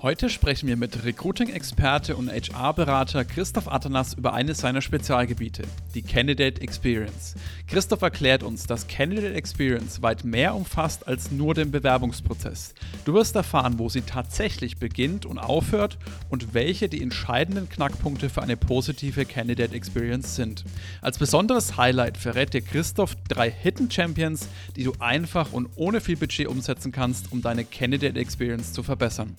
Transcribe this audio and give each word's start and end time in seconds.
Heute 0.00 0.30
sprechen 0.30 0.68
wir 0.68 0.76
mit 0.76 1.04
Recruiting-Experte 1.04 2.14
und 2.14 2.30
HR-Berater 2.30 3.24
Christoph 3.24 3.66
Atanas 3.66 4.14
über 4.14 4.32
eines 4.32 4.58
seiner 4.58 4.80
Spezialgebiete, 4.80 5.64
die 5.92 6.02
Candidate 6.02 6.62
Experience. 6.62 7.34
Christoph 7.66 8.02
erklärt 8.02 8.44
uns, 8.44 8.68
dass 8.68 8.86
Candidate 8.86 9.34
Experience 9.34 10.00
weit 10.00 10.24
mehr 10.24 10.54
umfasst 10.54 11.08
als 11.08 11.32
nur 11.32 11.52
den 11.54 11.72
Bewerbungsprozess. 11.72 12.74
Du 13.06 13.14
wirst 13.14 13.34
erfahren, 13.34 13.80
wo 13.80 13.88
sie 13.88 14.02
tatsächlich 14.02 14.76
beginnt 14.76 15.26
und 15.26 15.40
aufhört 15.40 15.98
und 16.30 16.54
welche 16.54 16.88
die 16.88 17.02
entscheidenden 17.02 17.68
Knackpunkte 17.68 18.30
für 18.30 18.42
eine 18.42 18.56
positive 18.56 19.24
Candidate 19.24 19.74
Experience 19.74 20.36
sind. 20.36 20.62
Als 21.02 21.18
besonderes 21.18 21.76
Highlight 21.76 22.18
verrät 22.18 22.54
dir 22.54 22.62
Christoph 22.62 23.16
drei 23.26 23.50
Hidden 23.50 23.90
Champions, 23.90 24.46
die 24.76 24.84
du 24.84 24.92
einfach 25.00 25.52
und 25.52 25.70
ohne 25.74 26.00
viel 26.00 26.16
Budget 26.16 26.46
umsetzen 26.46 26.92
kannst, 26.92 27.32
um 27.32 27.42
deine 27.42 27.64
Candidate 27.64 28.16
Experience 28.16 28.72
zu 28.72 28.84
verbessern. 28.84 29.36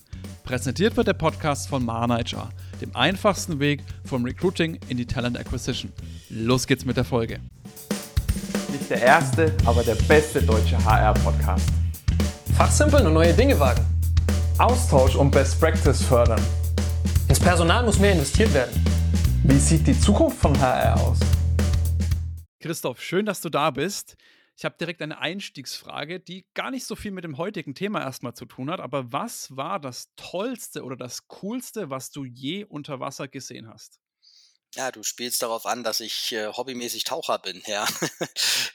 Präsentiert 0.50 0.97
wird 0.97 1.05
der 1.05 1.13
Podcast 1.13 1.70
von 1.70 1.86
Mana 1.86 2.18
HR, 2.18 2.49
dem 2.81 2.95
einfachsten 2.95 3.59
Weg 3.59 3.84
vom 4.03 4.26
Recruiting 4.26 4.80
in 4.89 4.98
die 4.98 5.05
Talent 5.05 5.38
Acquisition. 5.38 5.94
Los 6.31 6.66
geht's 6.66 6.85
mit 6.85 6.98
der 6.98 7.03
Folge. 7.03 7.39
Nicht 8.72 8.89
der 8.89 8.99
erste, 8.99 9.55
aber 9.63 9.84
der 9.84 9.94
beste 9.94 10.41
deutsche 10.41 10.84
HR-Podcast. 10.84 11.70
Fachsimpeln 12.58 13.05
und 13.05 13.13
neue 13.13 13.31
Dinge 13.31 13.59
wagen. 13.59 13.85
Austausch 14.58 15.16
und 15.16 15.30
Best 15.30 15.59
Practice 15.59 16.02
fördern. 16.02 16.41
Ins 17.27 17.39
Personal 17.39 17.84
muss 17.84 18.00
mehr 18.00 18.13
investiert 18.13 18.52
werden. 18.52 18.84
Wie 19.44 19.59
sieht 19.59 19.86
die 19.86 20.00
Zukunft 20.00 20.39
von 20.39 20.59
HR 20.59 21.00
aus? 21.00 21.20
Christoph, 22.59 23.00
schön, 23.00 23.27
dass 23.27 23.39
du 23.39 23.50
da 23.50 23.70
bist. 23.70 24.17
Ich 24.59 24.66
habe 24.66 24.76
direkt 24.77 25.02
eine 25.02 25.20
Einstiegsfrage, 25.20 26.20
die 26.20 26.45
gar 26.54 26.70
nicht 26.70 26.84
so 26.84 26.98
viel 26.98 27.12
mit 27.12 27.23
dem 27.23 27.38
heutigen 27.38 27.76
Thema 27.76 28.02
erstmal 28.02 28.34
zu 28.34 28.44
tun 28.44 28.70
hat. 28.70 28.81
Aber 28.81 29.13
was 29.13 29.55
war 29.55 29.80
das 29.80 30.13
Tollste 30.17 30.84
oder 30.84 30.98
das 30.98 31.30
Coolste, 31.30 31.90
was 31.90 32.12
du 32.12 32.26
je 32.26 32.66
unter 32.66 33.00
Wasser 33.00 33.30
gesehen 33.30 33.70
hast? 33.70 33.98
Ja, 34.75 34.92
du 34.92 35.02
spielst 35.02 35.42
darauf 35.42 35.66
an, 35.66 35.84
dass 35.84 36.00
ich 36.00 36.31
äh, 36.31 36.48
hobbymäßig 36.48 37.03
Taucher 37.03 37.39
bin, 37.39 37.64
ja. 37.67 37.88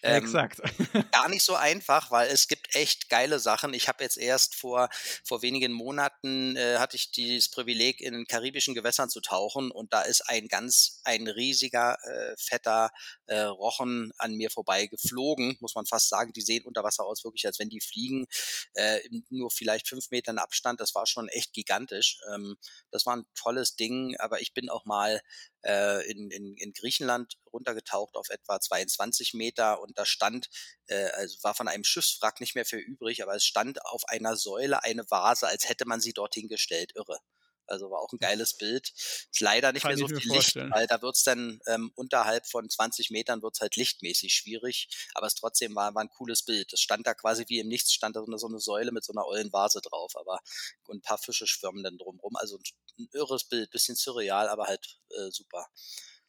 ähm, 0.03 0.25
Exakt. 0.25 0.61
gar 1.13 1.29
nicht 1.29 1.45
so 1.45 1.55
einfach, 1.55 2.11
weil 2.11 2.29
es 2.31 2.49
gibt 2.49 2.75
echt 2.75 3.09
geile 3.09 3.39
Sachen. 3.39 3.73
Ich 3.75 3.87
habe 3.87 4.03
jetzt 4.03 4.19
erst 4.19 4.57
vor 4.57 4.89
vor 5.23 5.43
wenigen 5.43 5.73
Monaten 5.73 6.57
äh, 6.57 6.79
hatte 6.79 6.97
ich 6.97 7.13
dieses 7.13 7.49
Privileg, 7.49 8.01
in 8.01 8.27
karibischen 8.27 8.75
Gewässern 8.75 9.09
zu 9.09 9.21
tauchen 9.21 9.71
und 9.71 9.93
da 9.93 10.03
ist 10.03 10.23
ein 10.29 10.49
ganz 10.49 11.01
ein 11.05 11.29
riesiger 11.29 11.97
äh, 12.03 12.35
fetter 12.39 12.91
äh, 13.27 13.41
Rochen 13.43 14.13
an 14.19 14.35
mir 14.35 14.51
vorbei 14.51 14.87
geflogen, 14.87 15.57
muss 15.61 15.77
man 15.77 15.87
fast 15.87 16.09
sagen. 16.09 16.33
Die 16.33 16.41
sehen 16.41 16.65
unter 16.65 16.83
Wasser 16.83 17.05
aus 17.05 17.23
wirklich, 17.25 17.47
als 17.47 17.61
wenn 17.61 17.69
die 17.69 17.81
fliegen. 17.81 18.27
Äh, 18.75 18.99
nur 19.31 19.51
vielleicht 19.51 19.89
fünf 19.89 20.11
Metern 20.11 20.39
Abstand. 20.39 20.81
Das 20.81 20.95
war 20.97 21.07
schon 21.07 21.29
echt 21.29 21.53
gigantisch. 21.53 22.19
Ähm, 22.35 22.57
das 22.91 23.07
war 23.07 23.17
ein 23.17 23.27
tolles 23.35 23.77
Ding, 23.77 24.17
aber 24.19 24.41
ich 24.41 24.53
bin 24.55 24.69
auch 24.69 24.85
mal 24.85 25.21
äh, 25.65 26.11
in, 26.11 26.31
in, 26.31 26.57
in 26.57 26.73
Griechenland 26.73 27.39
runtergetaucht 27.53 28.17
auf 28.17 28.31
etwa 28.31 28.61
22 28.61 29.35
Meter 29.35 29.81
und 29.81 29.99
da 29.99 30.05
stand, 30.05 30.49
äh, 30.87 31.07
also 31.11 31.39
war 31.43 31.55
von 31.55 31.69
einem 31.69 31.85
Schiffswrack 31.85 32.41
nicht 32.41 32.55
mehr 32.55 32.65
für 32.65 32.79
übrig, 32.79 33.23
aber 33.23 33.35
es 33.35 33.45
stand 33.45 33.85
auf 33.85 34.09
einer 34.09 34.37
Säule 34.37 34.83
eine 34.83 35.11
Vase, 35.11 35.49
als 35.49 35.69
hätte 35.69 35.87
man 35.87 36.01
sie 36.01 36.13
dorthin 36.13 36.49
gestellt. 36.49 36.93
Irre. 36.95 37.19
Also 37.67 37.91
war 37.91 38.01
auch 38.01 38.13
ein 38.13 38.19
geiles 38.19 38.57
Bild. 38.57 38.93
Ist 38.95 39.41
leider 39.41 39.73
nicht 39.73 39.83
Kann 39.83 39.91
mehr 39.95 39.99
so 39.99 40.09
viel 40.09 40.33
Licht, 40.33 40.57
weil 40.57 40.87
da 40.87 41.01
wird's 41.03 41.25
dann 41.25 41.61
ähm, 41.67 41.93
unterhalb 41.95 42.47
von 42.47 42.69
20 42.69 43.11
Metern 43.11 43.43
wird's 43.43 43.61
halt 43.61 43.77
lichtmäßig 43.77 44.35
schwierig. 44.35 44.89
Aber 45.15 45.27
es 45.27 45.35
trotzdem 45.35 45.75
war, 45.75 45.95
war 45.95 46.03
ein 46.03 46.11
cooles 46.11 46.45
Bild. 46.45 46.73
Es 46.73 46.81
stand 46.81 47.07
da 47.07 47.15
quasi 47.15 47.45
wie 47.49 47.61
im 47.61 47.69
Nichts, 47.69 47.93
stand 47.93 48.17
da 48.17 48.21
so 48.21 48.27
eine, 48.27 48.39
so 48.39 48.47
eine 48.47 48.61
Säule 48.61 48.93
mit 48.93 49.05
so 49.05 49.13
einer 49.13 49.27
ollen 49.27 49.53
Vase 49.53 49.81
drauf, 49.81 50.13
aber 50.17 50.41
und 50.87 50.99
ein 50.99 51.03
paar 51.03 51.19
Fische 51.19 51.47
schwimmen 51.47 51.83
dann 51.83 51.99
drumrum. 51.99 52.37
Also 52.37 52.57
ein, 52.57 52.63
ein 52.99 53.09
irres 53.13 53.45
Bild, 53.45 53.71
bisschen 53.71 53.97
surreal, 53.97 54.49
aber 54.49 54.65
halt 54.65 54.99
äh, 55.11 55.31
super. 55.31 55.67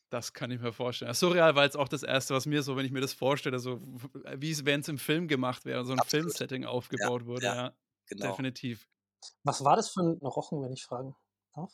Das 0.10 0.34
kann 0.34 0.52
ich 0.52 0.62
mir 0.62 0.72
vorstellen. 0.72 1.14
Surreal 1.14 1.56
war 1.56 1.64
jetzt 1.64 1.78
auch 1.78 1.90
das 1.90 2.04
Erste, 2.04 2.36
was 2.36 2.46
mir 2.46 2.64
so, 2.64 2.78
wenn 2.78 2.86
ich 2.86 2.92
mir 2.92 3.02
das 3.02 3.14
vorstelle, 3.14 3.60
so 3.60 3.82
wie 4.38 4.52
es, 4.52 4.64
wenn 4.64 4.82
es 4.82 4.88
im 4.88 4.98
Film 4.98 5.28
gemacht 5.28 5.66
wäre, 5.66 5.84
so 5.84 5.94
ein 5.94 6.00
Absolut. 6.00 6.26
Filmsetting 6.26 6.66
aufgebaut 6.66 7.24
ja, 7.24 7.28
wurde. 7.28 7.46
Ja, 7.46 7.56
ja 7.56 7.78
genau. 8.08 8.30
definitiv. 8.30 8.88
Was 9.44 9.64
war 9.64 9.76
das 9.76 9.90
für 9.90 10.02
ein 10.02 10.18
Rochen, 10.22 10.62
wenn 10.62 10.72
ich 10.72 10.84
fragen 10.84 11.16
darf? 11.56 11.72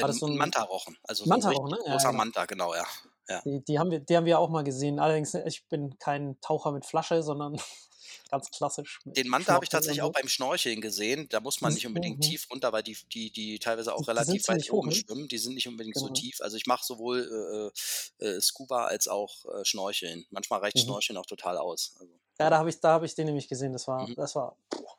War 0.00 0.08
das 0.08 0.18
so 0.18 0.26
ein 0.26 0.36
Manta-Rochen. 0.36 0.96
Also 1.02 1.26
Manta-Rochen, 1.26 1.70
so 1.70 1.76
ne? 1.76 1.82
Großer 1.90 2.10
ja, 2.10 2.12
Manta, 2.12 2.46
genau, 2.46 2.74
ja. 2.74 2.86
ja. 3.28 3.42
Die, 3.44 3.64
die, 3.64 3.78
haben 3.78 3.90
wir, 3.90 4.00
die 4.00 4.16
haben 4.16 4.26
wir 4.26 4.38
auch 4.38 4.50
mal 4.50 4.64
gesehen. 4.64 4.98
Allerdings, 4.98 5.34
ich 5.34 5.66
bin 5.68 5.98
kein 5.98 6.40
Taucher 6.40 6.72
mit 6.72 6.86
Flasche, 6.86 7.22
sondern 7.22 7.56
ganz 8.30 8.50
klassisch. 8.50 9.00
Den 9.04 9.28
Manta 9.28 9.54
habe 9.54 9.64
ich 9.64 9.70
tatsächlich 9.70 10.02
auch 10.02 10.12
beim 10.12 10.28
Schnorcheln 10.28 10.80
gesehen. 10.80 11.28
Da 11.30 11.40
muss 11.40 11.60
man 11.60 11.72
nicht 11.72 11.86
unbedingt 11.86 12.18
mhm. 12.18 12.22
tief 12.22 12.48
runter, 12.50 12.72
weil 12.72 12.82
die, 12.82 12.96
die, 13.12 13.30
die 13.30 13.58
teilweise 13.58 13.94
auch 13.94 14.02
die 14.02 14.10
relativ 14.10 14.48
weit 14.48 14.70
oben 14.70 14.88
ne? 14.88 14.94
schwimmen. 14.94 15.28
Die 15.28 15.38
sind 15.38 15.54
nicht 15.54 15.68
unbedingt 15.68 15.94
genau. 15.94 16.08
so 16.08 16.12
tief. 16.12 16.40
Also 16.40 16.56
ich 16.56 16.66
mache 16.66 16.84
sowohl 16.84 17.72
äh, 18.20 18.24
äh, 18.24 18.40
Scuba 18.40 18.86
als 18.86 19.08
auch 19.08 19.44
äh, 19.46 19.64
Schnorcheln. 19.64 20.26
Manchmal 20.30 20.60
reicht 20.60 20.76
mhm. 20.76 20.82
Schnorcheln 20.82 21.16
auch 21.16 21.26
total 21.26 21.58
aus. 21.58 21.96
Also, 21.98 22.12
ja, 22.40 22.50
da 22.50 22.58
habe 22.58 22.70
ich, 22.70 22.76
hab 22.82 23.02
ich 23.02 23.14
den 23.14 23.26
nämlich 23.26 23.48
gesehen. 23.48 23.72
Das 23.72 23.88
war, 23.88 24.06
mhm. 24.06 24.14
das 24.14 24.36
war, 24.36 24.56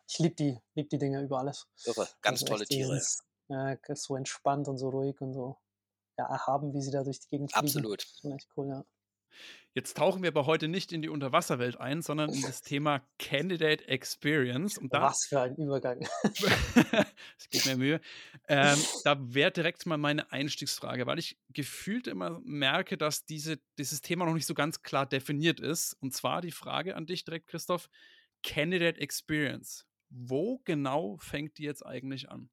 ich 0.08 0.20
liebe 0.20 0.36
die, 0.36 0.58
lieb 0.76 0.90
die 0.90 0.98
Dinger 0.98 1.22
über 1.22 1.40
alles. 1.40 1.68
Irre, 1.86 2.08
ganz 2.22 2.42
also 2.42 2.54
tolle 2.54 2.66
Tiere. 2.66 3.02
Ja, 3.50 3.78
so 3.96 4.16
entspannt 4.16 4.68
und 4.68 4.78
so 4.78 4.90
ruhig 4.90 5.20
und 5.22 5.34
so 5.34 5.58
ja, 6.18 6.26
erhaben, 6.26 6.74
wie 6.74 6.82
sie 6.82 6.92
da 6.92 7.04
durch 7.04 7.20
die 7.20 7.28
Gegend 7.28 7.52
fliegen. 7.52 7.66
Absolut. 7.66 8.02
Schon 8.22 8.32
echt 8.32 8.50
cool, 8.56 8.68
ja. 8.68 8.86
Jetzt 9.76 9.96
tauchen 9.98 10.24
wir 10.24 10.30
aber 10.30 10.46
heute 10.48 10.68
nicht 10.68 10.92
in 10.92 11.02
die 11.02 11.10
Unterwasserwelt 11.10 11.78
ein, 11.78 12.02
sondern 12.02 12.34
in 12.34 12.42
das 12.42 12.62
Thema 12.64 13.08
Candidate 13.20 13.88
Experience. 13.88 14.78
Und 14.78 14.94
da, 14.94 15.04
Was 15.04 15.26
für 15.28 15.42
ein 15.42 15.56
Übergang. 15.56 16.06
es 16.24 17.50
gibt 17.50 17.66
mir 17.66 17.78
Mühe. 17.78 18.02
Ähm, 18.48 18.78
da 19.04 19.18
wäre 19.20 19.52
direkt 19.52 19.86
mal 19.86 19.98
meine 19.98 20.32
Einstiegsfrage, 20.32 21.06
weil 21.06 21.20
ich 21.20 21.38
gefühlt 21.50 22.08
immer 22.08 22.42
merke, 22.44 22.98
dass 22.98 23.26
diese, 23.26 23.60
dieses 23.78 24.02
Thema 24.02 24.26
noch 24.26 24.34
nicht 24.34 24.48
so 24.48 24.56
ganz 24.56 24.82
klar 24.82 25.06
definiert 25.06 25.60
ist. 25.60 25.94
Und 26.02 26.14
zwar 26.14 26.42
die 26.42 26.52
Frage 26.52 26.96
an 26.96 27.06
dich 27.06 27.24
direkt, 27.24 27.48
Christoph: 27.48 27.90
Candidate 28.44 29.00
Experience. 29.00 29.86
Wo 30.10 30.60
genau 30.66 31.18
fängt 31.20 31.60
die 31.60 31.64
jetzt 31.64 31.86
eigentlich 31.86 32.30
an? 32.30 32.50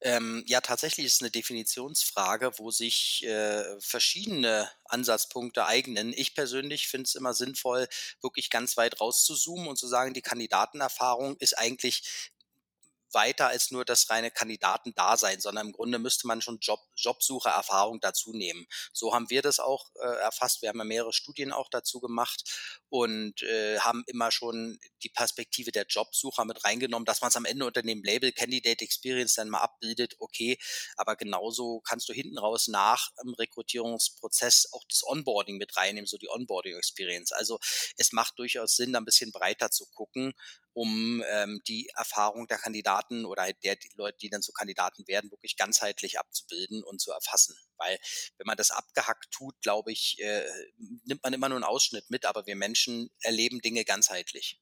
Ähm, 0.00 0.44
ja, 0.46 0.60
tatsächlich 0.60 1.06
ist 1.06 1.14
es 1.14 1.22
eine 1.22 1.30
Definitionsfrage, 1.30 2.52
wo 2.58 2.70
sich 2.70 3.24
äh, 3.24 3.64
verschiedene 3.80 4.70
Ansatzpunkte 4.84 5.66
eignen. 5.66 6.12
Ich 6.16 6.34
persönlich 6.34 6.86
finde 6.86 7.04
es 7.04 7.16
immer 7.16 7.34
sinnvoll, 7.34 7.88
wirklich 8.20 8.48
ganz 8.50 8.76
weit 8.76 9.00
rauszuzoomen 9.00 9.66
und 9.66 9.76
zu 9.76 9.88
sagen, 9.88 10.14
die 10.14 10.22
Kandidatenerfahrung 10.22 11.36
ist 11.38 11.58
eigentlich 11.58 12.30
weiter 13.12 13.48
als 13.48 13.70
nur 13.70 13.84
das 13.84 14.10
reine 14.10 14.30
Kandidatendasein, 14.30 15.40
sondern 15.40 15.68
im 15.68 15.72
Grunde 15.72 15.98
müsste 15.98 16.26
man 16.26 16.42
schon 16.42 16.58
Job, 16.60 16.80
Jobsuchererfahrung 16.96 18.00
dazu 18.00 18.32
nehmen. 18.32 18.66
So 18.92 19.14
haben 19.14 19.30
wir 19.30 19.42
das 19.42 19.60
auch 19.60 19.90
äh, 20.00 20.18
erfasst. 20.20 20.62
Wir 20.62 20.68
haben 20.68 20.78
ja 20.78 20.84
mehrere 20.84 21.12
Studien 21.12 21.52
auch 21.52 21.68
dazu 21.70 22.00
gemacht 22.00 22.44
und 22.88 23.42
äh, 23.42 23.78
haben 23.80 24.04
immer 24.06 24.30
schon 24.30 24.78
die 25.02 25.08
Perspektive 25.08 25.72
der 25.72 25.86
Jobsucher 25.86 26.44
mit 26.44 26.64
reingenommen, 26.64 27.06
dass 27.06 27.20
man 27.20 27.28
es 27.28 27.36
am 27.36 27.44
Ende 27.44 27.66
unter 27.66 27.82
dem 27.82 28.02
Label 28.02 28.32
Candidate 28.32 28.84
Experience 28.84 29.34
dann 29.34 29.48
mal 29.48 29.60
abbildet, 29.60 30.16
okay, 30.18 30.58
aber 30.96 31.16
genauso 31.16 31.80
kannst 31.80 32.08
du 32.08 32.12
hinten 32.12 32.38
raus 32.38 32.68
nach 32.68 33.10
im 33.22 33.34
Rekrutierungsprozess 33.34 34.72
auch 34.72 34.84
das 34.88 35.04
Onboarding 35.04 35.56
mit 35.56 35.76
reinnehmen, 35.76 36.06
so 36.06 36.18
die 36.18 36.28
Onboarding 36.28 36.76
Experience. 36.76 37.32
Also 37.32 37.58
es 37.96 38.12
macht 38.12 38.38
durchaus 38.38 38.76
Sinn, 38.76 38.92
da 38.92 38.98
ein 38.98 39.04
bisschen 39.04 39.32
breiter 39.32 39.70
zu 39.70 39.86
gucken 39.86 40.34
um 40.78 41.24
ähm, 41.28 41.60
die 41.66 41.88
Erfahrung 41.96 42.46
der 42.46 42.58
Kandidaten 42.58 43.24
oder 43.24 43.42
halt 43.42 43.56
der 43.64 43.74
die 43.74 43.90
Leute, 43.96 44.16
die 44.18 44.30
dann 44.30 44.42
so 44.42 44.52
Kandidaten 44.52 45.08
werden, 45.08 45.28
wirklich 45.32 45.56
ganzheitlich 45.56 46.20
abzubilden 46.20 46.84
und 46.84 47.00
zu 47.00 47.10
erfassen. 47.10 47.56
Weil 47.78 47.98
wenn 48.36 48.46
man 48.46 48.56
das 48.56 48.70
abgehackt 48.70 49.32
tut, 49.32 49.60
glaube 49.60 49.90
ich, 49.90 50.20
äh, 50.20 50.44
nimmt 51.04 51.24
man 51.24 51.32
immer 51.32 51.48
nur 51.48 51.56
einen 51.56 51.64
Ausschnitt 51.64 52.10
mit, 52.10 52.24
aber 52.24 52.46
wir 52.46 52.54
Menschen 52.54 53.10
erleben 53.22 53.60
Dinge 53.60 53.84
ganzheitlich. 53.84 54.60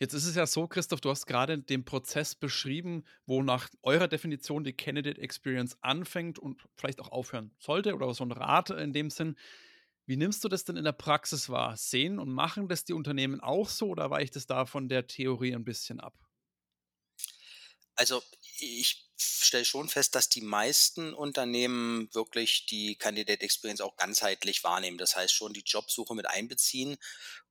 Jetzt 0.00 0.14
ist 0.14 0.26
es 0.26 0.34
ja 0.34 0.48
so, 0.48 0.66
Christoph, 0.66 1.00
du 1.00 1.10
hast 1.10 1.26
gerade 1.26 1.60
den 1.60 1.84
Prozess 1.84 2.34
beschrieben, 2.34 3.04
wo 3.24 3.44
nach 3.44 3.68
eurer 3.82 4.08
Definition 4.08 4.64
die 4.64 4.72
Candidate 4.72 5.20
Experience 5.20 5.78
anfängt 5.80 6.40
und 6.40 6.60
vielleicht 6.74 7.00
auch 7.00 7.12
aufhören 7.12 7.54
sollte 7.60 7.94
oder 7.94 8.12
so 8.14 8.24
ein 8.24 8.32
Rat 8.32 8.70
in 8.70 8.92
dem 8.92 9.10
Sinn. 9.10 9.36
Wie 10.06 10.16
nimmst 10.16 10.42
du 10.44 10.48
das 10.48 10.64
denn 10.64 10.76
in 10.76 10.84
der 10.84 10.92
Praxis 10.92 11.48
wahr? 11.50 11.76
Sehen 11.76 12.18
und 12.18 12.30
machen 12.30 12.68
das 12.68 12.84
die 12.84 12.92
Unternehmen 12.94 13.40
auch 13.40 13.68
so 13.68 13.88
oder 13.88 14.10
weicht 14.10 14.36
es 14.36 14.46
da 14.46 14.66
von 14.66 14.88
der 14.88 15.06
Theorie 15.06 15.54
ein 15.54 15.64
bisschen 15.64 16.00
ab? 16.00 16.14
Also 17.96 18.22
ich 18.58 19.08
stelle 19.16 19.64
schon 19.64 19.88
fest, 19.88 20.14
dass 20.14 20.28
die 20.28 20.40
meisten 20.40 21.14
Unternehmen 21.14 22.08
wirklich 22.12 22.66
die 22.66 22.96
Candidate 22.96 23.42
Experience 23.42 23.80
auch 23.80 23.96
ganzheitlich 23.96 24.64
wahrnehmen. 24.64 24.98
Das 24.98 25.16
heißt 25.16 25.32
schon 25.32 25.52
die 25.52 25.62
Jobsuche 25.64 26.14
mit 26.14 26.26
einbeziehen 26.26 26.96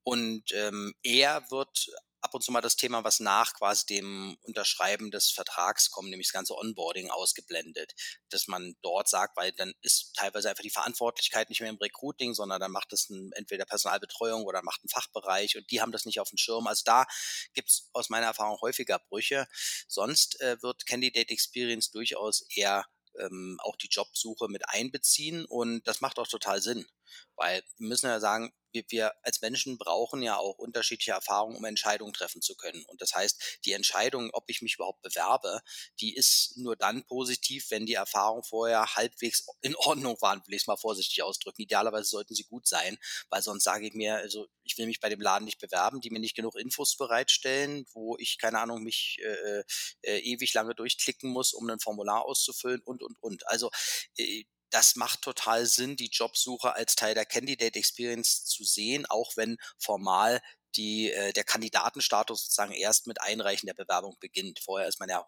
und 0.04 0.52
ähm, 0.54 0.94
eher 1.04 1.50
wird 1.50 1.90
ab 2.34 2.38
und 2.38 2.44
zu 2.44 2.52
mal 2.52 2.62
das 2.62 2.76
Thema, 2.76 3.04
was 3.04 3.20
nach 3.20 3.54
quasi 3.54 3.86
dem 3.86 4.36
Unterschreiben 4.42 5.12
des 5.12 5.30
Vertrags 5.30 5.92
kommt, 5.92 6.10
nämlich 6.10 6.30
das 6.30 6.34
ganze 6.34 6.58
Onboarding 6.58 7.12
ausgeblendet. 7.12 7.94
Dass 8.30 8.48
man 8.48 8.76
dort 8.82 9.08
sagt, 9.08 9.38
weil 9.38 9.52
dann 9.52 9.74
ist 9.84 10.16
teilweise 10.16 10.50
einfach 10.50 10.64
die 10.64 10.72
Verantwortlichkeit 10.72 11.50
nicht 11.50 11.62
mehr 11.62 11.70
im 11.70 11.78
Recruiting, 11.78 12.34
sondern 12.34 12.60
dann 12.60 12.72
macht 12.72 12.92
es 12.92 13.12
entweder 13.36 13.66
Personalbetreuung 13.66 14.46
oder 14.46 14.64
macht 14.64 14.84
ein 14.84 14.90
Fachbereich 14.90 15.58
und 15.58 15.70
die 15.70 15.80
haben 15.80 15.92
das 15.92 16.06
nicht 16.06 16.20
auf 16.20 16.30
dem 16.30 16.40
Schirm. 16.40 16.66
Also 16.66 16.82
da 16.86 17.06
gibt 17.54 17.70
es 17.70 17.90
aus 17.94 18.10
meiner 18.10 18.26
Erfahrung 18.26 18.58
häufiger 18.62 18.98
Brüche. 18.98 19.48
Sonst 19.88 20.42
äh, 20.42 20.58
wird 20.64 20.88
Candidate 20.88 21.32
Experience 21.32 21.92
durchaus 21.92 22.48
eher 22.50 22.88
ähm, 23.20 23.58
auch 23.62 23.76
die 23.76 23.90
Jobsuche 23.92 24.48
mit 24.48 24.68
einbeziehen 24.68 25.46
und 25.46 25.88
das 25.88 26.02
macht 26.02 26.18
auch 26.18 26.28
total 26.28 26.64
Sinn, 26.64 26.88
weil 27.36 27.64
wir 27.78 27.88
müssen 27.88 28.08
ja 28.08 28.20
sagen, 28.20 28.54
wir, 28.74 28.84
wir 28.90 29.14
als 29.24 29.42
Menschen 29.42 29.78
brauchen 29.78 30.22
ja 30.22 30.38
auch 30.38 30.58
unterschiedliche 30.58 31.12
Erfahrungen, 31.12 31.56
um 31.56 31.66
Entscheidungen 31.66 32.14
treffen 32.14 32.42
zu 32.42 32.56
können. 32.56 32.84
Und 32.86 33.02
das 33.02 33.14
heißt, 33.14 33.60
die 33.66 33.74
Entscheidung, 33.74 34.32
ob 34.34 34.46
ich 34.48 34.62
mich 34.62 34.76
überhaupt 34.76 35.02
bewerbe, 35.02 35.62
die 36.00 36.16
ist 36.16 36.58
nur 36.58 36.76
dann 36.76 37.06
positiv, 37.06 37.70
wenn 37.70 37.86
die 37.86 37.94
Erfahrungen 37.94 38.44
vorher 38.44 38.96
halbwegs 38.96 39.46
in 39.62 39.76
Ordnung 39.76 40.18
waren, 40.22 40.42
will 40.46 40.56
ich 40.56 40.64
es 40.64 40.68
mal 40.68 40.78
vorsichtig 40.78 41.24
ausdrücken. 41.24 41.62
Idealerweise 41.62 42.10
sollten 42.10 42.36
sie 42.36 42.44
gut 42.44 42.68
sein, 42.68 42.98
weil 43.30 43.42
sonst 43.42 43.64
sage 43.64 43.88
ich 43.88 43.94
mir, 43.94 44.16
also 44.16 44.48
ich 44.64 44.78
will 44.78 44.88
mich 44.88 45.00
bei 45.00 45.10
dem 45.10 45.22
Laden 45.22 45.46
nicht 45.46 45.60
bewerben, 45.60 46.02
die 46.02 46.10
mir 46.10 46.20
nicht 46.20 46.36
genug 46.36 46.56
Infos 46.56 46.98
bereitstellen, 46.98 47.86
wo 47.94 48.18
ich, 48.18 48.38
keine 48.40 48.60
Ahnung, 48.60 48.84
mich 48.84 49.20
äh, 49.22 49.64
äh, 50.02 50.20
ewig 50.20 50.54
lange 50.54 50.74
durchklicken 50.74 51.30
muss, 51.30 51.54
um 51.54 51.70
ein 51.70 51.80
Formular 51.80 52.26
auszufüllen 52.26 52.82
und, 52.82 53.04
und, 53.04 53.22
und. 53.22 53.48
Also 53.48 53.70
äh, 54.18 54.46
das 54.74 54.96
macht 54.96 55.22
total 55.22 55.66
Sinn, 55.68 55.96
die 55.96 56.10
Jobsuche 56.12 56.76
als 56.76 56.96
Teil 56.96 57.14
der 57.14 57.26
Candidate 57.26 57.78
Experience 57.78 58.46
zu 58.46 58.64
sehen, 58.64 59.06
auch 59.06 59.38
wenn 59.38 59.58
formal 59.78 60.42
die, 60.76 61.12
äh, 61.12 61.32
der 61.32 61.44
Kandidatenstatus 61.44 62.44
sozusagen 62.44 62.74
erst 62.74 63.06
mit 63.06 63.22
Einreichen 63.22 63.68
der 63.68 63.76
Bewerbung 63.76 64.18
beginnt. 64.20 64.60
Vorher 64.60 64.88
ist 64.88 65.00
man 65.00 65.10
ja 65.10 65.24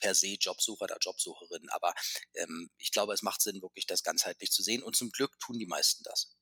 per 0.00 0.14
se 0.14 0.36
Jobsucher 0.38 0.84
oder 0.84 0.96
Jobsucherin. 1.00 1.68
Aber 1.70 1.94
ähm, 2.34 2.68
ich 2.78 2.90
glaube, 2.90 3.14
es 3.14 3.22
macht 3.22 3.42
Sinn, 3.42 3.62
wirklich 3.62 3.86
das 3.86 4.02
ganzheitlich 4.02 4.50
zu 4.50 4.62
sehen. 4.62 4.82
Und 4.82 4.96
zum 4.96 5.10
Glück 5.10 5.38
tun 5.38 5.58
die 5.58 5.66
meisten 5.66 6.02
das. 6.02 6.34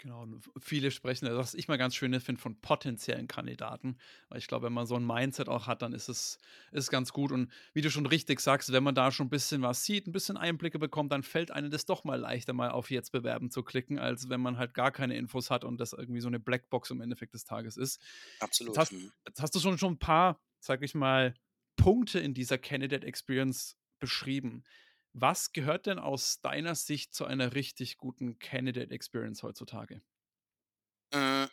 Genau, 0.00 0.28
viele 0.60 0.92
sprechen, 0.92 1.26
also 1.26 1.38
was 1.40 1.54
ich 1.54 1.66
mal 1.66 1.76
ganz 1.76 1.96
schön 1.96 2.18
finde, 2.20 2.40
von 2.40 2.60
potenziellen 2.60 3.26
Kandidaten. 3.26 3.96
Weil 4.28 4.38
ich 4.38 4.46
glaube, 4.46 4.66
wenn 4.66 4.72
man 4.72 4.86
so 4.86 4.94
ein 4.94 5.04
Mindset 5.04 5.48
auch 5.48 5.66
hat, 5.66 5.82
dann 5.82 5.92
ist 5.92 6.08
es 6.08 6.38
ist 6.70 6.90
ganz 6.90 7.12
gut. 7.12 7.32
Und 7.32 7.50
wie 7.74 7.80
du 7.80 7.90
schon 7.90 8.06
richtig 8.06 8.38
sagst, 8.38 8.70
wenn 8.70 8.84
man 8.84 8.94
da 8.94 9.10
schon 9.10 9.26
ein 9.26 9.30
bisschen 9.30 9.60
was 9.62 9.84
sieht, 9.84 10.06
ein 10.06 10.12
bisschen 10.12 10.36
Einblicke 10.36 10.78
bekommt, 10.78 11.10
dann 11.10 11.24
fällt 11.24 11.50
einem 11.50 11.70
das 11.70 11.84
doch 11.84 12.04
mal 12.04 12.20
leichter, 12.20 12.52
mal 12.52 12.70
auf 12.70 12.92
Jetzt 12.92 13.10
bewerben 13.10 13.50
zu 13.50 13.64
klicken, 13.64 13.98
als 13.98 14.28
wenn 14.28 14.40
man 14.40 14.56
halt 14.56 14.72
gar 14.72 14.92
keine 14.92 15.16
Infos 15.16 15.50
hat 15.50 15.64
und 15.64 15.80
das 15.80 15.92
irgendwie 15.92 16.20
so 16.20 16.28
eine 16.28 16.38
Blackbox 16.38 16.90
im 16.90 17.00
Endeffekt 17.00 17.34
des 17.34 17.44
Tages 17.44 17.76
ist. 17.76 18.00
Absolut. 18.38 18.76
Jetzt 18.76 18.78
hast, 18.78 18.92
mhm. 18.92 19.10
jetzt 19.26 19.42
hast 19.42 19.54
du 19.56 19.58
schon, 19.58 19.78
schon 19.78 19.94
ein 19.94 19.98
paar, 19.98 20.40
sag 20.60 20.82
ich 20.82 20.94
mal, 20.94 21.34
Punkte 21.74 22.20
in 22.20 22.34
dieser 22.34 22.58
Candidate 22.58 23.04
Experience 23.04 23.76
beschrieben. 23.98 24.62
Was 25.20 25.52
gehört 25.52 25.86
denn 25.86 25.98
aus 25.98 26.40
deiner 26.42 26.76
Sicht 26.76 27.12
zu 27.12 27.24
einer 27.24 27.54
richtig 27.54 27.98
guten 27.98 28.38
Candidate 28.38 28.92
Experience 28.92 29.42
heutzutage? 29.42 30.00
Hm, 31.12 31.48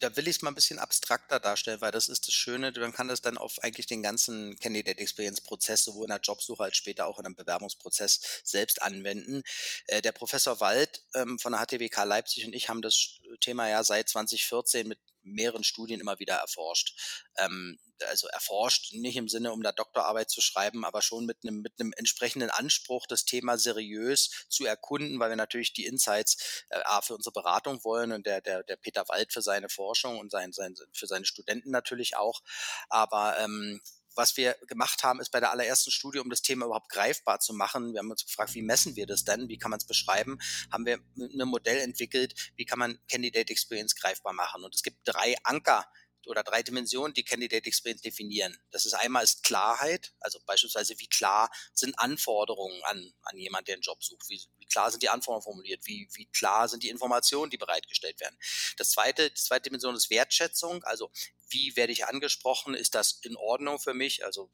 da 0.00 0.16
will 0.16 0.28
ich 0.28 0.36
es 0.36 0.42
mal 0.42 0.50
ein 0.50 0.54
bisschen 0.54 0.78
abstrakter 0.78 1.38
darstellen, 1.40 1.80
weil 1.80 1.92
das 1.92 2.08
ist 2.08 2.26
das 2.26 2.34
Schöne, 2.34 2.72
man 2.78 2.92
kann 2.92 3.08
das 3.08 3.20
dann 3.20 3.36
auf 3.36 3.62
eigentlich 3.62 3.86
den 3.86 4.02
ganzen 4.02 4.58
Candidate 4.58 4.98
Experience 4.98 5.40
Prozess, 5.40 5.84
sowohl 5.84 6.04
in 6.04 6.10
der 6.10 6.20
Jobsuche 6.20 6.62
als 6.62 6.76
später 6.76 7.06
auch 7.06 7.18
in 7.18 7.26
einem 7.26 7.34
Bewerbungsprozess 7.34 8.42
selbst 8.44 8.80
anwenden. 8.80 9.42
Äh, 9.86 10.00
der 10.00 10.12
Professor 10.12 10.60
Wald 10.60 11.04
ähm, 11.14 11.38
von 11.38 11.52
der 11.52 11.62
HTWK 11.66 12.04
Leipzig 12.04 12.46
und 12.46 12.54
ich 12.54 12.68
haben 12.68 12.82
das 12.82 13.20
Thema 13.40 13.68
ja 13.68 13.84
seit 13.84 14.08
2014 14.08 14.88
mit 14.88 14.98
mehreren 15.22 15.64
Studien 15.64 16.00
immer 16.00 16.18
wieder 16.18 16.36
erforscht. 16.36 16.94
Ähm, 17.38 17.78
also 18.08 18.26
erforscht, 18.28 18.92
nicht 18.94 19.16
im 19.16 19.28
Sinne, 19.28 19.52
um 19.52 19.62
da 19.62 19.72
Doktorarbeit 19.72 20.30
zu 20.30 20.40
schreiben, 20.40 20.84
aber 20.84 21.02
schon 21.02 21.24
mit 21.24 21.38
einem, 21.44 21.60
mit 21.60 21.74
einem 21.78 21.92
entsprechenden 21.96 22.50
Anspruch, 22.50 23.06
das 23.06 23.24
Thema 23.24 23.58
seriös 23.58 24.46
zu 24.48 24.64
erkunden, 24.64 25.18
weil 25.20 25.30
wir 25.30 25.36
natürlich 25.36 25.72
die 25.72 25.86
Insights 25.86 26.64
äh, 26.70 26.80
für 27.02 27.14
unsere 27.14 27.32
Beratung 27.32 27.82
wollen 27.84 28.12
und 28.12 28.26
der, 28.26 28.40
der, 28.40 28.62
der 28.64 28.76
Peter 28.76 29.08
Wald 29.08 29.32
für 29.32 29.42
seine 29.42 29.68
Forschung 29.68 30.18
und 30.18 30.30
sein, 30.30 30.52
sein, 30.52 30.74
für 30.92 31.06
seine 31.06 31.24
Studenten 31.24 31.70
natürlich 31.70 32.16
auch. 32.16 32.42
Aber 32.88 33.38
ähm, 33.38 33.80
was 34.14 34.36
wir 34.36 34.56
gemacht 34.66 35.02
haben, 35.02 35.20
ist 35.20 35.30
bei 35.30 35.40
der 35.40 35.50
allerersten 35.50 35.90
Studie, 35.90 36.18
um 36.18 36.30
das 36.30 36.42
Thema 36.42 36.66
überhaupt 36.66 36.90
greifbar 36.90 37.40
zu 37.40 37.52
machen, 37.54 37.92
wir 37.92 38.00
haben 38.00 38.10
uns 38.10 38.24
gefragt, 38.24 38.54
wie 38.54 38.62
messen 38.62 38.96
wir 38.96 39.06
das 39.06 39.24
denn, 39.24 39.48
wie 39.48 39.58
kann 39.58 39.70
man 39.70 39.78
es 39.78 39.86
beschreiben, 39.86 40.38
haben 40.70 40.86
wir 40.86 40.98
ein 41.18 41.48
Modell 41.48 41.78
entwickelt, 41.78 42.52
wie 42.56 42.64
kann 42.64 42.78
man 42.78 42.98
Candidate 43.10 43.50
Experience 43.50 43.94
greifbar 43.94 44.32
machen. 44.32 44.64
Und 44.64 44.74
es 44.74 44.82
gibt 44.82 44.98
drei 45.04 45.34
Anker, 45.44 45.86
oder 46.26 46.42
drei 46.42 46.62
Dimensionen, 46.62 47.14
die 47.14 47.24
Candidate 47.24 47.66
Experience 47.66 48.02
definieren. 48.02 48.56
Das 48.70 48.86
ist 48.86 48.94
einmal 48.94 49.24
ist 49.24 49.42
Klarheit, 49.42 50.12
also 50.20 50.38
beispielsweise 50.46 50.98
wie 50.98 51.08
klar 51.08 51.50
sind 51.74 51.98
Anforderungen 51.98 52.80
an, 52.84 53.12
an 53.22 53.36
jemand, 53.36 53.68
der 53.68 53.74
einen 53.74 53.82
Job 53.82 54.02
sucht, 54.02 54.28
wie 54.28 54.61
klar 54.72 54.90
sind 54.90 55.02
die 55.02 55.08
Anforderungen 55.08 55.44
formuliert, 55.44 55.86
wie, 55.86 56.08
wie 56.14 56.26
klar 56.26 56.68
sind 56.68 56.82
die 56.82 56.88
Informationen, 56.88 57.50
die 57.50 57.58
bereitgestellt 57.58 58.20
werden. 58.20 58.36
Das 58.76 58.90
zweite, 58.90 59.30
die 59.30 59.40
zweite 59.40 59.64
Dimension 59.64 59.94
ist 59.94 60.10
Wertschätzung, 60.10 60.82
also 60.84 61.10
wie 61.48 61.76
werde 61.76 61.92
ich 61.92 62.06
angesprochen, 62.06 62.74
ist 62.74 62.94
das 62.94 63.20
in 63.22 63.36
Ordnung 63.36 63.78
für 63.78 63.94
mich, 63.94 64.24
also 64.24 64.50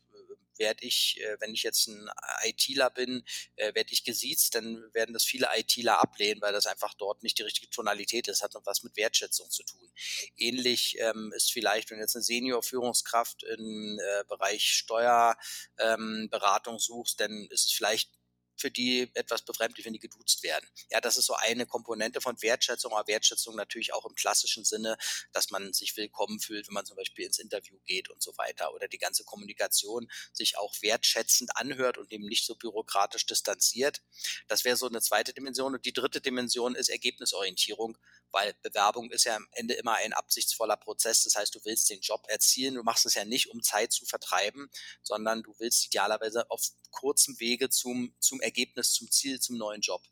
werde 0.58 0.84
ich, 0.84 1.20
äh, 1.20 1.36
wenn 1.40 1.54
ich 1.54 1.62
jetzt 1.62 1.86
ein 1.86 2.10
ITler 2.42 2.90
bin, 2.90 3.24
äh, 3.56 3.74
werde 3.74 3.92
ich 3.92 4.04
gesiezt, 4.04 4.54
dann 4.54 4.84
werden 4.92 5.12
das 5.12 5.24
viele 5.24 5.48
ITler 5.54 6.00
ablehnen, 6.00 6.42
weil 6.42 6.52
das 6.52 6.66
einfach 6.66 6.94
dort 6.94 7.22
nicht 7.22 7.38
die 7.38 7.42
richtige 7.42 7.70
Tonalität 7.70 8.28
ist, 8.28 8.42
hat 8.42 8.54
noch 8.54 8.66
was 8.66 8.82
mit 8.82 8.96
Wertschätzung 8.96 9.50
zu 9.50 9.62
tun. 9.62 9.92
Ähnlich 10.36 10.96
ähm, 10.98 11.32
ist 11.36 11.52
vielleicht, 11.52 11.90
wenn 11.90 11.98
du 11.98 12.02
jetzt 12.02 12.16
eine 12.16 12.24
Senior-Führungskraft 12.24 13.44
im 13.44 13.98
äh, 14.00 14.24
Bereich 14.24 14.72
Steuerberatung 14.72 16.74
ähm, 16.74 16.80
suchst, 16.80 17.20
dann 17.20 17.46
ist 17.50 17.66
es 17.66 17.72
vielleicht 17.72 18.10
für 18.58 18.70
die 18.70 19.10
etwas 19.14 19.42
befremdlich, 19.42 19.86
wenn 19.86 19.92
die 19.92 19.98
geduzt 19.98 20.42
werden. 20.42 20.68
Ja, 20.90 21.00
das 21.00 21.16
ist 21.16 21.26
so 21.26 21.34
eine 21.34 21.66
Komponente 21.66 22.20
von 22.20 22.40
Wertschätzung, 22.42 22.92
aber 22.92 23.06
Wertschätzung 23.08 23.56
natürlich 23.56 23.92
auch 23.92 24.04
im 24.04 24.14
klassischen 24.14 24.64
Sinne, 24.64 24.96
dass 25.32 25.50
man 25.50 25.72
sich 25.72 25.96
willkommen 25.96 26.40
fühlt, 26.40 26.68
wenn 26.68 26.74
man 26.74 26.86
zum 26.86 26.96
Beispiel 26.96 27.24
ins 27.26 27.38
Interview 27.38 27.78
geht 27.86 28.10
und 28.10 28.22
so 28.22 28.36
weiter 28.36 28.74
oder 28.74 28.88
die 28.88 28.98
ganze 28.98 29.24
Kommunikation 29.24 30.10
sich 30.32 30.58
auch 30.58 30.74
wertschätzend 30.82 31.56
anhört 31.56 31.98
und 31.98 32.12
eben 32.12 32.26
nicht 32.26 32.44
so 32.44 32.56
bürokratisch 32.56 33.26
distanziert. 33.26 34.02
Das 34.48 34.64
wäre 34.64 34.76
so 34.76 34.86
eine 34.86 35.00
zweite 35.00 35.32
Dimension. 35.32 35.74
Und 35.74 35.84
die 35.84 35.92
dritte 35.92 36.20
Dimension 36.20 36.74
ist 36.74 36.88
Ergebnisorientierung, 36.88 37.96
weil 38.32 38.54
Bewerbung 38.62 39.10
ist 39.10 39.24
ja 39.24 39.36
am 39.36 39.48
Ende 39.52 39.74
immer 39.74 39.94
ein 39.94 40.12
absichtsvoller 40.12 40.76
Prozess. 40.76 41.24
Das 41.24 41.36
heißt, 41.36 41.54
du 41.54 41.60
willst 41.64 41.90
den 41.90 42.00
Job 42.00 42.26
erzielen. 42.28 42.74
Du 42.74 42.82
machst 42.82 43.06
es 43.06 43.14
ja 43.14 43.24
nicht, 43.24 43.50
um 43.50 43.62
Zeit 43.62 43.92
zu 43.92 44.06
vertreiben, 44.06 44.70
sondern 45.02 45.42
du 45.42 45.54
willst 45.58 45.86
idealerweise 45.86 46.50
auf 46.50 46.70
kurzem 46.90 47.38
Wege 47.40 47.70
zum, 47.70 48.14
zum 48.18 48.40
Ergebnis, 48.40 48.92
zum 48.92 49.10
Ziel, 49.10 49.40
zum 49.40 49.56
neuen 49.56 49.80
Job. 49.80 50.02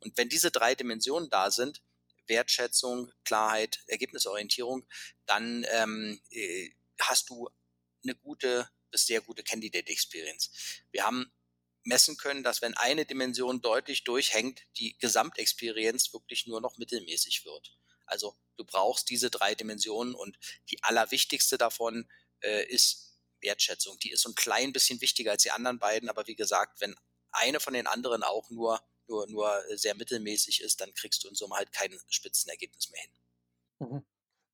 Und 0.00 0.16
wenn 0.16 0.28
diese 0.28 0.50
drei 0.50 0.74
Dimensionen 0.74 1.30
da 1.30 1.50
sind, 1.50 1.82
Wertschätzung, 2.26 3.12
Klarheit, 3.24 3.80
Ergebnisorientierung, 3.86 4.86
dann 5.26 5.64
ähm, 5.70 6.20
äh, 6.30 6.70
hast 7.00 7.30
du 7.30 7.48
eine 8.02 8.14
gute 8.14 8.68
bis 8.90 9.06
sehr 9.06 9.20
gute 9.20 9.42
Candidate 9.42 9.90
Experience. 9.90 10.50
Wir 10.90 11.04
haben 11.04 11.30
messen 11.86 12.16
können, 12.16 12.42
dass 12.42 12.62
wenn 12.62 12.74
eine 12.74 13.06
Dimension 13.06 13.60
deutlich 13.60 14.04
durchhängt, 14.04 14.60
die 14.76 14.98
Gesamtexperience 14.98 16.12
wirklich 16.12 16.46
nur 16.46 16.60
noch 16.60 16.76
mittelmäßig 16.76 17.44
wird. 17.44 17.76
Also 18.06 18.36
du 18.56 18.64
brauchst 18.64 19.08
diese 19.08 19.30
drei 19.30 19.54
Dimensionen 19.54 20.14
und 20.14 20.38
die 20.70 20.82
allerwichtigste 20.82 21.58
davon 21.58 22.08
äh, 22.40 22.66
ist 22.66 23.18
Wertschätzung. 23.40 23.98
Die 24.00 24.10
ist 24.10 24.22
so 24.22 24.30
ein 24.30 24.34
klein 24.34 24.72
bisschen 24.72 25.00
wichtiger 25.00 25.32
als 25.32 25.42
die 25.42 25.50
anderen 25.50 25.78
beiden, 25.78 26.08
aber 26.08 26.26
wie 26.26 26.36
gesagt, 26.36 26.80
wenn 26.80 26.96
eine 27.30 27.60
von 27.60 27.74
den 27.74 27.86
anderen 27.86 28.22
auch 28.22 28.50
nur, 28.50 28.80
nur, 29.06 29.26
nur 29.28 29.62
sehr 29.74 29.94
mittelmäßig 29.94 30.62
ist, 30.62 30.80
dann 30.80 30.92
kriegst 30.94 31.22
du 31.22 31.28
in 31.28 31.34
Summe 31.34 31.56
halt 31.56 31.72
kein 31.72 31.96
Spitzenergebnis 32.08 32.90
mehr 32.90 33.02
hin. 33.02 33.10
Mhm. 33.78 34.06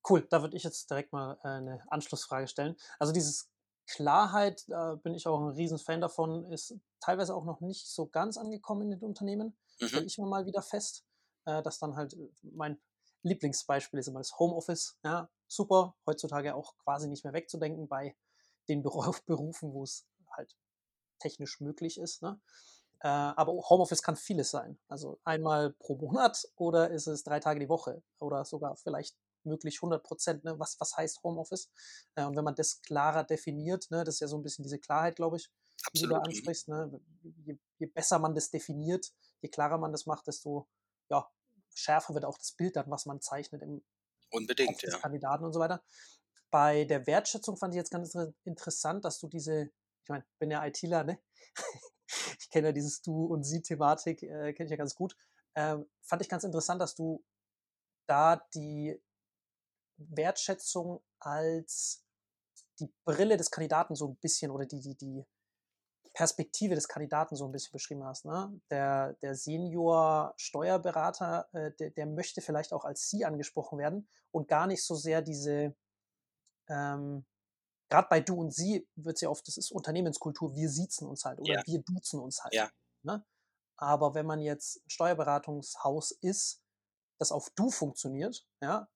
Cool, 0.09 0.27
da 0.31 0.43
würde 0.43 0.57
ich 0.57 0.65
jetzt 0.65 0.91
direkt 0.91 1.13
mal 1.13 1.39
äh, 1.45 1.49
eine 1.49 1.85
Anschlussfrage 1.89 2.49
stellen. 2.49 2.77
Also 2.99 3.13
dieses 3.13 3.52
Klarheit, 3.87 4.65
da 4.69 4.95
bin 4.97 5.15
ich 5.15 5.27
auch 5.27 5.41
ein 5.41 5.55
Riesenfan 5.55 6.01
davon, 6.01 6.51
ist 6.53 6.75
teilweise 7.01 7.35
auch 7.35 7.45
noch 7.45 7.61
nicht 7.61 7.87
so 7.87 8.07
ganz 8.07 8.37
angekommen 8.37 8.83
in 8.83 8.91
den 8.91 9.01
Unternehmen. 9.01 9.57
Mhm. 9.81 9.89
Stelle 9.89 10.07
ich 10.07 10.19
mir 10.19 10.27
mal 10.27 10.47
wieder 10.47 10.63
fest, 10.63 11.05
äh, 11.45 11.63
dass 11.63 11.79
dann 11.79 11.97
halt 11.97 12.15
äh, 12.15 12.29
mein 12.43 12.81
Lieblingsbeispiel 13.23 13.99
ist 13.99 14.09
immer 14.09 14.21
das 14.21 14.39
Homeoffice. 14.39 14.99
Ja, 15.05 15.29
super, 15.47 15.97
heutzutage 16.07 16.55
auch 16.55 16.77
quasi 16.79 17.09
nicht 17.09 17.25
mehr 17.25 17.33
wegzudenken 17.33 17.89
bei 17.89 18.17
den 18.69 18.83
Berufen, 19.27 19.73
wo 19.73 19.83
es 19.83 20.07
halt 20.31 20.57
technisch 21.19 21.61
möglich 21.61 21.99
ist. 21.99 22.23
Ne? 22.23 22.41
Äh, 23.01 23.09
aber 23.09 23.53
Homeoffice 23.53 24.03
kann 24.03 24.17
vieles 24.17 24.51
sein. 24.51 24.79
Also 24.89 25.21
einmal 25.25 25.73
pro 25.73 25.97
Monat 25.97 26.49
oder 26.57 26.91
ist 26.91 27.07
es 27.07 27.25
drei 27.25 27.41
Tage 27.41 27.61
die 27.61 27.69
Woche 27.69 28.03
oder 28.19 28.45
sogar 28.45 28.77
vielleicht 28.77 29.17
möglich 29.45 29.79
100 29.79 30.03
Prozent. 30.03 30.45
Ne? 30.45 30.59
Was, 30.59 30.79
was 30.81 30.97
heißt 30.97 31.23
Homeoffice? 31.23 31.71
Äh, 32.15 32.25
und 32.25 32.37
wenn 32.37 32.45
man 32.45 32.55
das 32.55 32.81
klarer 32.83 33.25
definiert, 33.25 33.91
ne, 33.91 34.05
das 34.05 34.17
ist 34.17 34.21
ja 34.21 34.29
so 34.29 34.37
ein 34.37 34.43
bisschen 34.43 34.63
diese 34.63 34.79
Klarheit, 34.79 35.17
glaube 35.17 35.37
ich, 35.37 35.51
Absolut. 35.87 35.95
die 35.95 36.01
du 36.03 36.09
da 36.09 36.19
ansprichst. 36.21 36.69
Ne? 36.69 37.01
Je, 37.45 37.59
je, 37.79 37.87
besser 37.87 38.19
man 38.19 38.35
das 38.35 38.51
definiert, 38.51 39.13
je 39.41 39.49
klarer 39.49 39.79
man 39.79 39.93
das 39.93 40.07
macht, 40.07 40.27
desto 40.27 40.69
ja, 41.11 41.29
schärfer 41.75 42.15
wird 42.15 42.25
auch 42.25 42.39
das 42.39 42.53
Bild 42.53 42.77
dann, 42.77 42.91
was 42.91 43.07
man 43.07 43.21
zeichnet 43.21 43.63
im 43.63 43.83
Unbedingt, 44.31 44.81
ja. 44.83 44.99
Kandidaten 44.99 45.45
und 45.45 45.53
so 45.53 45.61
weiter. 45.61 45.83
bei 46.51 46.85
der 46.85 47.07
Wertschätzung 47.07 47.57
fand 47.57 47.75
ich 47.75 47.79
jetzt 47.79 47.91
ganz 47.91 48.17
interessant, 48.45 49.05
dass 49.05 49.19
du 49.19 49.29
diese, 49.29 49.71
ich 50.03 50.09
meine, 50.09 50.25
bin 50.39 50.51
ja 50.51 50.65
ITler, 50.65 51.05
ne? 51.05 51.19
ich 52.39 52.51
kenne 52.51 52.69
ja 52.69 52.73
dieses 52.73 53.03
Du- 53.03 53.27
und 53.27 53.45
Sie-Thematik, 53.45 54.23
äh, 54.23 54.53
kenne 54.53 54.67
ich 54.67 54.71
ja 54.71 54.77
ganz 54.77 54.95
gut. 54.95 55.17
Ähm, 55.55 55.89
fand 56.03 56.23
ich 56.23 56.29
ganz 56.29 56.45
interessant, 56.45 56.81
dass 56.81 56.95
du 56.95 57.25
da 58.07 58.37
die 58.55 59.01
Wertschätzung 60.11 61.03
als 61.19 62.05
die 62.79 62.93
Brille 63.05 63.37
des 63.37 63.51
Kandidaten 63.51 63.95
so 63.95 64.09
ein 64.09 64.17
bisschen 64.17 64.51
oder 64.51 64.65
die, 64.67 64.81
die, 64.81 64.97
die 64.97 65.25
Perspektive 66.15 66.75
des 66.75 66.89
Kandidaten 66.89 67.37
so 67.37 67.47
ein 67.47 67.53
bisschen 67.53 67.73
beschrieben 67.73 68.05
hast. 68.05 68.25
Ne? 68.25 68.61
Der, 68.71 69.15
der 69.23 69.35
Senior-Steuerberater, 69.35 71.49
äh, 71.53 71.73
der, 71.73 71.91
der 71.91 72.07
möchte 72.07 72.41
vielleicht 72.41 72.73
auch 72.73 72.85
als 72.85 73.09
Sie 73.09 73.25
angesprochen 73.25 73.79
werden 73.79 74.09
und 74.31 74.49
gar 74.49 74.67
nicht 74.67 74.85
so 74.85 74.95
sehr 74.95 75.23
diese, 75.23 75.75
ähm, 76.69 77.25
gerade 77.89 78.09
bei 78.11 78.21
Du 78.21 78.41
und 78.41 78.53
Sie 78.53 78.87
wird 78.97 79.17
es 79.17 79.23
ja 79.23 79.31
oft, 79.31 79.47
das 79.49 79.57
ist 79.57 79.73
Unternehmenskultur, 79.73 80.55
wir 80.55 80.69
siezen 80.69 81.09
uns 81.09 81.25
halt 81.25 81.41
oder 81.41 81.55
Ja. 81.55 81.63
wir 81.65 81.83
duzen 81.83 82.21
uns 82.21 82.43
halt. 82.43 82.55
Ja. 82.55 82.71
Ne? 83.03 83.25
Aber 83.77 84.15
wenn 84.15 84.27
man 84.27 84.41
jetzt 84.41 84.85
ein 84.85 84.91
Steuerberatungshaus 84.91 86.11
ist, 86.11 86.63
das 87.19 87.33
auf 87.33 87.51
Du 87.51 87.71
funktioniert, 87.71 88.47
ja, 88.61 88.89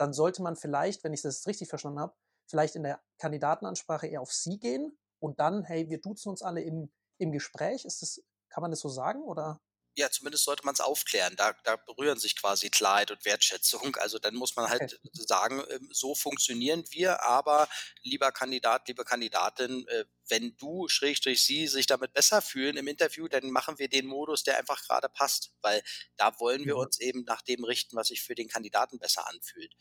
dann 0.00 0.12
sollte 0.12 0.42
man 0.42 0.56
vielleicht, 0.56 1.04
wenn 1.04 1.12
ich 1.12 1.22
das 1.22 1.46
richtig 1.46 1.68
verstanden 1.68 2.00
habe, 2.00 2.16
vielleicht 2.48 2.76
in 2.76 2.82
der 2.82 3.02
Kandidatenansprache 3.18 4.06
eher 4.06 4.22
auf 4.22 4.32
Sie 4.32 4.58
gehen 4.58 4.98
und 5.20 5.40
dann, 5.40 5.64
hey, 5.64 5.88
wir 5.90 6.00
duzen 6.00 6.30
uns 6.30 6.42
alle 6.42 6.62
im, 6.62 6.92
im 7.18 7.32
Gespräch. 7.32 7.84
Ist 7.84 8.02
das, 8.02 8.22
kann 8.48 8.62
man 8.62 8.70
das 8.70 8.80
so 8.80 8.88
sagen? 8.88 9.22
Oder? 9.22 9.60
Ja, 9.96 10.08
zumindest 10.10 10.44
sollte 10.44 10.64
man 10.64 10.72
es 10.74 10.80
aufklären. 10.80 11.34
Da, 11.36 11.52
da 11.64 11.76
berühren 11.76 12.18
sich 12.18 12.36
quasi 12.36 12.70
Klarheit 12.70 13.10
und 13.10 13.24
Wertschätzung. 13.24 13.96
Also 13.96 14.18
dann 14.18 14.34
muss 14.36 14.54
man 14.56 14.68
halt 14.70 14.82
Okay. 14.82 14.98
sagen, 15.12 15.62
ähm, 15.68 15.88
so 15.92 16.14
funktionieren 16.14 16.84
wir, 16.90 17.22
aber 17.24 17.68
lieber 18.02 18.30
Kandidat, 18.32 18.86
liebe 18.88 19.04
Kandidatin, 19.04 19.86
äh, 19.88 20.04
wenn 20.30 20.56
du, 20.56 20.88
Schrägstrich 20.88 21.42
sie, 21.44 21.66
sich 21.68 21.86
damit 21.86 22.12
besser 22.12 22.42
fühlen 22.42 22.76
im 22.76 22.88
Interview, 22.88 23.28
dann 23.28 23.50
machen 23.50 23.78
wir 23.78 23.88
den 23.88 24.06
Modus, 24.06 24.42
der 24.44 24.58
einfach 24.58 24.82
gerade 24.86 25.08
passt, 25.08 25.52
weil 25.60 25.82
da 26.16 26.38
wollen 26.40 26.66
wir 26.66 26.76
Mhm. 26.76 26.80
uns 26.80 27.00
eben 27.00 27.24
nach 27.24 27.42
dem 27.42 27.64
richten, 27.64 27.96
was 27.96 28.08
sich 28.08 28.22
für 28.22 28.34
den 28.34 28.48
Kandidaten 28.48 28.98
besser 28.98 29.26
anfühlt. 29.28 29.74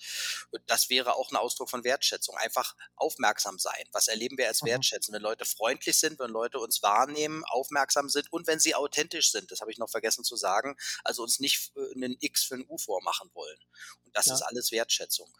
Und 0.51 0.61
das 0.67 0.89
wäre 0.89 1.15
auch 1.15 1.31
ein 1.31 1.35
Ausdruck 1.37 1.69
von 1.69 1.83
Wertschätzung. 1.83 2.35
Einfach 2.37 2.75
aufmerksam 2.95 3.59
sein. 3.59 3.85
Was 3.91 4.07
erleben 4.07 4.37
wir 4.37 4.47
als 4.47 4.63
Mhm. 4.63 4.67
Wertschätzen? 4.67 5.13
Wenn 5.13 5.21
Leute 5.21 5.45
freundlich 5.45 5.97
sind, 5.97 6.19
wenn 6.19 6.31
Leute 6.31 6.59
uns 6.59 6.81
wahrnehmen, 6.83 7.43
aufmerksam 7.45 8.09
sind 8.09 8.31
und 8.31 8.47
wenn 8.47 8.59
sie 8.59 8.75
authentisch 8.75 9.31
sind, 9.31 9.51
das 9.51 9.61
habe 9.61 9.71
ich 9.71 9.77
noch 9.77 9.89
vergessen 9.89 10.23
zu 10.23 10.35
sagen, 10.35 10.77
also 11.03 11.23
uns 11.23 11.39
nicht 11.39 11.71
äh, 11.75 11.93
einen 11.95 12.17
X 12.19 12.43
für 12.43 12.55
ein 12.55 12.65
U 12.67 12.77
vormachen 12.77 13.29
wollen. 13.33 13.59
Und 14.05 14.15
das 14.15 14.29
Ja. 14.29 14.33
ist 14.35 14.41
alles 14.41 14.71
Wertschätzung. 14.71 15.31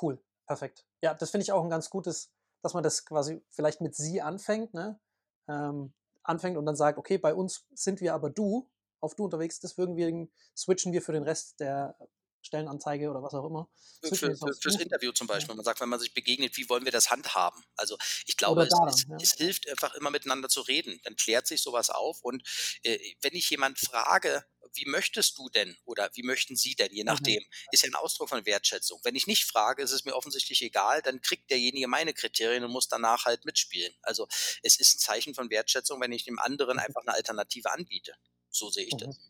Cool, 0.00 0.22
perfekt. 0.46 0.84
Ja, 1.02 1.14
das 1.14 1.30
finde 1.30 1.42
ich 1.42 1.52
auch 1.52 1.62
ein 1.62 1.70
ganz 1.70 1.90
gutes, 1.90 2.30
dass 2.62 2.74
man 2.74 2.82
das 2.82 3.04
quasi 3.04 3.42
vielleicht 3.50 3.80
mit 3.80 3.94
Sie 3.94 4.20
anfängt, 4.20 4.74
ne? 4.74 5.00
Ähm, 5.48 5.92
anfängt 6.22 6.58
und 6.58 6.66
dann 6.66 6.76
sagt, 6.76 6.98
okay, 6.98 7.16
bei 7.16 7.34
uns 7.34 7.66
sind 7.74 8.00
wir 8.00 8.12
aber 8.14 8.28
du, 8.28 8.70
auf 9.00 9.14
du 9.14 9.24
unterwegs, 9.24 9.60
deswegen 9.60 10.30
switchen 10.56 10.92
wir 10.92 11.00
für 11.00 11.12
den 11.12 11.22
Rest 11.22 11.60
der 11.60 11.96
Stellenanzeige 12.42 13.10
oder 13.10 13.22
was 13.22 13.34
auch 13.34 13.46
immer. 13.46 13.68
Für, 14.02 14.14
für, 14.14 14.54
fürs. 14.54 14.80
Interview 14.80 15.12
zum. 15.12 15.26
Beispiel. 15.26 15.54
Man 15.54 15.64
sagt, 15.64 15.80
wenn 15.80 15.88
man 15.88 16.00
sich 16.00 16.14
begegnet, 16.14 16.56
wie 16.56 16.68
wollen 16.68 16.84
wir 16.84 16.92
das 16.92 17.10
handhaben? 17.10 17.62
Also 17.76 17.96
ich 18.26 18.36
glaube, 18.36 18.62
es, 18.62 18.72
es, 18.88 19.06
ja. 19.08 19.16
es 19.20 19.32
hilft 19.32 19.68
einfach 19.68 19.94
immer 19.94 20.10
miteinander 20.10 20.48
zu 20.48 20.60
reden. 20.62 21.00
Dann 21.04 21.16
klärt 21.16 21.46
sich 21.46 21.60
sowas 21.60 21.90
auf. 21.90 22.22
Und 22.22 22.42
äh, 22.82 22.98
wenn 23.22 23.34
ich 23.34 23.50
jemand 23.50 23.78
frage, 23.78 24.44
wie 24.74 24.86
möchtest 24.86 25.38
du 25.38 25.48
denn 25.48 25.76
oder 25.84 26.10
wie 26.14 26.22
möchten 26.22 26.56
Sie 26.56 26.74
denn, 26.74 26.92
je 26.92 27.04
Mhm. 27.08 27.34
nachdem, 27.34 27.44
ist 27.70 27.82
ja 27.82 27.88
ein 27.90 27.94
Ausdruck 27.94 28.28
von 28.28 28.46
Wertschätzung. 28.46 29.00
Wenn 29.04 29.14
ich 29.16 29.26
nicht 29.26 29.44
frage, 29.44 29.82
ist 29.82 29.92
es 29.92 30.04
mir 30.04 30.14
offensichtlich 30.14 30.62
egal, 30.62 31.02
dann 31.02 31.20
kriegt 31.20 31.50
derjenige 31.50 31.88
meine 31.88 32.14
Kriterien 32.14 32.64
und 32.64 32.72
muss 32.72 32.88
danach 32.88 33.24
halt 33.24 33.44
mitspielen. 33.44 33.94
Also 34.02 34.28
es 34.62 34.76
ist 34.78 34.94
ein 34.96 34.98
Zeichen 34.98 35.34
von 35.34 35.50
Wertschätzung, 35.50 36.00
wenn 36.00 36.12
ich 36.12 36.24
dem 36.24 36.38
anderen 36.38 36.78
einfach 36.78 37.02
eine 37.02 37.14
Alternative 37.14 37.70
anbiete. 37.70 38.14
So 38.50 38.70
sehe 38.70 38.86
ich 38.86 38.96
Mhm. 38.96 38.96
das. 38.96 39.20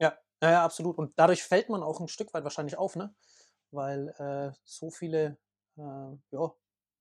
Ja, 0.00 0.18
ja, 0.42 0.50
ja, 0.52 0.64
absolut. 0.64 0.98
Und 0.98 1.18
dadurch 1.18 1.42
fällt 1.44 1.68
man 1.70 1.82
auch 1.82 2.00
ein 2.00 2.08
Stück 2.08 2.34
weit 2.34 2.44
wahrscheinlich 2.44 2.78
auf, 2.78 2.96
ne? 2.96 3.14
Weil 3.72 4.10
äh, 4.18 4.52
so 4.64 4.90
viele, 4.90 5.38
äh, 5.78 5.82
ja, 5.82 6.54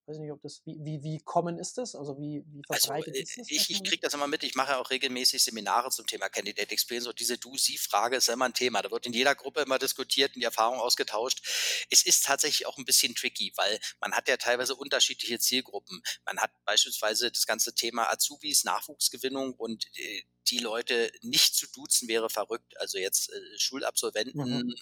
weiß 0.07 0.17
nicht, 0.17 0.31
ob 0.31 0.41
das, 0.41 0.62
wie, 0.65 0.77
wie, 0.83 1.03
wie 1.03 1.19
common 1.19 1.57
ist 1.57 1.77
das? 1.77 1.95
Also 1.95 2.17
wie, 2.17 2.43
wie 2.47 2.62
Also 2.69 2.88
verbreitet 2.88 3.15
äh, 3.15 3.21
ist 3.21 3.38
das? 3.38 3.50
ich, 3.50 3.69
ich 3.69 3.83
kriege 3.83 4.01
das 4.01 4.13
immer 4.13 4.27
mit, 4.27 4.43
ich 4.43 4.55
mache 4.55 4.77
auch 4.77 4.89
regelmäßig 4.89 5.43
Seminare 5.43 5.89
zum 5.89 6.05
Thema 6.05 6.29
Candidate 6.29 6.71
Experience 6.71 7.07
und 7.07 7.19
diese 7.19 7.38
Du-Sie-Frage 7.38 8.17
ist 8.17 8.29
immer 8.29 8.45
ein 8.45 8.53
Thema. 8.53 8.81
Da 8.81 8.91
wird 8.91 9.05
in 9.05 9.13
jeder 9.13 9.35
Gruppe 9.35 9.62
immer 9.62 9.79
diskutiert 9.79 10.35
und 10.35 10.41
die 10.41 10.45
Erfahrung 10.45 10.79
ausgetauscht. 10.79 11.85
Es 11.89 12.05
ist 12.05 12.25
tatsächlich 12.25 12.67
auch 12.67 12.77
ein 12.77 12.85
bisschen 12.85 13.15
tricky, 13.15 13.51
weil 13.55 13.79
man 14.00 14.13
hat 14.13 14.27
ja 14.27 14.38
teilweise 14.38 14.75
unterschiedliche 14.75 15.39
Zielgruppen. 15.39 16.01
Man 16.25 16.39
hat 16.39 16.51
beispielsweise 16.65 17.31
das 17.31 17.45
ganze 17.45 17.74
Thema 17.74 18.12
Azubis, 18.12 18.63
Nachwuchsgewinnung 18.63 19.53
und 19.53 19.85
äh, 19.97 20.24
die 20.50 20.60
Leute 20.60 21.12
nicht 21.22 21.56
zu 21.56 21.68
duzen 21.72 22.08
wäre 22.08 22.30
verrückt. 22.30 22.78
Also 22.80 22.98
jetzt 22.98 23.30
äh, 23.32 23.60
Schulabsolventen, 23.60 24.74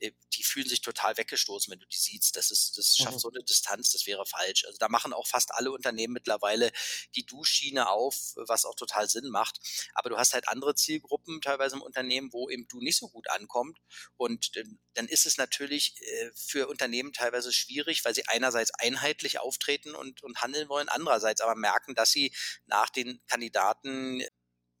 äh, 0.00 0.12
die 0.34 0.42
fühlen 0.44 0.68
sich 0.68 0.80
total 0.80 1.16
weggestoßen, 1.16 1.70
wenn 1.72 1.78
du 1.80 1.86
die 1.86 1.96
siehst. 1.96 2.36
Das 2.36 2.50
ist, 2.50 2.78
das 2.78 2.96
schafft 2.96 3.18
Mhm. 3.18 3.20
so 3.20 3.30
eine 3.30 3.42
Distanz, 3.44 3.90
das 3.92 4.06
wäre 4.06 4.26
falsch. 4.26 4.64
Also 4.64 4.78
da 4.78 4.88
machen 4.88 5.12
auch 5.12 5.26
fast 5.26 5.52
alle 5.54 5.70
Unternehmen 5.72 6.12
mittlerweile 6.14 6.70
die 7.16 7.24
Du-Schiene 7.26 7.88
auf, 7.88 8.32
was 8.36 8.64
auch 8.64 8.74
total 8.74 9.08
Sinn 9.08 9.28
macht. 9.30 9.58
Aber 9.94 10.10
du 10.10 10.16
hast 10.18 10.34
halt 10.34 10.48
andere 10.48 10.74
Zielgruppen 10.74 11.40
teilweise 11.40 11.76
im 11.76 11.82
Unternehmen, 11.82 12.32
wo 12.32 12.48
eben 12.50 12.66
du 12.68 12.80
nicht 12.80 12.98
so 12.98 13.08
gut 13.08 13.28
ankommt. 13.30 13.78
Und 14.16 14.50
ähm, 14.56 14.78
dann 14.94 15.08
ist 15.08 15.26
es 15.26 15.36
natürlich 15.38 15.94
äh, 16.00 16.30
für 16.34 16.68
Unternehmen 16.68 17.12
teilweise 17.12 17.52
schwierig, 17.52 18.04
weil 18.04 18.14
sie 18.14 18.26
einerseits 18.28 18.72
einheitlich 18.74 19.38
auftreten 19.40 19.94
und, 19.94 20.22
und 20.22 20.40
handeln 20.40 20.68
wollen, 20.68 20.88
andererseits 20.88 21.40
aber 21.40 21.54
merken, 21.54 21.94
dass 21.94 22.12
sie 22.12 22.34
nach 22.66 22.90
den 22.90 23.20
Kandidaten 23.28 24.22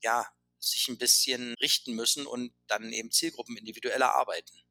ja 0.02 0.26
sich 0.58 0.88
ein 0.88 0.98
bisschen 0.98 1.54
richten 1.54 1.94
müssen 1.94 2.26
und 2.26 2.54
dann 2.68 2.92
eben 2.92 3.10
Zielgruppen 3.10 3.56
individueller 3.56 4.14
arbeiten. 4.14 4.62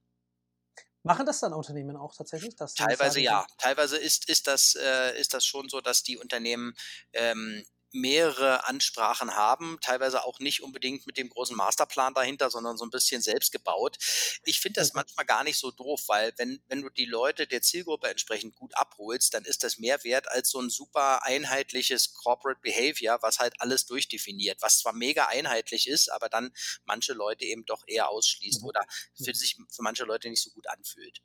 Machen 1.04 1.26
das 1.26 1.40
dann 1.40 1.54
Unternehmen 1.54 1.98
auch 1.98 2.16
tatsächlich? 2.16 2.56
Dass 2.56 2.76
Teilweise 2.76 3.20
ja. 3.20 3.46
Teilweise 3.58 3.98
ist, 3.98 4.30
ist, 4.30 4.48
das, 4.48 4.76
äh, 4.76 5.20
ist 5.20 5.34
das 5.34 5.46
schon 5.46 5.68
so, 5.68 5.82
dass 5.82 6.04
die 6.04 6.18
Unternehmen 6.18 6.76
ähm, 7.14 7.66
mehrere 7.94 8.68
Ansprachen 8.68 9.36
haben, 9.36 9.78
teilweise 9.82 10.24
auch 10.24 10.40
nicht 10.40 10.64
unbedingt 10.64 11.06
mit 11.08 11.18
dem 11.18 11.30
großen 11.30 11.56
Masterplan 11.56 12.14
dahinter, 12.14 12.50
sondern 12.50 12.78
so 12.78 12.86
ein 12.86 12.90
bisschen 12.92 13.22
selbst 13.22 13.52
gebaut. 13.52 13.98
Ich 14.44 14.60
finde 14.60 14.80
das 14.80 14.94
Okay. 14.94 14.94
manchmal 14.94 15.26
gar 15.26 15.44
nicht 15.44 15.58
so 15.58 15.72
doof, 15.72 16.04
weil 16.08 16.34
wenn, 16.38 16.62
wenn 16.68 16.82
du 16.82 16.90
die 16.90 17.06
Leute 17.06 17.48
der 17.48 17.62
Zielgruppe 17.62 18.08
entsprechend 18.10 18.56
gut 18.56 18.76
abholst, 18.76 19.34
dann 19.34 19.46
ist 19.46 19.64
das 19.64 19.78
mehr 19.78 20.04
wert 20.04 20.28
als 20.30 20.50
so 20.50 20.60
ein 20.62 20.70
super 20.70 21.26
einheitliches 21.26 22.14
Corporate 22.14 22.60
Behavior, 22.62 23.20
was 23.22 23.40
halt 23.40 23.56
alles 23.60 23.86
durchdefiniert, 23.86 24.62
was 24.62 24.80
zwar 24.80 24.94
mega 24.94 25.28
einheitlich 25.28 25.88
ist, 25.88 26.10
aber 26.12 26.30
dann 26.30 26.54
manche 26.86 27.14
Leute 27.14 27.46
eben 27.46 27.66
doch 27.66 27.84
eher 27.88 28.10
ausschließt 28.10 28.64
Mhm. 28.64 28.66
oder 28.66 28.86
für 29.14 29.34
sich 29.34 29.58
für 29.72 29.82
manche 29.84 30.04
Leute 30.06 30.30
nicht 30.30 30.42
so 30.44 30.52
gut 30.52 30.68
anfühlt. 30.68 31.22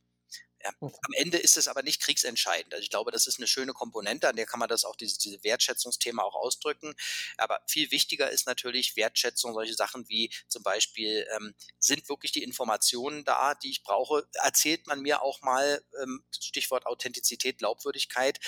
Ja. 0.66 0.72
Am 0.80 1.12
Ende 1.12 1.38
ist 1.38 1.56
es 1.56 1.68
aber 1.68 1.82
nicht 1.82 2.00
kriegsentscheidend. 2.00 2.74
Also 2.74 2.82
ich 2.82 2.90
glaube, 2.90 3.12
das 3.12 3.26
ist 3.26 3.38
eine 3.38 3.46
schöne 3.46 3.72
Komponente, 3.72 4.28
an 4.28 4.36
der 4.36 4.46
kann 4.46 4.58
man 4.58 4.68
das 4.68 4.84
auch, 4.84 4.96
diese, 4.96 5.18
diese 5.18 5.42
Wertschätzungsthema 5.44 6.22
auch 6.22 6.34
ausdrücken. 6.34 6.94
Aber 7.36 7.60
viel 7.66 7.90
wichtiger 7.90 8.30
ist 8.30 8.46
natürlich 8.46 8.96
Wertschätzung, 8.96 9.52
solche 9.54 9.74
Sachen 9.74 10.08
wie 10.08 10.30
zum 10.48 10.62
Beispiel, 10.62 11.26
ähm, 11.36 11.54
sind 11.78 12.08
wirklich 12.08 12.32
die 12.32 12.42
Informationen 12.42 13.24
da, 13.24 13.54
die 13.54 13.70
ich 13.70 13.82
brauche? 13.82 14.28
Erzählt 14.34 14.86
man 14.86 15.02
mir 15.02 15.22
auch 15.22 15.40
mal, 15.42 15.82
ähm, 16.02 16.24
Stichwort 16.32 16.86
Authentizität, 16.86 17.58
Glaubwürdigkeit, 17.58 18.40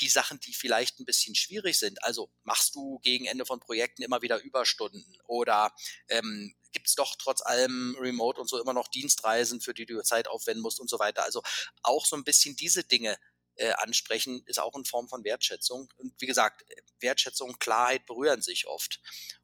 die 0.00 0.08
Sachen, 0.08 0.40
die 0.40 0.52
vielleicht 0.52 1.00
ein 1.00 1.04
bisschen 1.04 1.34
schwierig 1.34 1.78
sind. 1.78 2.02
Also 2.04 2.30
machst 2.42 2.74
du 2.74 2.98
gegen 3.00 3.26
Ende 3.26 3.46
von 3.46 3.60
Projekten 3.60 4.02
immer 4.02 4.20
wieder 4.20 4.40
Überstunden 4.40 5.16
oder 5.26 5.74
ähm, 6.08 6.54
gibt 6.72 6.88
es 6.88 6.94
doch 6.94 7.16
trotz 7.16 7.42
allem 7.42 7.96
Remote 8.00 8.40
und 8.40 8.48
so 8.48 8.60
immer 8.60 8.72
noch 8.72 8.88
Dienstreisen, 8.88 9.60
für 9.60 9.74
die 9.74 9.86
du 9.86 10.02
Zeit 10.02 10.28
aufwenden 10.28 10.62
musst 10.62 10.80
und 10.80 10.88
so 10.88 10.98
weiter. 10.98 11.24
Also 11.24 11.42
auch 11.82 12.06
so 12.06 12.16
ein 12.16 12.24
bisschen 12.24 12.56
diese 12.56 12.84
Dinge 12.84 13.18
äh, 13.56 13.72
ansprechen, 13.72 14.42
ist 14.46 14.58
auch 14.58 14.74
eine 14.74 14.84
Form 14.84 15.08
von 15.08 15.24
Wertschätzung. 15.24 15.92
Und 15.96 16.14
wie 16.20 16.26
gesagt, 16.26 16.64
Wertschätzung, 17.00 17.58
Klarheit 17.58 18.06
berühren 18.06 18.42
sich 18.42 18.66
oft. 18.66 19.00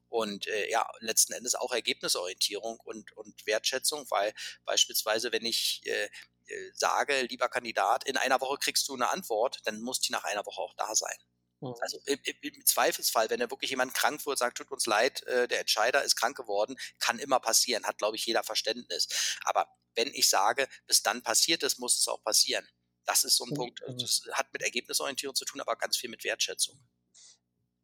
Und 0.07 0.47
äh, 0.47 0.69
ja, 0.71 0.89
letzten 0.99 1.33
Endes 1.33 1.55
auch 1.55 1.71
Ergebnisorientierung 1.71 2.79
und, 2.83 3.15
und 3.15 3.45
Wertschätzung, 3.45 4.09
weil 4.09 4.33
beispielsweise, 4.65 5.31
wenn 5.31 5.45
ich 5.45 5.81
äh, 5.85 6.09
äh, 6.47 6.71
sage, 6.73 7.21
lieber 7.29 7.47
Kandidat, 7.47 8.05
in 8.05 8.17
einer 8.17 8.41
Woche 8.41 8.57
kriegst 8.57 8.87
du 8.87 8.95
eine 8.95 9.09
Antwort, 9.09 9.59
dann 9.65 9.81
muss 9.81 10.01
die 10.01 10.11
nach 10.11 10.23
einer 10.23 10.45
Woche 10.45 10.61
auch 10.61 10.73
da 10.75 10.95
sein. 10.95 11.17
Mhm. 11.61 11.75
Also 11.81 11.99
im, 12.05 12.19
Zweifelsfall, 12.65 13.29
wenn 13.29 13.39
da 13.39 13.49
wirklich 13.49 13.69
jemand 13.71 13.93
krank 13.93 14.25
wird, 14.25 14.37
sagt, 14.39 14.57
tut 14.57 14.71
uns 14.71 14.85
leid, 14.85 15.23
äh, 15.23 15.47
der 15.47 15.59
Entscheider 15.61 16.03
ist 16.03 16.15
krank 16.15 16.37
geworden, 16.37 16.77
kann 16.99 17.19
immer 17.19 17.39
passieren, 17.39 17.85
hat, 17.85 17.97
glaube 17.97 18.15
ich, 18.15 18.25
jeder 18.25 18.43
Verständnis. 18.43 19.37
Aber 19.43 19.67
wenn 19.95 20.07
ich 20.13 20.29
sage, 20.29 20.67
bis 20.87 21.03
dann 21.03 21.23
passiert 21.23 21.63
ist, 21.63 21.79
muss 21.79 21.97
es 21.97 22.07
auch 22.07 22.23
passieren. 22.23 22.67
Das 23.05 23.23
ist 23.23 23.35
so 23.37 23.45
ein 23.45 23.51
Mhm. 23.51 23.55
Punkt, 23.55 23.83
also 23.83 23.97
das 24.05 24.21
hat 24.33 24.53
mit 24.53 24.61
Ergebnisorientierung 24.61 25.35
zu 25.35 25.45
tun, 25.45 25.61
aber 25.61 25.75
ganz 25.75 25.97
viel 25.97 26.09
mit 26.09 26.23
Wertschätzung. 26.23 26.79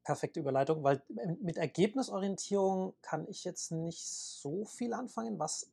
Perfekte 0.03 0.39
Überleitung, 0.39 0.83
weil 0.83 1.01
m- 1.09 1.37
mit 1.41 1.57
Ergebnisorientierung 1.57 2.95
kann 3.01 3.27
ich 3.27 3.43
jetzt 3.43 3.71
nicht 3.71 4.05
so 4.05 4.65
viel 4.65 4.93
anfangen. 4.93 5.39
Was 5.39 5.71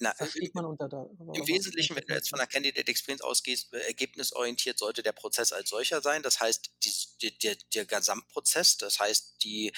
Na, 0.00 0.14
versteht 0.14 0.54
man 0.54 0.64
unter 0.64 0.88
der. 0.88 1.08
Im 1.34 1.46
Wesentlichen, 1.46 1.94
wenn 1.94 2.06
du 2.06 2.14
jetzt 2.14 2.30
von 2.30 2.38
der 2.38 2.46
Candidate 2.46 2.88
Experience 2.88 3.20
ausgehst, 3.20 3.72
äh, 3.74 3.80
ergebnisorientiert 3.80 4.78
sollte 4.78 5.02
der 5.02 5.12
Prozess 5.12 5.52
als 5.52 5.68
solcher 5.68 6.00
sein. 6.00 6.22
Das 6.22 6.40
heißt, 6.40 6.70
die, 7.22 7.38
die, 7.38 7.58
der 7.74 7.84
Gesamtprozess, 7.84 8.78
das 8.78 8.98
heißt 8.98 9.44
die 9.44 9.72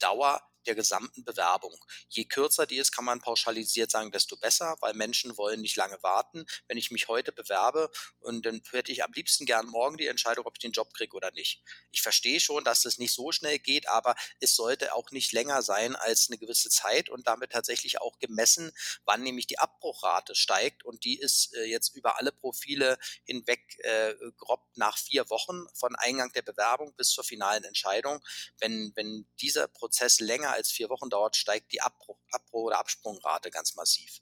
Dauer 0.00 0.42
der 0.68 0.74
gesamten 0.74 1.24
Bewerbung. 1.24 1.74
Je 2.08 2.24
kürzer 2.24 2.66
die 2.66 2.76
ist, 2.76 2.92
kann 2.92 3.04
man 3.04 3.20
pauschalisiert 3.20 3.90
sagen, 3.90 4.12
desto 4.12 4.36
besser, 4.36 4.76
weil 4.80 4.94
Menschen 4.94 5.36
wollen 5.36 5.60
nicht 5.60 5.76
lange 5.76 6.00
warten. 6.02 6.46
Wenn 6.68 6.78
ich 6.78 6.90
mich 6.90 7.08
heute 7.08 7.32
bewerbe 7.32 7.90
und 8.20 8.46
dann 8.46 8.62
hätte 8.70 8.92
ich 8.92 9.02
am 9.02 9.12
liebsten 9.12 9.46
gern 9.46 9.66
morgen 9.66 9.96
die 9.96 10.06
Entscheidung, 10.06 10.46
ob 10.46 10.56
ich 10.56 10.60
den 10.60 10.72
Job 10.72 10.92
kriege 10.94 11.16
oder 11.16 11.32
nicht. 11.32 11.62
Ich 11.90 12.02
verstehe 12.02 12.38
schon, 12.40 12.64
dass 12.64 12.82
das 12.82 12.98
nicht 12.98 13.12
so 13.12 13.32
schnell 13.32 13.58
geht, 13.58 13.88
aber 13.88 14.14
es 14.40 14.54
sollte 14.54 14.94
auch 14.94 15.10
nicht 15.10 15.32
länger 15.32 15.62
sein 15.62 15.96
als 15.96 16.28
eine 16.28 16.38
gewisse 16.38 16.68
Zeit 16.68 17.08
und 17.08 17.26
damit 17.26 17.52
tatsächlich 17.52 18.00
auch 18.00 18.18
gemessen, 18.18 18.72
wann 19.04 19.22
nämlich 19.22 19.46
die 19.46 19.58
Abbruchrate 19.58 20.34
steigt 20.34 20.84
und 20.84 21.04
die 21.04 21.18
ist 21.18 21.54
äh, 21.54 21.64
jetzt 21.64 21.96
über 21.96 22.18
alle 22.18 22.32
Profile 22.32 22.98
hinweg 23.24 23.60
äh, 23.78 24.14
grob 24.36 24.66
nach 24.74 24.98
vier 24.98 25.28
Wochen 25.30 25.66
von 25.74 25.96
Eingang 25.96 26.32
der 26.32 26.42
Bewerbung 26.42 26.94
bis 26.96 27.10
zur 27.10 27.24
finalen 27.24 27.64
Entscheidung. 27.64 28.22
Wenn, 28.58 28.92
wenn 28.94 29.26
dieser 29.40 29.68
Prozess 29.68 30.20
länger 30.20 30.57
als 30.58 30.70
vier 30.70 30.88
Wochen 30.90 31.08
dauert, 31.08 31.36
steigt 31.36 31.72
die 31.72 31.80
Abbruch, 31.80 32.18
Abbruch 32.32 32.64
oder 32.64 32.78
Absprungrate 32.78 33.50
ganz 33.50 33.74
massiv. 33.74 34.20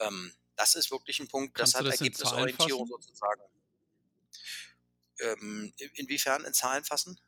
Ähm, 0.00 0.32
das 0.56 0.74
ist 0.74 0.90
wirklich 0.90 1.20
ein 1.20 1.28
Punkt, 1.28 1.54
Kannst 1.54 1.74
das 1.74 1.80
hat 1.80 1.86
das 1.86 2.00
Ergebnisorientierung 2.00 2.86
sozusagen. 2.88 3.42
Ähm, 5.20 5.72
inwiefern 5.94 6.44
in 6.44 6.52
Zahlen 6.52 6.84
fassen? 6.84 7.18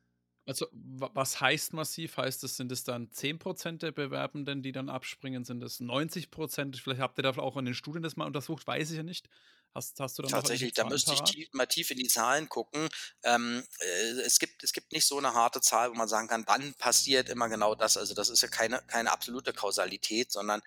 Also, 0.46 0.66
was 0.72 1.40
heißt 1.40 1.74
massiv? 1.74 2.16
Heißt 2.16 2.42
es, 2.44 2.56
sind 2.56 2.72
es 2.72 2.82
dann 2.82 3.10
10% 3.10 3.78
der 3.78 3.92
Bewerbenden, 3.92 4.62
die 4.62 4.72
dann 4.72 4.88
abspringen? 4.88 5.44
Sind 5.44 5.62
es 5.62 5.80
90%? 5.80 6.80
Vielleicht 6.80 7.00
habt 7.00 7.18
ihr 7.18 7.22
da 7.22 7.30
auch 7.38 7.56
in 7.56 7.66
den 7.66 7.74
Studien 7.74 8.02
das 8.02 8.16
mal 8.16 8.26
untersucht, 8.26 8.66
weiß 8.66 8.90
ich 8.90 8.96
ja 8.96 9.02
nicht. 9.02 9.28
Hast, 9.72 10.00
hast 10.00 10.18
du 10.18 10.22
dann 10.22 10.32
Tatsächlich, 10.32 10.74
da 10.74 10.84
müsste 10.84 11.14
ich 11.14 11.20
tief, 11.20 11.48
mal 11.52 11.66
tief 11.66 11.92
in 11.92 11.98
die 11.98 12.08
Zahlen 12.08 12.48
gucken. 12.48 12.88
Ähm, 13.22 13.64
äh, 13.78 14.10
es, 14.22 14.40
gibt, 14.40 14.64
es 14.64 14.72
gibt 14.72 14.92
nicht 14.92 15.06
so 15.06 15.18
eine 15.18 15.32
harte 15.32 15.60
Zahl, 15.60 15.90
wo 15.90 15.94
man 15.94 16.08
sagen 16.08 16.26
kann, 16.26 16.44
dann 16.44 16.74
passiert 16.74 17.28
immer 17.28 17.48
genau 17.48 17.76
das. 17.76 17.96
Also 17.96 18.14
das 18.14 18.30
ist 18.30 18.42
ja 18.42 18.48
keine, 18.48 18.82
keine 18.88 19.12
absolute 19.12 19.52
Kausalität, 19.52 20.32
sondern 20.32 20.60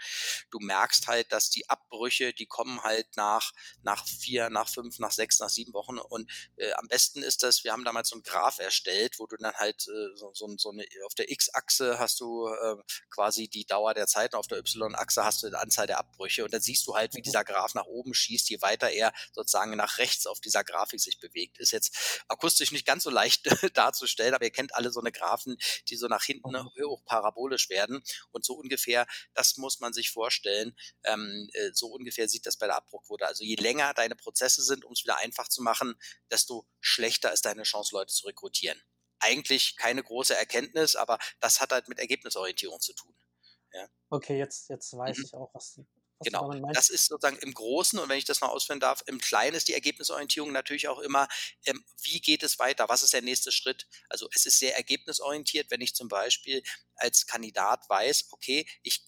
du 0.52 0.60
merkst 0.60 1.08
halt, 1.08 1.34
dass 1.34 1.50
die 1.50 1.70
Abbrüche, 1.70 2.34
die 2.34 2.46
kommen 2.46 2.82
halt 2.84 3.18
nach, 3.18 3.52
nach 3.82 4.08
vier, 4.08 4.50
nach 4.50 4.70
fünf, 4.70 5.00
nach 5.00 5.12
sechs, 5.12 5.40
nach 5.40 5.50
sieben 5.50 5.74
Wochen. 5.74 5.98
Und 5.98 6.32
äh, 6.56 6.72
am 6.74 6.88
besten 6.88 7.24
ist 7.24 7.44
das, 7.44 7.66
wir 7.66 7.74
haben 7.74 7.84
damals 7.84 8.08
so 8.08 8.16
ein 8.16 8.24
Graph 8.24 8.60
erstellt, 8.60 9.20
wo 9.20 9.28
du 9.28 9.36
dann 9.36 9.54
halt 9.56 9.86
äh, 9.90 10.16
so, 10.16 10.32
so, 10.34 10.48
so 10.58 10.70
eine, 10.70 10.86
auf 11.06 11.14
der 11.14 11.30
X-Achse 11.30 12.00
hast 12.00 12.22
du 12.22 12.48
äh, 12.48 12.78
quasi 13.10 13.50
die 13.50 13.66
Dauer 13.66 13.94
der 13.94 14.08
Zeit 14.08 14.34
und 14.34 14.40
auf 14.40 14.48
der 14.48 14.60
Y-Achse 14.60 15.26
hast 15.26 15.44
du 15.44 15.50
die 15.50 15.56
Anzahl 15.56 15.88
der 15.88 16.00
Abbrüche. 16.00 16.46
Und 16.46 16.54
dann 16.54 16.62
siehst 16.62 16.88
du 16.88 16.96
halt, 16.96 17.14
wie 17.16 17.20
mhm. 17.20 17.24
dieser 17.24 17.44
Graph 17.44 17.74
nach 17.74 17.86
oben 17.86 18.14
schießt, 18.14 18.50
je 18.50 18.62
weiter 18.62 18.93
er 18.94 19.14
sozusagen 19.32 19.76
nach 19.76 19.98
rechts 19.98 20.28
auf 20.28 20.40
dieser 20.40 20.64
Grafik 20.64 21.00
sich 21.00 21.20
bewegt. 21.20 21.60
Ist 21.60 21.72
jetzt 21.72 22.24
akustisch 22.28 22.72
nicht 22.72 22.86
ganz 22.86 23.04
so 23.04 23.10
leicht 23.10 23.46
darzustellen, 23.78 24.34
aber 24.34 24.46
ihr 24.46 24.52
kennt 24.52 24.76
alle 24.76 24.92
so 24.92 25.00
eine 25.00 25.12
Graphen, 25.12 25.58
die 25.90 25.96
so 25.96 26.08
nach 26.08 26.24
hinten 26.24 26.52
mhm. 26.52 26.70
hoch 26.86 27.04
parabolisch 27.06 27.70
werden. 27.70 28.04
Und 28.32 28.46
so 28.46 28.54
ungefähr, 28.54 29.06
das 29.34 29.58
muss 29.58 29.80
man 29.80 29.94
sich 29.94 30.12
vorstellen, 30.12 30.76
ähm, 31.04 31.50
äh, 31.54 31.72
so 31.74 31.88
ungefähr 31.88 32.28
sieht 32.30 32.46
das 32.46 32.58
bei 32.58 32.68
der 32.68 32.76
Abbruchquote. 32.76 33.26
Also 33.26 33.44
je 33.44 33.56
länger 33.56 33.94
deine 33.94 34.16
Prozesse 34.16 34.62
sind, 34.62 34.86
um 34.86 34.94
es 34.94 35.04
wieder 35.04 35.18
einfach 35.18 35.48
zu 35.50 35.62
machen, 35.62 35.96
desto 36.32 36.68
schlechter 36.80 37.32
ist 37.32 37.46
deine 37.46 37.64
Chance, 37.64 37.96
Leute 37.96 38.14
zu 38.14 38.28
rekrutieren. 38.28 38.82
Eigentlich 39.20 39.78
keine 39.78 40.04
große 40.04 40.36
Erkenntnis, 40.36 40.96
aber 40.96 41.18
das 41.40 41.62
hat 41.62 41.72
halt 41.72 41.88
mit 41.88 42.00
Ergebnisorientierung 42.00 42.80
zu 42.80 42.94
tun. 42.94 43.16
Ja. 43.72 43.88
Okay, 44.10 44.38
jetzt, 44.38 44.70
jetzt 44.70 44.96
weiß 44.96 45.18
mhm. 45.18 45.24
ich 45.26 45.34
auch, 45.34 45.54
was 45.54 45.74
die 45.74 45.86
Genau, 46.24 46.50
das 46.72 46.90
ist 46.90 47.08
sozusagen 47.08 47.38
im 47.38 47.54
Großen 47.54 48.00
und 48.00 48.10
wenn 48.10 48.18
ich 48.18 48.26
das 48.26 48.42
noch 48.42 48.50
ausführen 48.50 48.80
darf, 48.80 49.04
im 49.08 49.20
Kleinen 49.20 49.56
ist 49.56 49.68
die 49.68 49.74
Ergebnisorientierung 49.74 50.52
natürlich 50.52 50.88
auch 50.88 51.00
immer, 51.00 51.28
ähm, 51.66 51.84
wie 52.02 52.22
geht 52.22 52.44
es 52.44 52.60
weiter, 52.60 52.88
was 52.90 53.04
ist 53.04 53.14
der 53.14 53.22
nächste 53.22 53.52
Schritt? 53.52 53.88
Also 54.10 54.30
es 54.34 54.46
ist 54.46 54.60
sehr 54.60 54.76
ergebnisorientiert, 54.76 55.70
wenn 55.70 55.82
ich 55.82 55.96
zum 55.96 56.08
Beispiel 56.08 56.64
als 56.96 57.26
Kandidat 57.28 57.88
weiß, 57.90 58.28
okay, 58.32 58.66
ich 58.84 59.06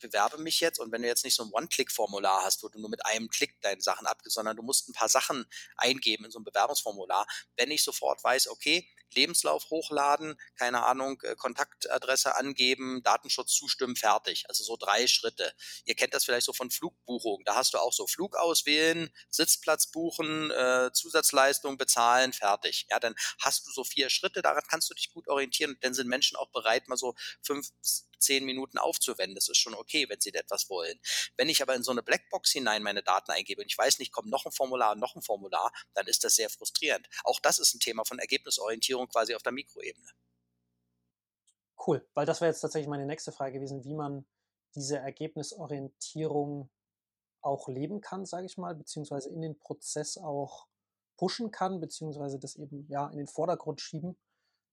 bewerbe 0.00 0.38
mich 0.38 0.60
jetzt 0.60 0.78
und 0.78 0.92
wenn 0.92 1.02
du 1.02 1.08
jetzt 1.08 1.24
nicht 1.24 1.34
so 1.34 1.44
ein 1.44 1.50
One-Click-Formular 1.52 2.42
hast, 2.42 2.62
wo 2.62 2.68
du 2.68 2.80
nur 2.80 2.90
mit 2.90 3.04
einem 3.06 3.28
Klick 3.28 3.60
deine 3.60 3.80
Sachen 3.80 4.06
abgibst, 4.06 4.34
sondern 4.34 4.56
du 4.56 4.62
musst 4.62 4.88
ein 4.88 4.92
paar 4.92 5.08
Sachen 5.08 5.46
eingeben 5.76 6.24
in 6.24 6.30
so 6.30 6.38
ein 6.38 6.44
Bewerbungsformular, 6.44 7.26
wenn 7.56 7.70
ich 7.70 7.82
sofort 7.82 8.22
weiß, 8.22 8.48
okay, 8.48 8.88
Lebenslauf 9.14 9.70
hochladen, 9.70 10.36
keine 10.56 10.84
Ahnung, 10.84 11.20
äh, 11.22 11.34
Kontaktadresse 11.36 12.36
angeben, 12.36 13.02
Datenschutz 13.02 13.52
zustimmen, 13.52 13.96
fertig. 13.96 14.44
Also 14.48 14.64
so 14.64 14.76
drei 14.76 15.06
Schritte. 15.06 15.52
Ihr 15.84 15.94
kennt 15.94 16.14
das 16.14 16.24
vielleicht 16.24 16.46
so 16.46 16.52
von 16.52 16.70
Flugbuchungen. 16.70 17.44
Da 17.44 17.54
hast 17.54 17.74
du 17.74 17.78
auch 17.78 17.92
so 17.92 18.06
Flug 18.06 18.36
auswählen, 18.36 19.10
Sitzplatz 19.28 19.90
buchen, 19.90 20.50
äh, 20.50 20.90
Zusatzleistung 20.92 21.78
bezahlen, 21.78 22.32
fertig. 22.32 22.86
Ja, 22.90 23.00
dann 23.00 23.14
hast 23.40 23.66
du 23.66 23.72
so 23.72 23.84
vier 23.84 24.10
Schritte, 24.10 24.42
daran 24.42 24.62
kannst 24.68 24.90
du 24.90 24.94
dich 24.94 25.12
gut 25.12 25.28
orientieren. 25.28 25.76
Dann 25.80 25.94
sind 25.94 26.08
Menschen 26.08 26.36
auch 26.36 26.50
bereit, 26.50 26.88
mal 26.88 26.96
so 26.96 27.14
fünf, 27.42 27.68
zehn 28.20 28.44
Minuten 28.44 28.78
aufzuwenden. 28.78 29.34
Das 29.34 29.48
ist 29.48 29.58
schon 29.58 29.74
okay, 29.74 30.08
wenn 30.08 30.20
sie 30.20 30.32
etwas 30.32 30.70
wollen. 30.70 30.98
Wenn 31.36 31.48
ich 31.48 31.62
aber 31.62 31.74
in 31.74 31.82
so 31.82 31.90
eine 31.90 32.02
Blackbox 32.02 32.52
hinein 32.52 32.82
meine 32.82 33.02
Daten 33.02 33.30
eingebe 33.30 33.62
und 33.62 33.66
ich 33.66 33.78
weiß 33.78 33.98
nicht, 33.98 34.12
kommt 34.12 34.28
noch 34.28 34.46
ein 34.46 34.52
Formular, 34.52 34.94
noch 34.94 35.16
ein 35.16 35.22
Formular, 35.22 35.72
dann 35.94 36.06
ist 36.06 36.24
das 36.24 36.36
sehr 36.36 36.50
frustrierend. 36.50 37.08
Auch 37.24 37.40
das 37.40 37.58
ist 37.58 37.74
ein 37.74 37.80
Thema 37.80 38.04
von 38.04 38.18
Ergebnisorientierung 38.18 39.08
quasi 39.08 39.34
auf 39.34 39.42
der 39.42 39.52
Mikroebene. 39.52 40.08
Cool, 41.86 42.06
weil 42.14 42.26
das 42.26 42.40
wäre 42.40 42.50
jetzt 42.50 42.60
tatsächlich 42.60 42.88
meine 42.88 43.06
nächste 43.06 43.32
Frage 43.32 43.54
gewesen, 43.54 43.84
wie 43.84 43.94
man 43.94 44.26
diese 44.74 44.98
Ergebnisorientierung 44.98 46.70
auch 47.42 47.68
leben 47.68 48.00
kann, 48.00 48.26
sage 48.26 48.46
ich 48.46 48.58
mal, 48.58 48.74
beziehungsweise 48.74 49.30
in 49.30 49.40
den 49.40 49.58
Prozess 49.58 50.18
auch 50.18 50.66
pushen 51.16 51.50
kann, 51.50 51.80
beziehungsweise 51.80 52.38
das 52.38 52.56
eben 52.56 52.86
ja 52.88 53.08
in 53.08 53.18
den 53.18 53.26
Vordergrund 53.26 53.80
schieben, 53.80 54.18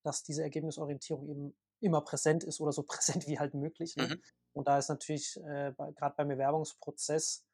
dass 0.04 0.24
diese 0.24 0.44
Ergebnisorientierung 0.44 1.30
eben 1.30 1.58
immer 1.80 2.02
präsent 2.02 2.44
ist 2.44 2.60
oder 2.60 2.72
so 2.72 2.84
präsent 2.88 3.28
wie 3.28 3.40
halt 3.40 3.54
möglich. 3.54 3.96
Ne? 3.96 4.08
Mhm. 4.08 4.22
Und 4.54 4.68
da 4.68 4.78
ist 4.78 4.90
natürlich 4.90 5.38
äh, 5.38 5.74
gerade 5.74 6.16
beim 6.18 6.30
Bewerbungsprozess, 6.30 7.46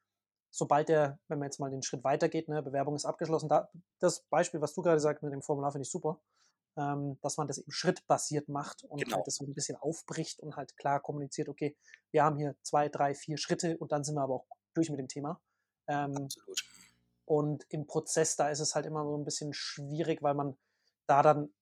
sobald 0.50 0.88
der, 0.88 1.18
wenn 1.28 1.38
man 1.38 1.46
jetzt 1.46 1.60
mal 1.60 1.70
den 1.70 1.82
Schritt 1.82 2.04
weitergeht, 2.04 2.48
ne, 2.48 2.62
Bewerbung 2.62 2.94
ist 2.94 3.04
abgeschlossen, 3.04 3.48
da, 3.48 3.68
das 3.98 4.22
Beispiel, 4.30 4.60
was 4.60 4.72
du 4.72 4.82
gerade 4.82 5.00
sagst 5.00 5.22
mit 5.22 5.32
dem 5.32 5.42
Formular, 5.42 5.72
finde 5.72 5.82
ich 5.82 5.90
super, 5.90 6.20
ähm, 6.76 7.18
dass 7.22 7.36
man 7.36 7.46
das 7.46 7.58
eben 7.58 7.70
schrittbasiert 7.70 8.48
macht 8.48 8.84
und 8.84 9.02
genau. 9.02 9.16
halt 9.16 9.26
das 9.26 9.36
so 9.36 9.44
ein 9.44 9.54
bisschen 9.54 9.76
aufbricht 9.76 10.40
und 10.40 10.56
halt 10.56 10.76
klar 10.76 11.00
kommuniziert, 11.00 11.48
okay, 11.48 11.76
wir 12.12 12.24
haben 12.24 12.36
hier 12.36 12.56
zwei, 12.62 12.88
drei, 12.88 13.14
vier 13.14 13.36
Schritte 13.36 13.76
und 13.78 13.92
dann 13.92 14.04
sind 14.04 14.14
wir 14.14 14.22
aber 14.22 14.34
auch 14.34 14.46
durch 14.74 14.90
mit 14.90 14.98
dem 14.98 15.08
Thema. 15.08 15.40
Ähm, 15.88 16.16
Absolut. 16.16 16.62
Und 17.26 17.64
im 17.70 17.86
Prozess, 17.86 18.36
da 18.36 18.50
ist 18.50 18.60
es 18.60 18.74
halt 18.74 18.86
immer 18.86 19.04
so 19.04 19.16
ein 19.16 19.24
bisschen 19.24 19.52
schwierig, 19.52 20.22
weil 20.22 20.34
man 20.34 20.56
da 21.06 21.22
dann, 21.22 21.52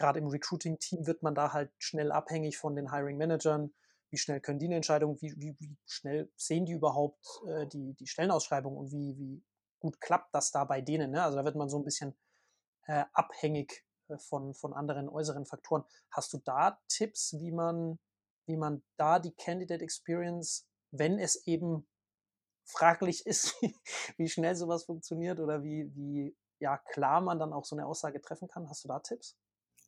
gerade 0.00 0.18
im 0.18 0.26
Recruiting-Team 0.26 1.06
wird 1.06 1.22
man 1.22 1.34
da 1.34 1.52
halt 1.52 1.70
schnell 1.78 2.10
abhängig 2.10 2.56
von 2.56 2.74
den 2.74 2.90
Hiring-Managern. 2.90 3.72
Wie 4.08 4.16
schnell 4.16 4.40
können 4.40 4.58
die 4.58 4.66
eine 4.66 4.76
Entscheidung, 4.76 5.20
wie, 5.20 5.34
wie, 5.36 5.54
wie 5.60 5.76
schnell 5.86 6.32
sehen 6.34 6.64
die 6.64 6.72
überhaupt 6.72 7.24
äh, 7.46 7.66
die, 7.66 7.94
die 7.94 8.06
Stellenausschreibung 8.06 8.76
und 8.76 8.90
wie, 8.90 9.16
wie 9.18 9.44
gut 9.78 10.00
klappt 10.00 10.34
das 10.34 10.50
da 10.50 10.64
bei 10.64 10.80
denen. 10.80 11.12
Ne? 11.12 11.22
Also 11.22 11.36
da 11.36 11.44
wird 11.44 11.54
man 11.54 11.68
so 11.68 11.78
ein 11.78 11.84
bisschen 11.84 12.16
äh, 12.86 13.04
abhängig 13.12 13.84
äh, 14.08 14.18
von, 14.18 14.54
von 14.54 14.72
anderen 14.72 15.08
äußeren 15.08 15.46
Faktoren. 15.46 15.84
Hast 16.10 16.32
du 16.32 16.38
da 16.38 16.80
Tipps, 16.88 17.36
wie 17.38 17.52
man, 17.52 17.98
wie 18.46 18.56
man 18.56 18.82
da 18.96 19.18
die 19.18 19.34
Candidate 19.34 19.84
Experience, 19.84 20.66
wenn 20.90 21.18
es 21.18 21.46
eben 21.46 21.86
fraglich 22.64 23.26
ist, 23.26 23.54
wie 24.16 24.28
schnell 24.28 24.56
sowas 24.56 24.84
funktioniert 24.84 25.40
oder 25.40 25.62
wie, 25.62 25.94
wie 25.94 26.36
ja, 26.58 26.78
klar 26.78 27.20
man 27.20 27.38
dann 27.38 27.52
auch 27.52 27.64
so 27.64 27.76
eine 27.76 27.86
Aussage 27.86 28.20
treffen 28.20 28.48
kann? 28.48 28.68
Hast 28.68 28.82
du 28.84 28.88
da 28.88 28.98
Tipps? 28.98 29.36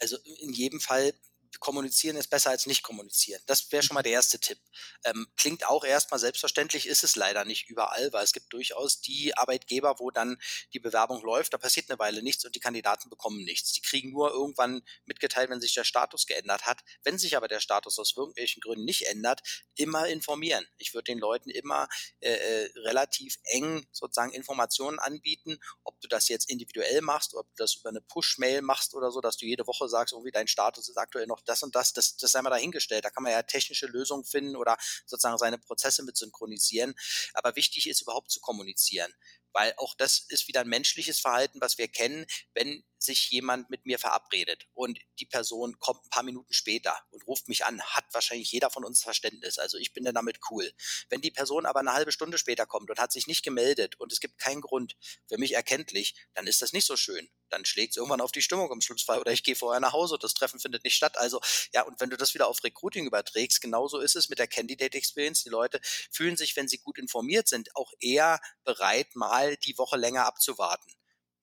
Also 0.02 0.16
in 0.40 0.52
jedem 0.52 0.80
Fall 0.80 1.14
kommunizieren 1.60 2.16
ist 2.16 2.28
besser 2.28 2.50
als 2.50 2.66
nicht 2.66 2.82
kommunizieren. 2.82 3.42
Das 3.46 3.70
wäre 3.72 3.82
schon 3.82 3.94
mal 3.94 4.02
der 4.02 4.12
erste 4.12 4.38
Tipp. 4.38 4.58
Ähm, 5.04 5.26
klingt 5.36 5.66
auch 5.66 5.84
erstmal 5.84 6.18
selbstverständlich, 6.18 6.86
ist 6.86 7.04
es 7.04 7.16
leider 7.16 7.44
nicht 7.44 7.68
überall, 7.68 8.12
weil 8.12 8.24
es 8.24 8.32
gibt 8.32 8.52
durchaus 8.52 9.00
die 9.00 9.36
Arbeitgeber, 9.36 9.98
wo 9.98 10.10
dann 10.10 10.40
die 10.72 10.80
Bewerbung 10.80 11.22
läuft, 11.22 11.52
da 11.52 11.58
passiert 11.58 11.90
eine 11.90 11.98
Weile 11.98 12.22
nichts 12.22 12.44
und 12.44 12.54
die 12.54 12.60
Kandidaten 12.60 13.10
bekommen 13.10 13.44
nichts. 13.44 13.72
Die 13.72 13.82
kriegen 13.82 14.10
nur 14.10 14.30
irgendwann 14.30 14.82
mitgeteilt, 15.04 15.50
wenn 15.50 15.60
sich 15.60 15.74
der 15.74 15.84
Status 15.84 16.26
geändert 16.26 16.66
hat. 16.66 16.80
Wenn 17.02 17.18
sich 17.18 17.36
aber 17.36 17.48
der 17.48 17.60
Status 17.60 17.98
aus 17.98 18.14
irgendwelchen 18.16 18.60
Gründen 18.60 18.84
nicht 18.84 19.06
ändert, 19.06 19.42
immer 19.74 20.08
informieren. 20.08 20.66
Ich 20.78 20.94
würde 20.94 21.04
den 21.04 21.18
Leuten 21.18 21.50
immer 21.50 21.88
äh, 22.20 22.32
äh 22.32 22.70
relativ 22.76 23.36
eng 23.44 23.86
sozusagen 23.92 24.32
Informationen 24.32 24.98
anbieten, 24.98 25.58
ob 25.84 26.00
du 26.00 26.08
das 26.08 26.28
jetzt 26.28 26.48
individuell 26.50 27.02
machst, 27.02 27.34
ob 27.34 27.46
du 27.48 27.54
das 27.56 27.76
über 27.76 27.90
eine 27.90 28.00
Push-Mail 28.00 28.62
machst 28.62 28.94
oder 28.94 29.10
so, 29.10 29.20
dass 29.20 29.36
du 29.36 29.46
jede 29.46 29.66
Woche 29.66 29.88
sagst, 29.88 30.12
irgendwie 30.12 30.30
dein 30.30 30.48
Status 30.48 30.88
ist 30.88 30.96
aktuell 30.96 31.26
noch 31.26 31.41
das 31.44 31.62
und 31.62 31.74
das, 31.74 31.92
das, 31.92 32.16
das 32.16 32.32
sei 32.32 32.42
mal 32.42 32.50
dahingestellt. 32.50 33.04
Da 33.04 33.10
kann 33.10 33.22
man 33.22 33.32
ja 33.32 33.42
technische 33.42 33.86
Lösungen 33.86 34.24
finden 34.24 34.56
oder 34.56 34.76
sozusagen 35.06 35.38
seine 35.38 35.58
Prozesse 35.58 36.02
mit 36.02 36.16
synchronisieren. 36.16 36.94
Aber 37.34 37.56
wichtig 37.56 37.88
ist 37.88 38.02
überhaupt 38.02 38.30
zu 38.30 38.40
kommunizieren 38.40 39.12
weil 39.52 39.74
auch 39.76 39.94
das 39.94 40.24
ist 40.28 40.48
wieder 40.48 40.62
ein 40.62 40.68
menschliches 40.68 41.20
Verhalten, 41.20 41.60
was 41.60 41.78
wir 41.78 41.88
kennen. 41.88 42.26
Wenn 42.54 42.82
sich 43.04 43.30
jemand 43.30 43.70
mit 43.70 43.86
mir 43.86 43.98
verabredet 43.98 44.66
und 44.74 44.98
die 45.18 45.26
Person 45.26 45.78
kommt 45.78 46.04
ein 46.04 46.10
paar 46.10 46.22
Minuten 46.22 46.52
später 46.52 46.98
und 47.10 47.26
ruft 47.26 47.48
mich 47.48 47.64
an, 47.64 47.82
hat 47.82 48.04
wahrscheinlich 48.12 48.50
jeder 48.52 48.70
von 48.70 48.84
uns 48.84 49.02
Verständnis. 49.02 49.58
Also 49.58 49.78
ich 49.78 49.92
bin 49.92 50.04
dann 50.04 50.14
damit 50.14 50.38
cool. 50.50 50.72
Wenn 51.08 51.20
die 51.20 51.30
Person 51.30 51.66
aber 51.66 51.80
eine 51.80 51.92
halbe 51.92 52.12
Stunde 52.12 52.38
später 52.38 52.66
kommt 52.66 52.90
und 52.90 52.98
hat 52.98 53.12
sich 53.12 53.26
nicht 53.26 53.44
gemeldet 53.44 53.98
und 53.98 54.12
es 54.12 54.20
gibt 54.20 54.38
keinen 54.38 54.60
Grund 54.60 54.96
für 55.26 55.38
mich 55.38 55.54
erkenntlich, 55.54 56.14
dann 56.34 56.46
ist 56.46 56.62
das 56.62 56.72
nicht 56.72 56.86
so 56.86 56.96
schön. 56.96 57.28
Dann 57.48 57.64
schlägt 57.66 57.92
es 57.92 57.96
irgendwann 57.98 58.22
auf 58.22 58.32
die 58.32 58.40
Stimmung 58.40 58.72
im 58.72 58.80
Schlimmsten 58.80 59.12
oder 59.12 59.30
ich 59.30 59.42
gehe 59.42 59.54
vorher 59.54 59.80
nach 59.80 59.92
Hause 59.92 60.14
und 60.14 60.24
das 60.24 60.32
Treffen 60.32 60.58
findet 60.58 60.84
nicht 60.84 60.96
statt. 60.96 61.18
Also 61.18 61.40
ja, 61.72 61.82
und 61.82 62.00
wenn 62.00 62.08
du 62.08 62.16
das 62.16 62.32
wieder 62.32 62.48
auf 62.48 62.64
Recruiting 62.64 63.06
überträgst, 63.06 63.60
genauso 63.60 63.98
ist 63.98 64.16
es 64.16 64.30
mit 64.30 64.38
der 64.38 64.48
Candidate 64.48 64.96
Experience. 64.96 65.42
Die 65.42 65.50
Leute 65.50 65.80
fühlen 66.10 66.36
sich, 66.36 66.56
wenn 66.56 66.68
sie 66.68 66.78
gut 66.78 66.98
informiert 66.98 67.48
sind, 67.48 67.76
auch 67.76 67.92
eher 68.00 68.40
bereit, 68.64 69.14
mal 69.14 69.56
die 69.56 69.76
Woche 69.76 69.98
länger 69.98 70.24
abzuwarten. 70.24 70.94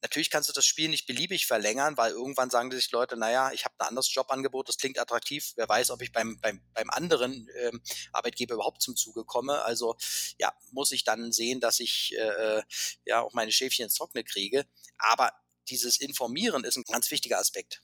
Natürlich 0.02 0.30
kannst 0.30 0.48
du 0.48 0.54
das 0.54 0.66
Spiel 0.66 0.90
nicht 0.90 1.08
beliebig 1.08 1.46
verlängern, 1.46 1.98
weil 1.98 2.12
irgendwann 2.12 2.50
sagen 2.50 2.72
sich 2.72 2.92
Leute, 2.92 3.18
naja, 3.18 3.52
ich 3.52 3.66
habe 3.66 3.76
ein 3.80 3.88
anderes 3.88 4.14
Jobangebot, 4.14 4.70
das 4.70 4.78
klingt 4.78 4.98
attraktiv, 4.98 5.54
wer 5.56 5.68
weiß, 5.68 5.92
ob 5.92 6.02
ich 6.02 6.12
beim, 6.12 6.40
beim, 6.40 6.62
beim 6.74 6.90
anderen 6.90 7.50
ähm, 7.58 7.82
Arbeitgeber 8.14 8.56
überhaupt 8.56 8.82
zum 8.82 8.96
Zuge 8.96 9.26
komme. 9.26 9.62
Also 9.64 9.98
ja, 10.38 10.54
muss 10.72 10.92
ich 10.92 11.04
dann 11.04 11.32
sehen, 11.32 11.60
dass 11.60 11.80
ich 11.80 12.16
äh, 12.18 12.62
ja 13.06 13.22
auch 13.22 13.34
meine 13.34 13.52
Schäfchen 13.52 13.84
ins 13.84 13.96
Trockene 13.96 14.24
kriege. 14.24 14.66
Aber 14.98 15.34
dieses 15.68 16.00
Informieren 16.00 16.64
ist 16.64 16.78
ein 16.78 16.84
ganz 16.84 17.12
wichtiger 17.12 17.40
Aspekt. 17.40 17.84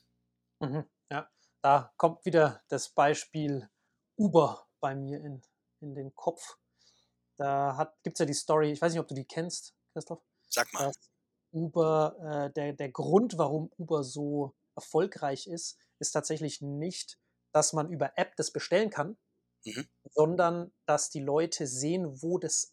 Mhm, 0.60 0.88
ja, 1.10 1.30
da 1.62 1.92
kommt 1.96 2.24
wieder 2.24 2.62
das 2.68 2.88
Beispiel 2.88 3.68
Uber 4.16 4.66
bei 4.80 4.94
mir 4.94 5.18
in, 5.18 5.42
in 5.80 5.94
den 5.94 6.14
Kopf. 6.14 6.56
Da 7.36 7.94
gibt 8.02 8.16
es 8.16 8.20
ja 8.20 8.26
die 8.26 8.34
Story, 8.34 8.72
ich 8.72 8.80
weiß 8.80 8.92
nicht, 8.92 9.00
ob 9.00 9.08
du 9.08 9.14
die 9.14 9.26
kennst, 9.26 9.74
Christoph. 9.92 10.22
Sag 10.48 10.72
mal. 10.72 10.86
Dass 10.86 10.96
Uber, 11.52 12.48
äh, 12.48 12.52
der, 12.52 12.72
der 12.72 12.90
Grund, 12.90 13.38
warum 13.38 13.70
Uber 13.78 14.04
so 14.04 14.54
erfolgreich 14.74 15.46
ist, 15.46 15.78
ist 15.98 16.12
tatsächlich 16.12 16.60
nicht, 16.60 17.18
dass 17.52 17.72
man 17.72 17.90
über 17.90 18.12
App 18.16 18.36
das 18.36 18.50
bestellen 18.50 18.90
kann, 18.90 19.16
mhm. 19.64 19.86
sondern 20.12 20.72
dass 20.84 21.10
die 21.10 21.20
Leute 21.20 21.66
sehen, 21.66 22.22
wo 22.22 22.38
das, 22.38 22.72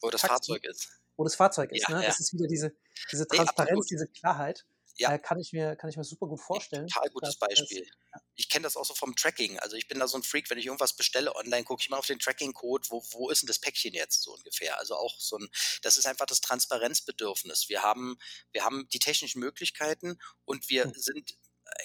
wo 0.00 0.10
das 0.10 0.20
Fahrzeug 0.20 0.64
ist. 0.64 1.00
Wo 1.16 1.24
das 1.24 1.34
Fahrzeug 1.34 1.72
ist. 1.72 1.88
Ja, 1.88 1.96
ne? 1.96 2.02
ja. 2.02 2.08
Das 2.08 2.20
ist 2.20 2.32
wieder 2.32 2.46
diese, 2.46 2.74
diese 3.10 3.26
Transparenz, 3.26 3.90
nee, 3.90 3.96
diese 3.96 4.08
Klarheit. 4.08 4.66
Ja. 4.98 5.12
Äh, 5.12 5.18
kann, 5.18 5.38
ich 5.40 5.52
mir, 5.52 5.76
kann 5.76 5.90
ich 5.90 5.96
mir 5.96 6.04
super 6.04 6.26
gut 6.26 6.40
vorstellen. 6.40 6.86
Total 6.86 7.10
gutes 7.10 7.36
Beispiel. 7.36 7.86
Ich 8.34 8.48
kenne 8.48 8.64
das 8.64 8.76
auch 8.76 8.84
so 8.84 8.94
vom 8.94 9.16
Tracking. 9.16 9.58
Also 9.58 9.76
ich 9.76 9.88
bin 9.88 9.98
da 9.98 10.06
so 10.06 10.18
ein 10.18 10.22
Freak, 10.22 10.50
wenn 10.50 10.58
ich 10.58 10.66
irgendwas 10.66 10.94
bestelle 10.94 11.34
online, 11.34 11.64
gucke 11.64 11.80
ich 11.80 11.88
mal 11.88 11.98
auf 11.98 12.06
den 12.06 12.18
Tracking-Code, 12.18 12.88
wo, 12.90 13.02
wo 13.12 13.30
ist 13.30 13.42
denn 13.42 13.46
das 13.46 13.58
Päckchen 13.58 13.94
jetzt 13.94 14.22
so 14.22 14.34
ungefähr? 14.34 14.78
Also 14.78 14.96
auch 14.96 15.18
so 15.18 15.36
ein, 15.38 15.48
das 15.82 15.96
ist 15.96 16.06
einfach 16.06 16.26
das 16.26 16.40
Transparenzbedürfnis. 16.40 17.68
Wir 17.68 17.82
haben, 17.82 18.18
wir 18.52 18.64
haben 18.64 18.88
die 18.92 18.98
technischen 18.98 19.40
Möglichkeiten 19.40 20.18
und 20.44 20.68
wir 20.68 20.84
hm. 20.84 20.92
sind 20.94 21.36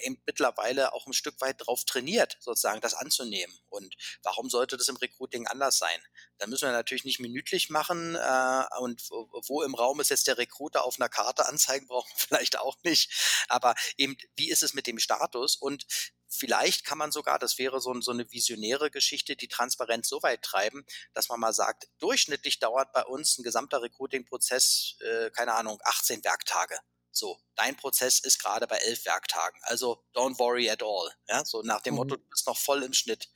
eben 0.03 0.21
mittlerweile 0.25 0.93
auch 0.93 1.07
ein 1.07 1.13
Stück 1.13 1.39
weit 1.41 1.65
drauf 1.65 1.85
trainiert, 1.85 2.37
sozusagen 2.39 2.81
das 2.81 2.93
anzunehmen. 2.93 3.55
Und 3.69 3.95
warum 4.23 4.49
sollte 4.49 4.77
das 4.77 4.87
im 4.87 4.97
Recruiting 4.97 5.47
anders 5.47 5.77
sein? 5.77 5.99
Da 6.37 6.47
müssen 6.47 6.67
wir 6.67 6.71
natürlich 6.71 7.05
nicht 7.05 7.19
minütlich 7.19 7.69
machen 7.69 8.15
äh, 8.15 8.63
und 8.79 9.09
wo 9.09 9.63
im 9.63 9.75
Raum 9.75 9.99
ist 9.99 10.09
jetzt 10.09 10.27
der 10.27 10.37
Recruiter 10.37 10.83
auf 10.83 10.99
einer 10.99 11.09
Karte 11.09 11.47
anzeigen, 11.47 11.87
brauchen 11.87 12.09
wir 12.09 12.17
vielleicht 12.27 12.59
auch 12.59 12.77
nicht. 12.83 13.45
Aber 13.47 13.75
eben, 13.97 14.17
wie 14.35 14.49
ist 14.49 14.63
es 14.63 14.73
mit 14.73 14.87
dem 14.87 14.99
Status? 14.99 15.55
Und 15.55 15.85
vielleicht 16.27 16.85
kann 16.85 16.97
man 16.97 17.11
sogar, 17.11 17.39
das 17.39 17.57
wäre 17.57 17.81
so, 17.81 17.99
so, 18.01 18.11
eine 18.11 18.31
visionäre 18.31 18.91
Geschichte, 18.91 19.35
die 19.35 19.47
Transparenz 19.47 20.09
so 20.09 20.21
weit 20.23 20.41
treiben, 20.41 20.85
dass 21.13 21.29
man 21.29 21.39
mal 21.39 21.53
sagt, 21.53 21.87
durchschnittlich 21.99 22.59
dauert 22.59 22.91
bei 22.93 23.03
uns 23.03 23.37
ein 23.37 23.43
gesamter 23.43 23.81
Recruiting-Prozess, 23.81 24.97
äh, 24.99 25.31
keine 25.31 25.53
Ahnung, 25.53 25.79
18 25.83 26.23
Werktage. 26.23 26.79
So, 27.17 27.41
dein 27.55 27.75
Prozess 27.75 28.19
ist 28.19 28.37
gerade 28.37 28.67
bei 28.67 28.77
elf 28.77 29.05
Werktagen. 29.05 29.59
Also 29.63 30.03
don't 30.13 30.37
worry 30.37 30.69
at 30.69 30.83
all. 30.83 31.11
Ja, 31.27 31.43
so 31.43 31.63
nach 31.63 31.81
dem 31.81 31.95
mhm. 31.95 31.97
Motto, 31.97 32.15
du 32.15 32.29
bist 32.29 32.45
noch 32.45 32.57
voll 32.57 32.83
im 32.83 32.93
Schnitt. 32.93 33.29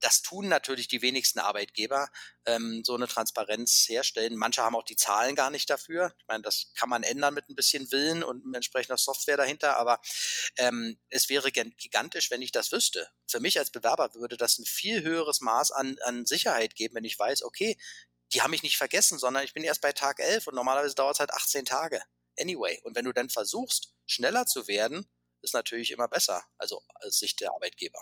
Das 0.00 0.20
tun 0.20 0.48
natürlich 0.48 0.88
die 0.88 1.00
wenigsten 1.00 1.38
Arbeitgeber, 1.38 2.10
ähm, 2.44 2.82
so 2.84 2.94
eine 2.94 3.08
Transparenz 3.08 3.86
herstellen. 3.88 4.36
Manche 4.36 4.62
haben 4.62 4.76
auch 4.76 4.82
die 4.82 4.96
Zahlen 4.96 5.34
gar 5.34 5.48
nicht 5.48 5.70
dafür. 5.70 6.12
Ich 6.18 6.26
meine, 6.28 6.42
das 6.42 6.72
kann 6.74 6.90
man 6.90 7.02
ändern 7.02 7.32
mit 7.32 7.48
ein 7.48 7.54
bisschen 7.54 7.90
Willen 7.90 8.22
und 8.22 8.54
entsprechender 8.54 8.98
Software 8.98 9.38
dahinter, 9.38 9.78
aber 9.78 9.98
ähm, 10.58 10.98
es 11.08 11.30
wäre 11.30 11.50
gigantisch, 11.50 12.30
wenn 12.30 12.42
ich 12.42 12.52
das 12.52 12.70
wüsste. 12.70 13.08
Für 13.26 13.40
mich 13.40 13.58
als 13.58 13.70
Bewerber 13.70 14.12
würde 14.12 14.36
das 14.36 14.58
ein 14.58 14.66
viel 14.66 15.02
höheres 15.02 15.40
Maß 15.40 15.70
an, 15.70 15.96
an 16.04 16.26
Sicherheit 16.26 16.74
geben, 16.74 16.96
wenn 16.96 17.04
ich 17.04 17.18
weiß, 17.18 17.42
okay, 17.44 17.78
die 18.34 18.42
haben 18.42 18.50
mich 18.50 18.62
nicht 18.62 18.76
vergessen, 18.76 19.18
sondern 19.18 19.44
ich 19.44 19.54
bin 19.54 19.64
erst 19.64 19.80
bei 19.80 19.92
Tag 19.92 20.20
11 20.20 20.48
und 20.48 20.54
normalerweise 20.54 20.94
dauert 20.94 21.16
es 21.16 21.20
halt 21.20 21.32
18 21.32 21.64
Tage 21.64 22.02
anyway. 22.40 22.80
Und 22.82 22.96
wenn 22.96 23.04
du 23.04 23.12
dann 23.12 23.28
versuchst, 23.28 23.94
schneller 24.06 24.46
zu 24.46 24.68
werden, 24.68 25.06
ist 25.42 25.54
natürlich 25.54 25.90
immer 25.90 26.08
besser, 26.08 26.42
also 26.58 26.82
aus 26.94 27.18
Sicht 27.18 27.40
der 27.40 27.52
Arbeitgeber. 27.52 27.98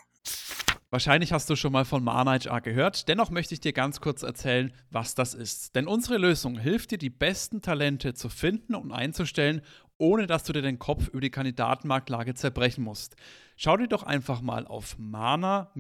Wahrscheinlich 0.95 1.33
hast 1.33 1.51
du 1.51 1.57
schon 1.57 1.73
mal 1.73 1.85
von 1.85 2.05
Mana 2.05 2.39
HR 2.39 2.61
gehört. 2.61 3.09
Dennoch 3.09 3.29
möchte 3.31 3.53
ich 3.53 3.61
dir 3.61 3.73
ganz 3.73 4.01
kurz 4.01 4.23
erzählen, 4.23 4.73
was 4.91 5.17
das 5.17 5.35
ist. 5.35 5.75
Denn 5.75 5.89
unsere 5.89 6.19
Lösung 6.19 6.57
hilft 6.57 6.93
dir, 6.93 6.99
die 6.99 7.11
besten 7.11 7.63
Talente 7.63 8.15
zu 8.15 8.29
finden 8.29 8.77
und 8.77 8.93
einzustellen, 8.93 9.63
ohne 9.99 10.27
dass 10.27 10.45
du 10.45 10.53
dir 10.53 10.63
den 10.63 10.79
Kopf 10.79 11.09
über 11.09 11.21
die 11.21 11.31
Kandidatenmarktlage 11.31 12.35
zerbrechen 12.35 12.83
musst. 12.85 13.17
Schau 13.57 13.77
dir 13.77 13.87
doch 13.87 14.03
einfach 14.03 14.41
mal 14.41 14.67
auf 14.67 14.99
mana-hr.de 14.99 15.79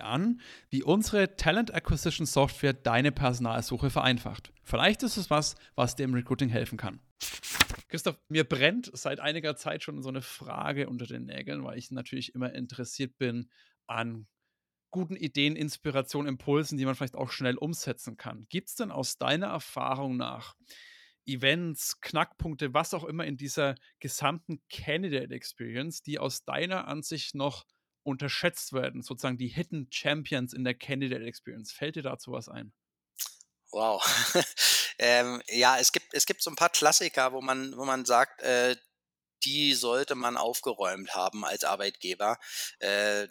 an, 0.00 0.40
wie 0.70 0.82
unsere 0.82 1.36
Talent 1.36 1.74
Acquisition 1.74 2.26
Software 2.26 2.72
deine 2.72 3.12
Personalsuche 3.12 3.90
vereinfacht. 3.90 4.52
Vielleicht 4.62 5.02
ist 5.02 5.16
es 5.18 5.30
was, 5.30 5.56
was 5.74 5.96
dir 5.96 6.04
im 6.04 6.14
Recruiting 6.14 6.48
helfen 6.48 6.78
kann. 6.78 7.00
Christoph, 7.88 8.18
mir 8.28 8.44
brennt 8.44 8.90
seit 8.94 9.20
einiger 9.20 9.56
Zeit 9.56 9.82
schon 9.82 10.02
so 10.02 10.08
eine 10.08 10.22
Frage 10.22 10.88
unter 10.88 11.06
den 11.06 11.26
Nägeln, 11.26 11.64
weil 11.64 11.78
ich 11.78 11.90
natürlich 11.90 12.34
immer 12.34 12.52
interessiert 12.52 13.16
bin 13.18 13.50
an 13.86 14.26
guten 14.90 15.16
Ideen, 15.16 15.56
Inspirationen, 15.56 16.28
Impulsen, 16.28 16.78
die 16.78 16.86
man 16.86 16.94
vielleicht 16.94 17.16
auch 17.16 17.30
schnell 17.30 17.56
umsetzen 17.56 18.16
kann. 18.16 18.46
Gibt 18.48 18.70
es 18.70 18.74
denn 18.76 18.90
aus 18.90 19.18
deiner 19.18 19.48
Erfahrung 19.48 20.16
nach 20.16 20.56
Events, 21.26 22.00
Knackpunkte, 22.00 22.72
was 22.74 22.94
auch 22.94 23.04
immer 23.04 23.24
in 23.24 23.36
dieser 23.36 23.74
gesamten 24.00 24.62
Candidate 24.68 25.34
Experience, 25.34 26.02
die 26.02 26.18
aus 26.18 26.44
deiner 26.44 26.88
Ansicht 26.88 27.34
noch 27.34 27.66
unterschätzt 28.02 28.72
werden, 28.72 29.02
sozusagen 29.02 29.36
die 29.36 29.48
Hidden 29.48 29.88
Champions 29.90 30.52
in 30.52 30.64
der 30.64 30.74
Candidate 30.74 31.24
Experience. 31.24 31.72
Fällt 31.72 31.96
dir 31.96 32.02
dazu 32.02 32.32
was 32.32 32.48
ein? 32.48 32.72
Wow. 33.72 34.02
ähm, 34.98 35.42
ja, 35.48 35.78
es 35.78 35.92
gibt, 35.92 36.14
es 36.14 36.24
gibt 36.26 36.42
so 36.42 36.50
ein 36.50 36.56
paar 36.56 36.70
Klassiker, 36.70 37.32
wo 37.32 37.40
man, 37.42 37.76
wo 37.76 37.84
man 37.84 38.04
sagt, 38.04 38.42
äh, 38.42 38.76
die 39.44 39.74
sollte 39.74 40.14
man 40.14 40.36
aufgeräumt 40.36 41.14
haben 41.14 41.44
als 41.44 41.64
Arbeitgeber. 41.64 42.38
Äh, 42.78 43.28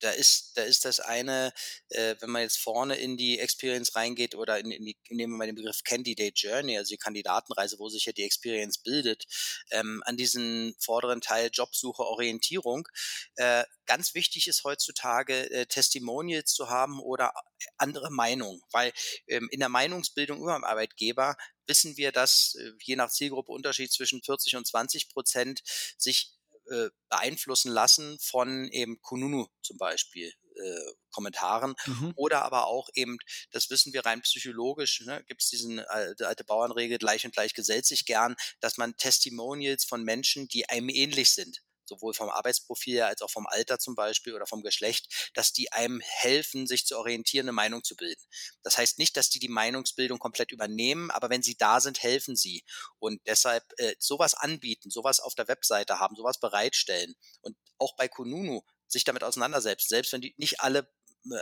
da 0.00 0.10
ist, 0.10 0.56
da 0.56 0.62
ist 0.62 0.84
das 0.84 1.00
eine, 1.00 1.52
äh, 1.88 2.14
wenn 2.20 2.30
man 2.30 2.42
jetzt 2.42 2.58
vorne 2.58 2.96
in 2.96 3.16
die 3.16 3.38
Experience 3.38 3.96
reingeht 3.96 4.34
oder 4.34 4.58
in, 4.58 4.70
in 4.70 4.84
die, 4.84 4.96
nehmen 5.10 5.34
wir 5.34 5.38
mal 5.38 5.46
den 5.46 5.56
Begriff 5.56 5.82
Candidate 5.84 6.34
Journey, 6.34 6.76
also 6.76 6.90
die 6.90 6.98
Kandidatenreise, 6.98 7.78
wo 7.78 7.88
sich 7.88 8.04
ja 8.04 8.12
die 8.12 8.24
Experience 8.24 8.78
bildet, 8.78 9.26
ähm, 9.70 10.02
an 10.06 10.16
diesen 10.16 10.74
vorderen 10.78 11.20
Teil 11.20 11.50
Jobsuche, 11.52 12.02
Orientierung. 12.02 12.88
Äh, 13.36 13.64
ganz 13.86 14.14
wichtig 14.14 14.48
ist 14.48 14.64
heutzutage 14.64 15.50
äh, 15.50 15.66
Testimonials 15.66 16.52
zu 16.52 16.68
haben 16.68 17.00
oder 17.00 17.32
andere 17.78 18.10
Meinungen, 18.10 18.60
weil 18.72 18.92
ähm, 19.28 19.48
in 19.50 19.60
der 19.60 19.68
Meinungsbildung 19.68 20.40
über 20.40 20.54
dem 20.54 20.64
Arbeitgeber 20.64 21.36
wissen 21.66 21.96
wir, 21.96 22.12
dass 22.12 22.54
äh, 22.56 22.72
je 22.82 22.96
nach 22.96 23.10
Zielgruppe 23.10 23.52
Unterschied 23.52 23.92
zwischen 23.92 24.22
40 24.22 24.56
und 24.56 24.66
20 24.66 25.08
Prozent 25.08 25.62
sich 25.96 26.35
äh, 26.70 26.88
beeinflussen 27.08 27.70
lassen 27.70 28.18
von 28.20 28.68
eben 28.70 29.00
Kununu 29.02 29.46
zum 29.62 29.78
Beispiel. 29.78 30.32
Äh, 30.56 30.92
Kommentaren 31.10 31.74
mhm. 31.86 32.12
oder 32.14 32.44
aber 32.44 32.66
auch 32.66 32.90
eben, 32.94 33.16
das 33.50 33.70
wissen 33.70 33.94
wir 33.94 34.04
rein 34.04 34.20
psychologisch, 34.20 35.00
ne, 35.00 35.24
gibt 35.26 35.42
es 35.42 35.48
diesen 35.48 35.80
alte, 35.80 36.28
alte 36.28 36.44
Bauernregel, 36.44 36.98
gleich 36.98 37.24
und 37.24 37.34
gleich 37.34 37.54
gesellt 37.54 37.86
sich 37.86 38.04
gern, 38.04 38.36
dass 38.60 38.76
man 38.76 38.96
Testimonials 38.98 39.86
von 39.86 40.02
Menschen, 40.02 40.46
die 40.48 40.68
einem 40.68 40.90
ähnlich 40.90 41.32
sind, 41.32 41.62
sowohl 41.88 42.14
vom 42.14 42.28
Arbeitsprofil 42.30 43.02
als 43.02 43.22
auch 43.22 43.30
vom 43.30 43.46
Alter 43.46 43.78
zum 43.78 43.94
Beispiel 43.94 44.34
oder 44.34 44.46
vom 44.46 44.62
Geschlecht, 44.62 45.30
dass 45.34 45.52
die 45.52 45.72
einem 45.72 46.00
helfen, 46.00 46.66
sich 46.66 46.86
zu 46.86 46.98
orientieren, 46.98 47.46
eine 47.46 47.52
Meinung 47.52 47.84
zu 47.84 47.96
bilden. 47.96 48.22
Das 48.62 48.78
heißt 48.78 48.98
nicht, 48.98 49.16
dass 49.16 49.30
die 49.30 49.38
die 49.38 49.48
Meinungsbildung 49.48 50.18
komplett 50.18 50.52
übernehmen, 50.52 51.10
aber 51.10 51.30
wenn 51.30 51.42
sie 51.42 51.56
da 51.56 51.80
sind, 51.80 52.02
helfen 52.02 52.36
sie. 52.36 52.64
Und 52.98 53.20
deshalb 53.26 53.64
äh, 53.78 53.94
sowas 53.98 54.34
anbieten, 54.34 54.90
sowas 54.90 55.20
auf 55.20 55.34
der 55.34 55.48
Webseite 55.48 56.00
haben, 56.00 56.16
sowas 56.16 56.40
bereitstellen 56.40 57.14
und 57.40 57.56
auch 57.78 57.96
bei 57.96 58.08
Kununu 58.08 58.62
sich 58.88 59.04
damit 59.04 59.24
auseinandersetzen, 59.24 59.88
selbst 59.88 60.12
wenn 60.12 60.20
die 60.20 60.34
nicht 60.36 60.60
alle 60.60 60.88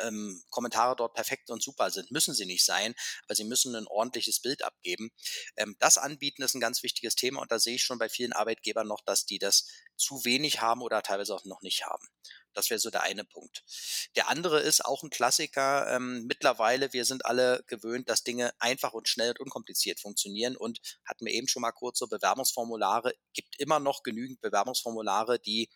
ähm, 0.04 0.42
Kommentare 0.50 0.96
dort 0.96 1.14
perfekt 1.14 1.50
und 1.50 1.62
super 1.62 1.90
sind. 1.90 2.10
Müssen 2.10 2.34
sie 2.34 2.46
nicht 2.46 2.64
sein, 2.64 2.94
aber 3.24 3.34
sie 3.34 3.44
müssen 3.44 3.74
ein 3.74 3.86
ordentliches 3.86 4.40
Bild 4.40 4.64
abgeben. 4.64 5.10
Ähm, 5.56 5.76
das 5.78 5.98
Anbieten 5.98 6.42
ist 6.42 6.54
ein 6.54 6.60
ganz 6.60 6.82
wichtiges 6.82 7.14
Thema 7.14 7.40
und 7.40 7.50
da 7.50 7.58
sehe 7.58 7.76
ich 7.76 7.82
schon 7.82 7.98
bei 7.98 8.08
vielen 8.08 8.32
Arbeitgebern 8.32 8.86
noch, 8.86 9.02
dass 9.04 9.26
die 9.26 9.38
das 9.38 9.66
zu 9.96 10.24
wenig 10.24 10.60
haben 10.60 10.82
oder 10.82 11.02
teilweise 11.02 11.34
auch 11.34 11.44
noch 11.44 11.62
nicht 11.62 11.86
haben. 11.86 12.06
Das 12.54 12.70
wäre 12.70 12.80
so 12.80 12.90
der 12.90 13.02
eine 13.02 13.24
Punkt. 13.24 13.62
Der 14.16 14.28
andere 14.28 14.60
ist 14.60 14.84
auch 14.84 15.02
ein 15.02 15.10
Klassiker. 15.10 15.94
Ähm, 15.94 16.26
mittlerweile, 16.26 16.92
wir 16.92 17.04
sind 17.04 17.26
alle 17.26 17.64
gewöhnt, 17.66 18.08
dass 18.08 18.24
Dinge 18.24 18.52
einfach 18.58 18.92
und 18.92 19.08
schnell 19.08 19.30
und 19.30 19.40
unkompliziert 19.40 20.00
funktionieren 20.00 20.56
und 20.56 20.80
hatten 21.04 21.26
wir 21.26 21.32
eben 21.32 21.48
schon 21.48 21.62
mal 21.62 21.72
kurz 21.72 21.98
so 21.98 22.06
Bewerbungsformulare. 22.06 23.14
Gibt 23.32 23.58
immer 23.60 23.80
noch 23.80 24.02
genügend 24.02 24.40
Bewerbungsformulare, 24.40 25.38
die 25.38 25.68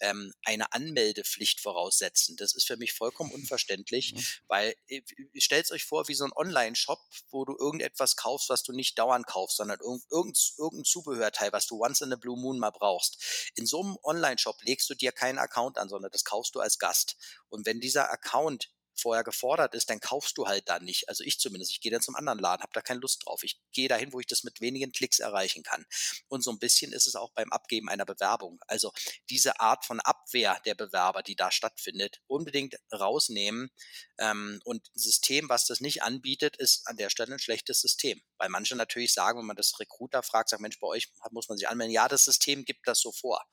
ähm, 0.00 0.32
eine 0.44 0.72
Anmeldepflicht 0.72 1.60
voraussetzen. 1.60 2.36
Das 2.36 2.54
ist 2.54 2.66
für 2.66 2.76
mich 2.76 2.92
vollkommen 2.92 3.30
unverständlich, 3.32 4.14
mhm. 4.14 4.24
weil 4.48 4.74
äh, 4.88 5.02
stellt 5.36 5.70
euch 5.70 5.84
vor 5.84 6.08
wie 6.08 6.14
so 6.14 6.24
ein 6.24 6.32
Online-Shop, 6.34 7.00
wo 7.30 7.44
du 7.44 7.56
irgendetwas 7.58 8.16
kaufst, 8.16 8.48
was 8.48 8.62
du 8.62 8.72
nicht 8.72 8.98
dauernd 8.98 9.26
kaufst, 9.26 9.56
sondern 9.56 9.78
irgendein, 9.80 10.32
irgendein 10.58 10.84
Zubehörteil, 10.84 11.52
was 11.52 11.66
du 11.66 11.82
once 11.82 12.00
in 12.00 12.12
a 12.12 12.16
blue 12.16 12.38
moon 12.38 12.58
mal 12.58 12.70
brauchst. 12.70 13.50
In 13.56 13.66
so 13.66 13.82
einem 13.82 13.98
Online-Shop 14.02 14.62
legst 14.62 14.88
du 14.90 14.94
dir 14.94 15.12
keinen 15.12 15.38
Account 15.38 15.78
an, 15.78 15.88
sondern 15.88 16.10
das 16.10 16.21
kaufst 16.24 16.54
du 16.54 16.60
als 16.60 16.78
Gast. 16.78 17.16
Und 17.48 17.66
wenn 17.66 17.80
dieser 17.80 18.10
Account 18.10 18.70
vorher 18.94 19.24
gefordert 19.24 19.74
ist, 19.74 19.90
dann 19.90 20.00
kaufst 20.00 20.38
du 20.38 20.46
halt 20.46 20.68
dann 20.68 20.84
nicht. 20.84 21.08
Also 21.08 21.24
ich 21.24 21.38
zumindest. 21.38 21.72
Ich 21.72 21.80
gehe 21.80 21.90
dann 21.90 22.02
zum 22.02 22.14
anderen 22.14 22.38
Laden, 22.38 22.62
habe 22.62 22.72
da 22.72 22.80
keine 22.80 23.00
Lust 23.00 23.24
drauf. 23.24 23.42
Ich 23.42 23.60
gehe 23.72 23.88
dahin, 23.88 24.12
wo 24.12 24.20
ich 24.20 24.26
das 24.26 24.44
mit 24.44 24.60
wenigen 24.60 24.92
Klicks 24.92 25.18
erreichen 25.18 25.62
kann. 25.62 25.84
Und 26.28 26.42
so 26.42 26.50
ein 26.50 26.58
bisschen 26.58 26.92
ist 26.92 27.06
es 27.06 27.16
auch 27.16 27.30
beim 27.32 27.50
Abgeben 27.52 27.88
einer 27.88 28.04
Bewerbung. 28.04 28.60
Also 28.66 28.92
diese 29.30 29.60
Art 29.60 29.84
von 29.84 30.00
Abwehr 30.00 30.60
der 30.64 30.74
Bewerber, 30.74 31.22
die 31.22 31.36
da 31.36 31.50
stattfindet, 31.50 32.20
unbedingt 32.26 32.76
rausnehmen. 32.92 33.70
Ähm, 34.18 34.60
und 34.64 34.88
ein 34.94 34.98
System, 34.98 35.48
was 35.48 35.66
das 35.66 35.80
nicht 35.80 36.02
anbietet, 36.02 36.56
ist 36.56 36.86
an 36.86 36.96
der 36.96 37.10
Stelle 37.10 37.34
ein 37.34 37.38
schlechtes 37.38 37.80
System. 37.80 38.22
Weil 38.38 38.48
manche 38.48 38.76
natürlich 38.76 39.12
sagen, 39.12 39.38
wenn 39.38 39.46
man 39.46 39.56
das 39.56 39.78
Recruiter 39.80 40.22
fragt, 40.22 40.50
sagt, 40.50 40.62
Mensch, 40.62 40.78
bei 40.78 40.86
euch 40.86 41.10
muss 41.30 41.48
man 41.48 41.58
sich 41.58 41.68
anmelden. 41.68 41.94
Ja, 41.94 42.08
das 42.08 42.24
System 42.24 42.64
gibt 42.64 42.86
das 42.86 43.00
so 43.00 43.12
vor. 43.12 43.44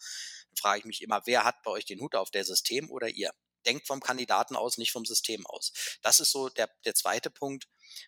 Frage 0.58 0.80
ich 0.80 0.86
mich 0.86 1.02
immer, 1.02 1.22
wer 1.26 1.44
hat 1.44 1.62
bei 1.64 1.72
euch 1.72 1.86
den 1.86 2.00
Hut 2.00 2.16
auf, 2.16 2.32
der 2.32 2.46
System 2.46 2.90
oder 2.90 3.10
ihr? 3.10 3.32
denkt 3.66 3.88
vom 3.88 4.00
Kandidaten 4.00 4.56
aus, 4.56 4.78
nicht 4.78 4.92
vom 4.92 5.06
System 5.06 5.46
aus. 5.46 5.74
Das 6.02 6.20
ist 6.20 6.32
so 6.32 6.50
der, 6.50 6.70
der 6.86 6.96
zweite 6.96 7.30
Punkt. 7.30 7.68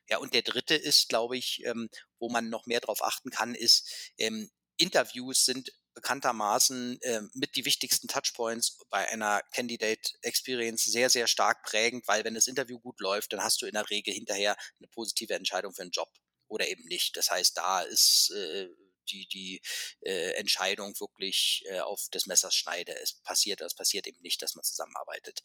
Ja, 0.10 0.18
und 0.18 0.34
der 0.34 0.44
dritte 0.44 0.76
ist, 0.76 1.10
glaube 1.10 1.38
ich, 1.38 1.64
ähm, 1.66 1.90
wo 2.20 2.30
man 2.30 2.50
noch 2.50 2.66
mehr 2.66 2.80
darauf 2.80 3.04
achten 3.04 3.30
kann, 3.30 3.56
ist, 3.56 4.12
ähm, 4.18 4.50
Interviews 4.78 5.46
sind 5.46 5.72
bekanntermaßen 5.94 7.02
äh, 7.02 7.22
mit 7.34 7.56
die 7.56 7.66
wichtigsten 7.66 8.08
Touchpoints 8.08 8.80
bei 8.90 9.10
einer 9.10 9.42
Candidate 9.54 10.12
Experience 10.22 10.86
sehr, 10.86 11.10
sehr 11.10 11.28
stark 11.28 11.64
prägend, 11.64 12.08
weil 12.08 12.24
wenn 12.24 12.34
das 12.34 12.48
Interview 12.48 12.80
gut 12.80 13.00
läuft, 13.02 13.34
dann 13.34 13.44
hast 13.44 13.62
du 13.62 13.66
in 13.66 13.74
der 13.74 13.90
Regel 13.90 14.14
hinterher 14.14 14.56
eine 14.80 14.88
positive 14.88 15.34
Entscheidung 15.34 15.74
für 15.74 15.82
einen 15.82 15.92
Job 15.92 16.10
oder 16.48 16.68
eben 16.68 16.86
nicht. 16.86 17.18
Das 17.18 17.30
heißt, 17.30 17.58
da 17.58 17.82
ist 17.82 18.32
äh, 18.32 18.70
die, 19.10 19.28
die 19.28 19.62
äh, 20.02 20.32
Entscheidung 20.34 21.00
wirklich 21.00 21.64
äh, 21.68 21.80
auf 21.80 22.08
des 22.14 22.26
Messers 22.26 22.56
schneide. 22.56 22.96
Es 23.02 23.14
passiert, 23.22 23.62
es 23.62 23.76
passiert 23.76 24.08
eben 24.08 24.22
nicht, 24.22 24.42
dass 24.42 24.56
man 24.56 24.64
zusammenarbeitet. 24.64 25.44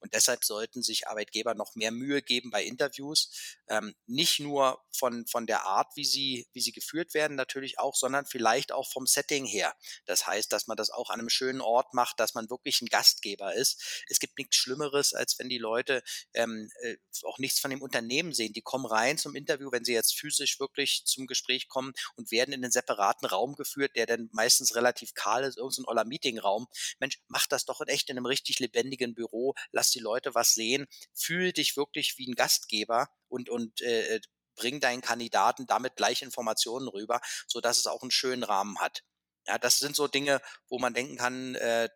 Und 0.00 0.14
deshalb 0.14 0.44
sollten 0.44 0.82
sich 0.82 1.08
Arbeitgeber 1.08 1.54
noch 1.54 1.74
mehr 1.74 1.90
Mühe 1.90 2.22
geben 2.22 2.50
bei 2.50 2.64
Interviews, 2.64 3.30
ähm, 3.68 3.94
nicht 4.06 4.40
nur 4.40 4.82
von, 4.92 5.26
von 5.26 5.46
der 5.46 5.64
Art, 5.64 5.92
wie 5.96 6.04
sie, 6.04 6.46
wie 6.52 6.60
sie 6.60 6.72
geführt 6.72 7.14
werden, 7.14 7.36
natürlich 7.36 7.78
auch, 7.78 7.94
sondern 7.94 8.26
vielleicht 8.26 8.72
auch 8.72 8.90
vom 8.90 9.06
Setting 9.06 9.44
her. 9.44 9.74
Das 10.06 10.26
heißt, 10.26 10.52
dass 10.52 10.66
man 10.66 10.76
das 10.76 10.90
auch 10.90 11.10
an 11.10 11.20
einem 11.20 11.28
schönen 11.28 11.60
Ort 11.60 11.94
macht, 11.94 12.20
dass 12.20 12.34
man 12.34 12.50
wirklich 12.50 12.80
ein 12.80 12.86
Gastgeber 12.86 13.54
ist. 13.54 14.04
Es 14.08 14.18
gibt 14.18 14.38
nichts 14.38 14.56
Schlimmeres, 14.56 15.14
als 15.14 15.38
wenn 15.38 15.48
die 15.48 15.58
Leute 15.58 16.02
ähm, 16.34 16.70
äh, 16.82 16.96
auch 17.24 17.38
nichts 17.38 17.60
von 17.60 17.70
dem 17.70 17.82
Unternehmen 17.82 18.32
sehen. 18.32 18.52
Die 18.52 18.62
kommen 18.62 18.86
rein 18.86 19.18
zum 19.18 19.34
Interview, 19.34 19.70
wenn 19.72 19.84
sie 19.84 19.92
jetzt 19.92 20.18
physisch 20.18 20.60
wirklich 20.60 21.02
zum 21.04 21.26
Gespräch 21.26 21.68
kommen 21.68 21.92
und 22.16 22.30
werden 22.30 22.52
in 22.52 22.62
den 22.62 22.70
separaten 22.70 22.91
separaten 22.92 23.26
Raum 23.26 23.54
geführt, 23.54 23.96
der 23.96 24.06
dann 24.06 24.28
meistens 24.32 24.74
relativ 24.74 25.14
kahl 25.14 25.44
ist, 25.44 25.58
irgendein 25.58 25.86
oller 25.86 26.04
Meetingraum. 26.04 26.66
Mensch, 26.98 27.18
mach 27.28 27.46
das 27.46 27.64
doch 27.64 27.80
in 27.80 27.88
echt 27.88 28.10
in 28.10 28.16
einem 28.16 28.26
richtig 28.26 28.58
lebendigen 28.58 29.14
Büro, 29.14 29.54
lass 29.72 29.90
die 29.90 30.00
Leute 30.00 30.34
was 30.34 30.54
sehen, 30.54 30.86
fühl 31.14 31.52
dich 31.52 31.76
wirklich 31.76 32.18
wie 32.18 32.28
ein 32.30 32.34
Gastgeber 32.34 33.08
und, 33.28 33.48
und 33.48 33.80
äh, 33.82 34.20
bring 34.54 34.80
deinen 34.80 35.00
Kandidaten 35.00 35.66
damit 35.66 35.96
gleich 35.96 36.22
Informationen 36.22 36.88
rüber, 36.88 37.20
so 37.46 37.60
dass 37.60 37.78
es 37.78 37.86
auch 37.86 38.02
einen 38.02 38.10
schönen 38.10 38.44
Rahmen 38.44 38.78
hat. 38.78 39.02
Ja, 39.46 39.58
das 39.58 39.78
sind 39.78 39.96
so 39.96 40.06
Dinge, 40.08 40.40
wo 40.68 40.78
man 40.78 40.94
denken 40.94 41.16
kann, 41.16 41.54
äh, 41.56 41.88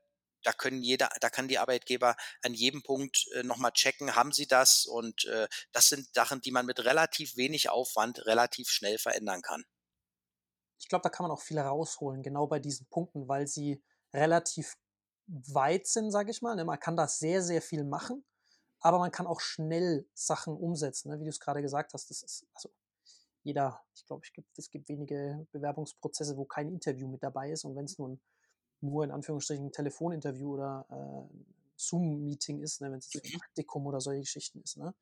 da 0.42 0.52
können 0.52 0.82
jeder, 0.82 1.10
da 1.20 1.28
kann 1.28 1.48
die 1.48 1.58
Arbeitgeber 1.58 2.16
an 2.42 2.54
jedem 2.54 2.82
Punkt 2.82 3.26
äh, 3.34 3.42
nochmal 3.42 3.72
checken, 3.72 4.14
haben 4.14 4.32
sie 4.32 4.46
das? 4.46 4.86
Und 4.86 5.24
äh, 5.24 5.48
das 5.72 5.88
sind 5.88 6.14
Sachen, 6.14 6.40
die 6.40 6.52
man 6.52 6.66
mit 6.66 6.84
relativ 6.84 7.36
wenig 7.36 7.68
Aufwand 7.68 8.26
relativ 8.26 8.68
schnell 8.68 8.98
verändern 8.98 9.42
kann 9.42 9.64
ich 10.78 10.88
glaube, 10.88 11.02
da 11.02 11.08
kann 11.08 11.24
man 11.24 11.30
auch 11.30 11.40
viel 11.40 11.58
rausholen, 11.58 12.22
genau 12.22 12.46
bei 12.46 12.58
diesen 12.58 12.86
Punkten, 12.86 13.28
weil 13.28 13.46
sie 13.46 13.82
relativ 14.12 14.76
weit 15.26 15.86
sind, 15.86 16.10
sage 16.10 16.30
ich 16.30 16.42
mal. 16.42 16.54
Ne? 16.56 16.64
Man 16.64 16.78
kann 16.78 16.96
da 16.96 17.08
sehr, 17.08 17.42
sehr 17.42 17.62
viel 17.62 17.84
machen, 17.84 18.24
aber 18.80 18.98
man 18.98 19.10
kann 19.10 19.26
auch 19.26 19.40
schnell 19.40 20.06
Sachen 20.14 20.56
umsetzen, 20.56 21.10
ne? 21.10 21.18
wie 21.18 21.24
du 21.24 21.30
es 21.30 21.40
gerade 21.40 21.62
gesagt 21.62 21.94
hast. 21.94 22.10
Das 22.10 22.22
ist, 22.22 22.46
also 22.54 22.70
jeder, 23.42 23.80
ich 23.94 24.04
glaube, 24.06 24.22
es 24.56 24.70
gibt 24.70 24.88
wenige 24.88 25.46
Bewerbungsprozesse, 25.52 26.36
wo 26.36 26.44
kein 26.44 26.68
Interview 26.68 27.08
mit 27.08 27.22
dabei 27.22 27.50
ist. 27.50 27.64
Und 27.64 27.76
wenn 27.76 27.84
es 27.84 27.98
nur, 27.98 28.08
ein, 28.10 28.20
nur 28.80 29.04
in 29.04 29.10
Anführungsstrichen 29.10 29.66
ein 29.66 29.72
Telefoninterview 29.72 30.54
oder 30.54 30.86
äh, 30.90 31.36
Zoom-Meeting 31.76 32.60
ist, 32.62 32.80
ne? 32.80 32.90
wenn 32.90 32.98
es 32.98 33.14
ein 33.14 33.20
mhm. 33.24 33.38
Praktikum 33.38 33.86
oder 33.86 34.00
solche 34.00 34.20
Geschichten 34.20 34.60
ist, 34.62 34.76
ne? 34.76 34.94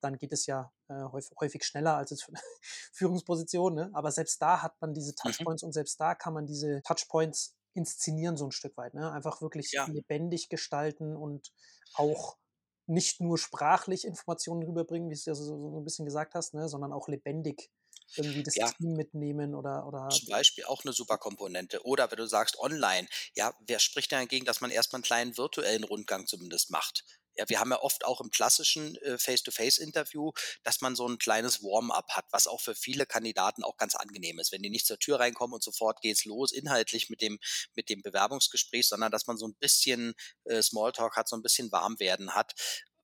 Dann 0.00 0.18
geht 0.18 0.32
es 0.32 0.46
ja 0.46 0.72
äh, 0.88 1.02
häufig, 1.12 1.36
häufig, 1.40 1.64
schneller 1.64 1.96
als 1.96 2.12
eine 2.12 2.40
Führungsposition. 2.92 3.74
Ne? 3.74 3.90
Aber 3.92 4.10
selbst 4.10 4.40
da 4.40 4.62
hat 4.62 4.80
man 4.80 4.94
diese 4.94 5.12
mhm. 5.12 5.16
Touchpoints 5.16 5.62
mhm. 5.62 5.68
und 5.68 5.72
selbst 5.72 6.00
da 6.00 6.14
kann 6.14 6.34
man 6.34 6.46
diese 6.46 6.82
Touchpoints 6.82 7.56
inszenieren 7.74 8.36
so 8.36 8.46
ein 8.46 8.52
Stück 8.52 8.76
weit. 8.76 8.94
Ne? 8.94 9.10
Einfach 9.12 9.40
wirklich 9.40 9.72
ja. 9.72 9.86
lebendig 9.86 10.48
gestalten 10.48 11.16
und 11.16 11.52
auch 11.94 12.36
nicht 12.86 13.20
nur 13.20 13.38
sprachlich 13.38 14.06
Informationen 14.06 14.62
rüberbringen, 14.62 15.10
wie 15.10 15.14
du 15.14 15.20
ja 15.26 15.34
so, 15.34 15.44
so 15.44 15.78
ein 15.78 15.84
bisschen 15.84 16.06
gesagt 16.06 16.34
hast, 16.34 16.54
ne? 16.54 16.68
sondern 16.68 16.92
auch 16.92 17.08
lebendig 17.08 17.70
irgendwie 18.16 18.42
das 18.42 18.56
ja. 18.56 18.70
Team 18.72 18.94
mitnehmen 18.94 19.54
oder, 19.54 19.86
oder. 19.86 20.08
Zum 20.08 20.28
Beispiel 20.28 20.64
auch 20.64 20.82
eine 20.84 20.92
super 20.92 21.18
Komponente. 21.18 21.84
Oder 21.84 22.10
wenn 22.10 22.16
du 22.16 22.26
sagst 22.26 22.58
online, 22.58 23.06
ja, 23.34 23.54
wer 23.60 23.78
spricht 23.78 24.12
dagegen, 24.12 24.46
dass 24.46 24.60
man 24.60 24.70
erstmal 24.70 24.98
einen 24.98 25.04
kleinen 25.04 25.36
virtuellen 25.36 25.84
Rundgang 25.84 26.26
zumindest 26.26 26.70
macht? 26.70 27.04
Ja, 27.38 27.48
wir 27.48 27.60
haben 27.60 27.70
ja 27.70 27.80
oft 27.80 28.04
auch 28.04 28.20
im 28.20 28.30
klassischen 28.30 28.96
äh, 28.96 29.16
Face-to-Face-Interview, 29.16 30.32
dass 30.64 30.80
man 30.80 30.96
so 30.96 31.06
ein 31.06 31.18
kleines 31.18 31.62
Warm-up 31.62 32.10
hat, 32.10 32.26
was 32.32 32.48
auch 32.48 32.60
für 32.60 32.74
viele 32.74 33.06
Kandidaten 33.06 33.62
auch 33.62 33.76
ganz 33.76 33.94
angenehm 33.94 34.40
ist. 34.40 34.50
Wenn 34.50 34.62
die 34.62 34.70
nicht 34.70 34.86
zur 34.86 34.98
Tür 34.98 35.20
reinkommen 35.20 35.54
und 35.54 35.62
sofort 35.62 36.00
geht's 36.00 36.24
los, 36.24 36.50
inhaltlich 36.50 37.10
mit 37.10 37.22
dem, 37.22 37.38
mit 37.74 37.90
dem 37.90 38.02
Bewerbungsgespräch, 38.02 38.88
sondern 38.88 39.12
dass 39.12 39.28
man 39.28 39.38
so 39.38 39.46
ein 39.46 39.54
bisschen 39.54 40.14
äh, 40.44 40.60
Smalltalk 40.60 41.16
hat, 41.16 41.28
so 41.28 41.36
ein 41.36 41.42
bisschen 41.42 41.70
Warmwerden 41.70 42.34
hat. 42.34 42.54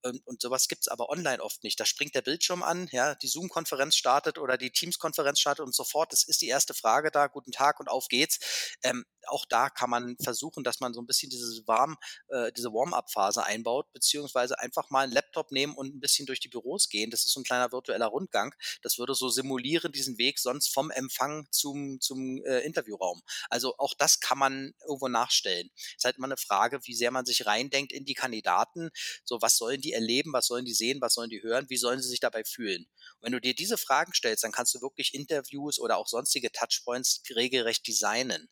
Und, 0.04 0.26
und 0.26 0.42
sowas 0.42 0.68
gibt's 0.68 0.88
aber 0.88 1.08
online 1.08 1.42
oft 1.42 1.64
nicht. 1.64 1.80
Da 1.80 1.86
springt 1.86 2.14
der 2.14 2.22
Bildschirm 2.22 2.62
an, 2.62 2.88
ja, 2.92 3.14
die 3.14 3.28
Zoom-Konferenz 3.28 3.96
startet 3.96 4.38
oder 4.38 4.58
die 4.58 4.70
Teams-Konferenz 4.70 5.40
startet 5.40 5.64
und 5.64 5.74
sofort, 5.74 6.12
das 6.12 6.24
ist 6.24 6.42
die 6.42 6.48
erste 6.48 6.74
Frage 6.74 7.10
da, 7.10 7.26
guten 7.26 7.52
Tag 7.52 7.80
und 7.80 7.88
auf 7.88 8.08
geht's. 8.08 8.76
Ähm, 8.82 9.04
auch 9.26 9.46
da 9.46 9.70
kann 9.70 9.88
man 9.88 10.16
versuchen, 10.22 10.64
dass 10.64 10.80
man 10.80 10.92
so 10.92 11.00
ein 11.00 11.06
bisschen 11.06 11.30
diese 11.30 11.66
warm, 11.66 11.96
äh, 12.28 12.52
diese 12.52 12.72
Warm-up-Phase 12.72 13.44
einbaut, 13.44 13.90
beziehungsweise 13.92 14.58
einfach 14.58 14.90
mal 14.90 15.04
einen 15.04 15.12
Laptop 15.12 15.50
nehmen 15.50 15.74
und 15.74 15.94
ein 15.94 16.00
bisschen 16.00 16.26
durch 16.26 16.40
die 16.40 16.48
Büros 16.48 16.88
gehen. 16.90 17.10
Das 17.10 17.24
ist 17.24 17.32
so 17.32 17.40
ein 17.40 17.44
kleiner 17.44 17.72
virtueller 17.72 18.06
Rundgang. 18.06 18.54
Das 18.82 18.98
würde 18.98 19.14
so 19.14 19.28
simulieren, 19.30 19.92
diesen 19.92 20.18
Weg 20.18 20.38
sonst 20.38 20.68
vom 20.68 20.90
Empfang 20.90 21.46
zum, 21.50 22.00
zum 22.00 22.44
äh, 22.44 22.60
Interviewraum. 22.60 23.22
Also 23.48 23.74
auch 23.78 23.94
das 23.94 24.20
kann 24.20 24.38
man 24.38 24.74
irgendwo 24.86 25.08
nachstellen. 25.08 25.70
Es 25.74 25.94
ist 25.98 26.04
halt 26.04 26.16
immer 26.16 26.26
eine 26.26 26.36
Frage, 26.36 26.80
wie 26.84 26.94
sehr 26.94 27.10
man 27.10 27.24
sich 27.24 27.46
reindenkt 27.46 27.92
in 27.92 28.04
die 28.04 28.14
Kandidaten. 28.14 28.90
So, 29.24 29.40
was 29.40 29.56
sollen 29.56 29.80
die 29.80 29.93
erleben, 29.94 30.32
was 30.32 30.46
sollen 30.46 30.64
die 30.64 30.74
sehen, 30.74 31.00
was 31.00 31.14
sollen 31.14 31.30
die 31.30 31.42
hören, 31.42 31.70
wie 31.70 31.76
sollen 31.76 32.02
sie 32.02 32.08
sich 32.08 32.20
dabei 32.20 32.44
fühlen? 32.44 32.86
Und 33.18 33.26
wenn 33.26 33.32
du 33.32 33.40
dir 33.40 33.54
diese 33.54 33.78
Fragen 33.78 34.12
stellst, 34.12 34.44
dann 34.44 34.52
kannst 34.52 34.74
du 34.74 34.80
wirklich 34.80 35.14
Interviews 35.14 35.78
oder 35.78 35.96
auch 35.96 36.08
sonstige 36.08 36.52
Touchpoints 36.52 37.22
regelrecht 37.34 37.86
designen. 37.86 38.48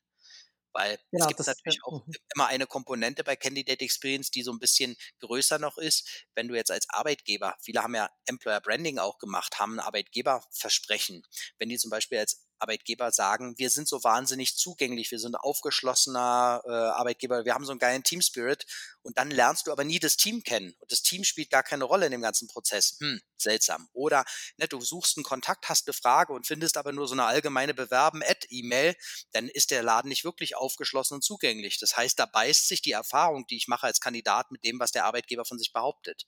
Weil 0.73 0.99
genau, 1.11 1.25
es 1.25 1.29
gibt 1.29 1.47
natürlich 1.47 1.77
ja. 1.77 1.83
auch 1.85 2.07
mhm. 2.07 2.15
immer 2.35 2.47
eine 2.47 2.67
Komponente 2.67 3.25
bei 3.25 3.37
Candidate 3.37 3.85
Experience, 3.85 4.31
die 4.31 4.43
so 4.43 4.53
ein 4.53 4.59
bisschen 4.59 4.97
größer 5.21 5.59
noch 5.59 5.77
ist. 5.77 6.27
Wenn 6.35 6.49
du 6.49 6.55
jetzt 6.55 6.71
als 6.71 6.89
Arbeitgeber, 6.89 7.57
viele 7.61 7.83
haben 7.83 7.95
ja 7.95 8.11
Employer 8.27 8.61
Branding 8.61 8.99
auch 8.99 9.19
gemacht, 9.19 9.59
haben 9.59 9.75
ein 9.75 9.81
Arbeitgeberversprechen. 9.81 11.27
Wenn 11.59 11.69
die 11.69 11.77
zum 11.77 11.91
Beispiel 11.91 12.19
als 12.19 12.47
Arbeitgeber 12.63 13.11
sagen, 13.11 13.59
wir 13.59 13.71
sind 13.71 13.89
so 13.89 14.03
wahnsinnig 14.05 14.57
zugänglich, 14.57 15.11
wir 15.11 15.19
sind 15.19 15.35
aufgeschlossener 15.35 16.63
äh, 16.65 16.71
Arbeitgeber, 16.71 17.45
wir 17.45 17.55
haben 17.55 17.65
so 17.65 17.73
einen 17.73 17.79
geilen 17.79 18.03
Team 18.03 18.23
Spirit 18.23 18.65
und 19.03 19.19
dann 19.19 19.31
lernst 19.31 19.67
du 19.67 19.73
aber 19.73 19.85
nie 19.85 19.99
das 19.99 20.17
Team 20.17 20.43
kennen 20.43 20.75
und 20.79 20.93
das 20.93 21.03
Team 21.03 21.25
spielt 21.25 21.51
gar 21.51 21.63
keine 21.63 21.85
Rolle 21.85 22.07
in 22.07 22.13
dem 22.13 22.23
ganzen 22.23 22.49
Prozess. 22.49 22.97
Hm, 23.01 23.21
seltsam. 23.37 23.89
Oder 23.93 24.25
ne, 24.57 24.69
du 24.69 24.81
suchst 24.81 25.17
einen 25.17 25.25
Kontakt, 25.25 25.69
hast 25.69 25.87
eine 25.87 25.95
Frage 25.95 26.33
und 26.33 26.47
findest 26.47 26.77
aber 26.77 26.93
nur 26.93 27.09
so 27.09 27.15
eine 27.15 27.25
allgemeine 27.25 27.75
Bewerben-Ad-E-Mail, 27.75 28.95
dann 29.33 29.49
ist 29.49 29.71
der 29.71 29.83
Laden 29.83 30.09
nicht 30.09 30.25
wirklich 30.25 30.57
aufgeschlossen 30.57 31.17
und 31.17 31.25
zugänglich. 31.25 31.79
Das 31.79 31.97
heißt, 31.97 32.19
da 32.19 32.27
beißt 32.27 32.69
sich 32.69 32.83
die 32.83 32.93
Erfahrung, 32.93 33.47
die 33.49 33.57
ich 33.57 33.69
mache 33.69 33.87
als 33.87 34.01
Kandidat 34.01 34.51
mit 34.51 34.65
dem, 34.65 34.79
was 34.79 34.93
der 34.93 35.05
Arbeitgeber 35.05 35.45
von 35.45 35.59
sich 35.59 35.73
behauptet. 35.73 36.27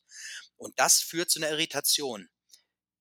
Und 0.56 0.78
das 0.78 1.00
führt 1.00 1.30
zu 1.30 1.38
einer 1.38 1.50
Irritation. 1.50 2.28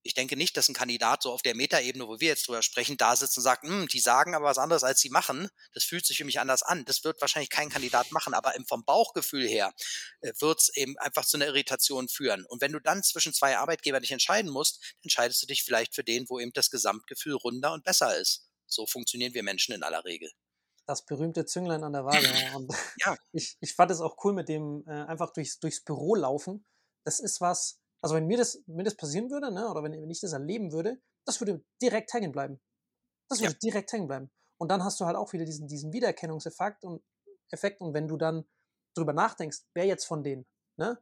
Ich 0.04 0.13
denke 0.13 0.36
nicht, 0.36 0.58
dass 0.58 0.70
ein 0.70 0.74
Kandidat 0.74 1.24
so 1.24 1.32
auf 1.32 1.42
der 1.42 1.56
Metaebene, 1.56 2.08
wo 2.08 2.20
wir 2.20 2.28
jetzt 2.28 2.48
drüber 2.48 2.62
sprechen, 2.62 2.98
da 2.98 3.16
sitzt 3.16 3.38
und 3.38 3.44
sagt, 3.44 3.63
hm, 3.63 3.88
die 3.88 4.00
sagen 4.00 4.36
aber 4.36 4.46
was 4.46 4.58
anderes, 4.58 4.84
als 4.84 5.00
sie 5.00 5.10
machen. 5.10 5.50
Das 5.74 5.86
fühlt 5.86 6.06
sich 6.06 6.18
für 6.18 6.26
mich 6.26 6.39
anders 6.39 6.62
an. 6.62 6.84
Das 6.86 7.04
wird 7.04 7.22
wahrscheinlich 7.22 7.50
kein 7.50 7.70
Kandidat 7.70 8.12
machen, 8.12 8.34
aber 8.34 8.54
vom 8.68 8.84
Bauchgefühl 8.84 9.48
her 9.48 9.74
äh, 10.22 10.34
wird 10.39 10.60
es 10.60 10.70
eben 10.76 10.98
einfach 11.00 11.26
zu 11.26 11.38
einer 11.38 11.48
Irritation 11.48 12.10
führen. 12.10 12.46
Und 12.46 12.62
wenn 12.62 12.74
du 12.74 12.80
dann 12.80 13.02
zwischen 13.02 13.34
zwei 13.34 13.58
Arbeitgebern 13.58 14.02
dich 14.02 14.12
entscheiden 14.12 14.52
musst, 14.52 14.96
entscheidest 15.04 15.42
du 15.42 15.48
dich 15.48 15.63
vielleicht 15.63 15.96
für 15.96 16.04
den, 16.04 16.30
wo 16.30 16.39
eben 16.39 16.54
das 16.54 16.70
Gesamtgefühl 16.70 17.36
runder 17.36 17.74
und 17.74 17.84
besser 17.84 18.18
ist. 18.20 18.48
So 18.68 18.86
funktionieren 18.86 19.34
wir 19.34 19.44
Menschen 19.44 19.74
in 19.74 19.84
aller 19.84 20.04
Regel 20.04 20.30
das 20.86 21.06
berühmte 21.06 21.46
Zünglein 21.46 21.84
an 21.84 21.94
der 21.94 22.06
Waage. 22.06 22.28
Und 22.56 22.74
ja. 22.98 23.16
ich, 23.32 23.58
ich 23.62 23.74
fand 23.74 23.92
es 23.92 24.02
auch 24.02 24.18
cool 24.24 24.34
mit 24.34 24.50
dem 24.50 24.84
äh, 24.88 24.92
einfach 24.92 25.32
durchs, 25.32 25.60
durchs 25.60 25.84
Büro 25.84 26.16
laufen. 26.16 26.66
Das 27.06 27.20
ist 27.20 27.42
was, 27.42 27.80
also 28.04 28.16
wenn 28.16 28.28
mir 28.28 28.38
das, 28.38 28.62
mir 28.68 28.84
das 28.84 28.96
passieren 28.96 29.32
würde, 29.32 29.52
ne, 29.52 29.70
oder 29.70 29.82
wenn, 29.82 29.94
wenn 29.94 30.10
ich 30.10 30.20
das 30.20 30.34
erleben 30.34 30.74
würde, 30.74 31.02
das 31.26 31.39
würde 31.39 31.63
direkt 31.82 32.13
hängen 32.13 32.34
bleiben. 32.34 32.60
Das 33.30 33.39
würde 33.39 33.54
ja. 33.54 33.60
direkt 33.60 33.94
hängen 33.94 34.08
bleiben. 34.08 34.30
Und 34.60 34.70
dann 34.70 34.84
hast 34.84 35.00
du 35.00 35.06
halt 35.06 35.16
auch 35.16 35.32
wieder 35.32 35.46
diesen, 35.46 35.68
diesen 35.68 35.94
Wiedererkennungseffekt 35.94 36.84
und 36.84 37.02
Effekt. 37.52 37.80
Und 37.80 37.94
wenn 37.94 38.08
du 38.08 38.18
dann 38.18 38.46
drüber 38.96 39.13
nachdenkst, 39.13 39.60
wer 39.74 39.86
jetzt 39.86 40.06
von 40.06 40.22
denen, 40.22 40.46
ne, 40.78 41.02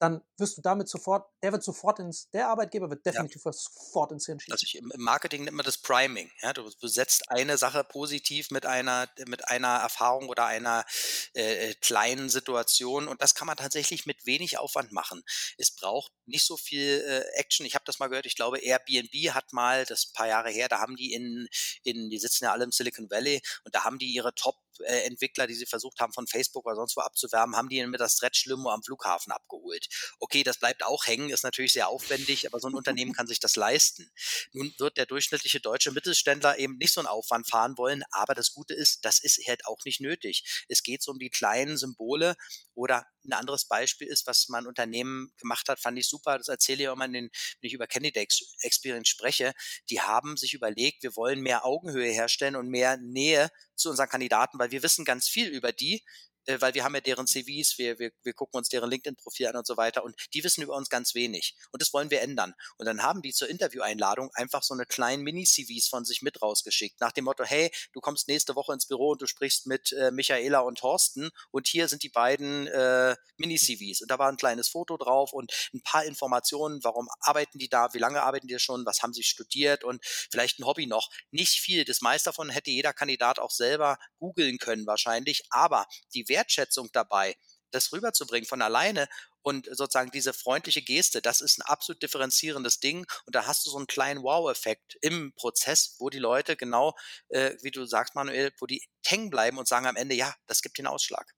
dann 0.00 0.22
wirst 0.38 0.56
du 0.56 0.62
damit 0.62 0.88
sofort, 0.88 1.28
der 1.42 1.52
wird 1.52 1.62
sofort 1.62 1.98
ins, 1.98 2.30
der 2.30 2.48
Arbeitgeber 2.48 2.88
wird 2.88 3.04
definitiv 3.04 3.44
ja. 3.44 3.52
sofort 3.52 4.10
ins 4.12 4.24
Hirn 4.24 4.40
schießen. 4.40 4.52
Also 4.52 4.64
ich, 4.64 4.78
im, 4.78 4.90
Marketing 4.96 5.44
nennt 5.44 5.56
man 5.56 5.66
das 5.66 5.76
Priming. 5.76 6.30
Ja? 6.40 6.54
Du, 6.54 6.68
du, 6.80 6.88
setzt 6.88 7.30
eine 7.30 7.58
Sache 7.58 7.84
positiv 7.84 8.50
mit 8.50 8.64
einer, 8.64 9.08
mit 9.26 9.48
einer 9.48 9.76
Erfahrung 9.76 10.30
oder 10.30 10.46
einer 10.46 10.86
äh, 11.34 11.70
äh, 11.70 11.74
kleinen 11.74 12.30
Situation 12.30 13.08
und 13.08 13.20
das 13.20 13.34
kann 13.34 13.46
man 13.46 13.58
tatsächlich 13.58 14.06
mit 14.06 14.24
wenig 14.24 14.58
Aufwand 14.58 14.90
machen. 14.90 15.22
Es 15.58 15.70
braucht 15.70 16.12
nicht 16.24 16.46
so 16.46 16.56
viel 16.56 17.04
äh, 17.06 17.38
Action. 17.38 17.66
Ich 17.66 17.74
habe 17.74 17.84
das 17.84 17.98
mal 17.98 18.08
gehört, 18.08 18.24
ich 18.24 18.36
glaube 18.36 18.58
Airbnb 18.58 19.12
hat 19.34 19.52
mal, 19.52 19.84
das 19.84 20.06
ein 20.06 20.14
paar 20.14 20.28
Jahre 20.28 20.50
her, 20.50 20.70
da 20.70 20.80
haben 20.80 20.96
die 20.96 21.12
in, 21.12 21.46
in 21.82 22.08
die 22.08 22.18
sitzen 22.18 22.44
ja 22.44 22.52
alle 22.52 22.64
im 22.64 22.72
Silicon 22.72 23.10
Valley 23.10 23.42
und 23.64 23.74
da 23.74 23.84
haben 23.84 23.98
die 23.98 24.10
ihre 24.10 24.34
Top 24.34 24.56
Entwickler, 24.84 25.46
die 25.46 25.54
sie 25.54 25.66
versucht 25.66 26.00
haben, 26.00 26.12
von 26.12 26.26
Facebook 26.26 26.66
oder 26.66 26.76
sonst 26.76 26.96
wo 26.96 27.00
abzuwerben, 27.00 27.56
haben 27.56 27.68
die 27.68 27.84
mit 27.86 28.00
der 28.00 28.08
Stretch-Limo 28.08 28.70
am 28.70 28.82
Flughafen 28.82 29.32
abgeholt. 29.32 29.88
Okay, 30.18 30.42
das 30.42 30.58
bleibt 30.58 30.84
auch 30.84 31.06
hängen, 31.06 31.30
ist 31.30 31.44
natürlich 31.44 31.72
sehr 31.72 31.88
aufwendig, 31.88 32.46
aber 32.46 32.60
so 32.60 32.68
ein 32.68 32.74
Unternehmen 32.74 33.12
kann 33.14 33.26
sich 33.26 33.40
das 33.40 33.56
leisten. 33.56 34.10
Nun 34.52 34.74
wird 34.78 34.96
der 34.96 35.06
durchschnittliche 35.06 35.60
deutsche 35.60 35.92
Mittelständler 35.92 36.58
eben 36.58 36.76
nicht 36.78 36.92
so 36.92 37.00
einen 37.00 37.08
Aufwand 37.08 37.48
fahren 37.48 37.76
wollen, 37.76 38.02
aber 38.10 38.34
das 38.34 38.52
Gute 38.52 38.74
ist, 38.74 39.04
das 39.04 39.18
ist 39.20 39.40
halt 39.46 39.66
auch 39.66 39.84
nicht 39.84 40.00
nötig. 40.00 40.64
Es 40.68 40.82
geht 40.82 41.02
so 41.02 41.12
um 41.12 41.18
die 41.18 41.30
kleinen 41.30 41.76
Symbole 41.76 42.36
oder 42.74 43.06
ein 43.24 43.32
anderes 43.32 43.66
Beispiel 43.66 44.08
ist, 44.08 44.26
was 44.26 44.48
mein 44.48 44.66
Unternehmen 44.66 45.32
gemacht 45.38 45.68
hat, 45.68 45.80
fand 45.80 45.98
ich 45.98 46.08
super. 46.08 46.38
Das 46.38 46.48
erzähle 46.48 46.82
ich 46.82 46.88
auch 46.88 46.96
mal, 46.96 47.12
wenn 47.12 47.30
ich 47.60 47.72
über 47.72 47.86
Candidate 47.86 48.34
Experience 48.60 49.08
spreche. 49.08 49.52
Die 49.90 50.00
haben 50.00 50.36
sich 50.36 50.54
überlegt, 50.54 51.02
wir 51.02 51.16
wollen 51.16 51.40
mehr 51.40 51.64
Augenhöhe 51.64 52.10
herstellen 52.10 52.56
und 52.56 52.68
mehr 52.68 52.96
Nähe 52.96 53.50
zu 53.76 53.90
unseren 53.90 54.08
Kandidaten, 54.08 54.58
weil 54.58 54.69
wir 54.70 54.82
wissen 54.82 55.04
ganz 55.04 55.28
viel 55.28 55.48
über 55.48 55.72
die 55.72 56.02
äh, 56.46 56.60
weil 56.60 56.74
wir 56.74 56.84
haben 56.84 56.94
ja 56.94 57.00
deren 57.00 57.26
CVs, 57.26 57.78
wir, 57.78 57.98
wir, 57.98 58.12
wir 58.22 58.32
gucken 58.32 58.58
uns 58.58 58.68
deren 58.68 58.90
LinkedIn-Profil 58.90 59.46
an 59.48 59.56
und 59.56 59.66
so 59.66 59.76
weiter 59.76 60.04
und 60.04 60.14
die 60.34 60.42
wissen 60.44 60.62
über 60.62 60.76
uns 60.76 60.88
ganz 60.88 61.14
wenig 61.14 61.56
und 61.72 61.82
das 61.82 61.92
wollen 61.92 62.10
wir 62.10 62.22
ändern. 62.22 62.54
Und 62.76 62.86
dann 62.86 63.02
haben 63.02 63.22
die 63.22 63.32
zur 63.32 63.48
Intervieweinladung 63.48 64.30
einfach 64.34 64.62
so 64.62 64.74
eine 64.74 64.86
kleinen 64.86 65.22
Mini-CVs 65.22 65.88
von 65.88 66.04
sich 66.04 66.22
mit 66.22 66.42
rausgeschickt, 66.42 67.00
nach 67.00 67.12
dem 67.12 67.24
Motto, 67.24 67.44
hey, 67.44 67.70
du 67.92 68.00
kommst 68.00 68.28
nächste 68.28 68.54
Woche 68.56 68.72
ins 68.72 68.86
Büro 68.86 69.10
und 69.10 69.22
du 69.22 69.26
sprichst 69.26 69.66
mit 69.66 69.92
äh, 69.92 70.10
Michaela 70.10 70.60
und 70.60 70.78
Thorsten 70.78 71.30
und 71.50 71.68
hier 71.68 71.88
sind 71.88 72.02
die 72.02 72.08
beiden 72.08 72.66
äh, 72.66 73.16
Mini-CVs 73.36 74.02
und 74.02 74.10
da 74.10 74.18
war 74.18 74.28
ein 74.28 74.36
kleines 74.36 74.68
Foto 74.68 74.96
drauf 74.96 75.32
und 75.32 75.52
ein 75.74 75.82
paar 75.82 76.04
Informationen, 76.04 76.82
warum 76.82 77.08
arbeiten 77.20 77.58
die 77.58 77.68
da, 77.68 77.92
wie 77.92 77.98
lange 77.98 78.22
arbeiten 78.22 78.46
die 78.46 78.58
schon, 78.58 78.86
was 78.86 79.02
haben 79.02 79.12
sie 79.12 79.22
studiert 79.22 79.84
und 79.84 80.04
vielleicht 80.04 80.58
ein 80.58 80.66
Hobby 80.66 80.86
noch. 80.86 81.10
Nicht 81.30 81.60
viel, 81.60 81.84
das 81.84 82.00
meiste 82.00 82.30
davon 82.30 82.50
hätte 82.50 82.70
jeder 82.70 82.92
Kandidat 82.92 83.38
auch 83.38 83.50
selber 83.50 83.98
googeln 84.18 84.58
können 84.58 84.86
wahrscheinlich, 84.86 85.42
aber 85.50 85.86
die 86.14 86.28
Wertschätzung 86.30 86.88
dabei, 86.92 87.36
das 87.70 87.92
rüberzubringen 87.92 88.48
von 88.48 88.62
alleine 88.62 89.08
und 89.42 89.66
sozusagen 89.66 90.10
diese 90.10 90.32
freundliche 90.32 90.82
Geste, 90.82 91.20
das 91.20 91.42
ist 91.42 91.58
ein 91.58 91.62
absolut 91.62 92.02
differenzierendes 92.02 92.80
Ding 92.80 93.06
und 93.26 93.34
da 93.34 93.46
hast 93.46 93.66
du 93.66 93.70
so 93.70 93.76
einen 93.76 93.86
kleinen 93.86 94.22
Wow-Effekt 94.22 94.96
im 95.02 95.34
Prozess, 95.34 95.96
wo 95.98 96.10
die 96.10 96.18
Leute 96.18 96.56
genau, 96.56 96.96
äh, 97.28 97.54
wie 97.60 97.70
du 97.70 97.84
sagst, 97.84 98.14
Manuel, 98.14 98.52
wo 98.58 98.66
die 98.66 98.82
hängen 99.04 99.30
bleiben 99.30 99.58
und 99.58 99.68
sagen 99.68 99.86
am 99.86 99.96
Ende, 99.96 100.14
ja, 100.14 100.34
das 100.46 100.62
gibt 100.62 100.78
den 100.78 100.86
Ausschlag 100.86 101.34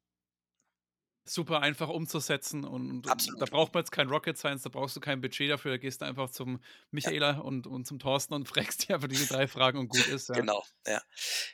super 1.24 1.60
einfach 1.60 1.88
umzusetzen 1.88 2.64
und 2.64 3.08
Absolut. 3.08 3.40
da 3.40 3.46
braucht 3.46 3.74
man 3.74 3.82
jetzt 3.82 3.92
kein 3.92 4.08
Rocket 4.08 4.36
Science, 4.36 4.62
da 4.62 4.70
brauchst 4.70 4.96
du 4.96 5.00
kein 5.00 5.20
Budget 5.20 5.50
dafür, 5.50 5.72
da 5.72 5.76
gehst 5.76 6.00
du 6.00 6.04
einfach 6.04 6.30
zum 6.30 6.60
Michaela 6.90 7.32
ja. 7.32 7.38
und, 7.38 7.66
und 7.66 7.86
zum 7.86 7.98
Thorsten 8.00 8.34
und 8.34 8.48
fragst 8.48 8.88
dir 8.88 8.96
einfach 8.96 9.08
diese 9.08 9.26
drei 9.26 9.46
Fragen 9.46 9.78
und 9.78 9.88
gut 9.88 10.06
ist. 10.08 10.28
Ja. 10.28 10.34
Genau, 10.34 10.64
ja. 10.86 11.00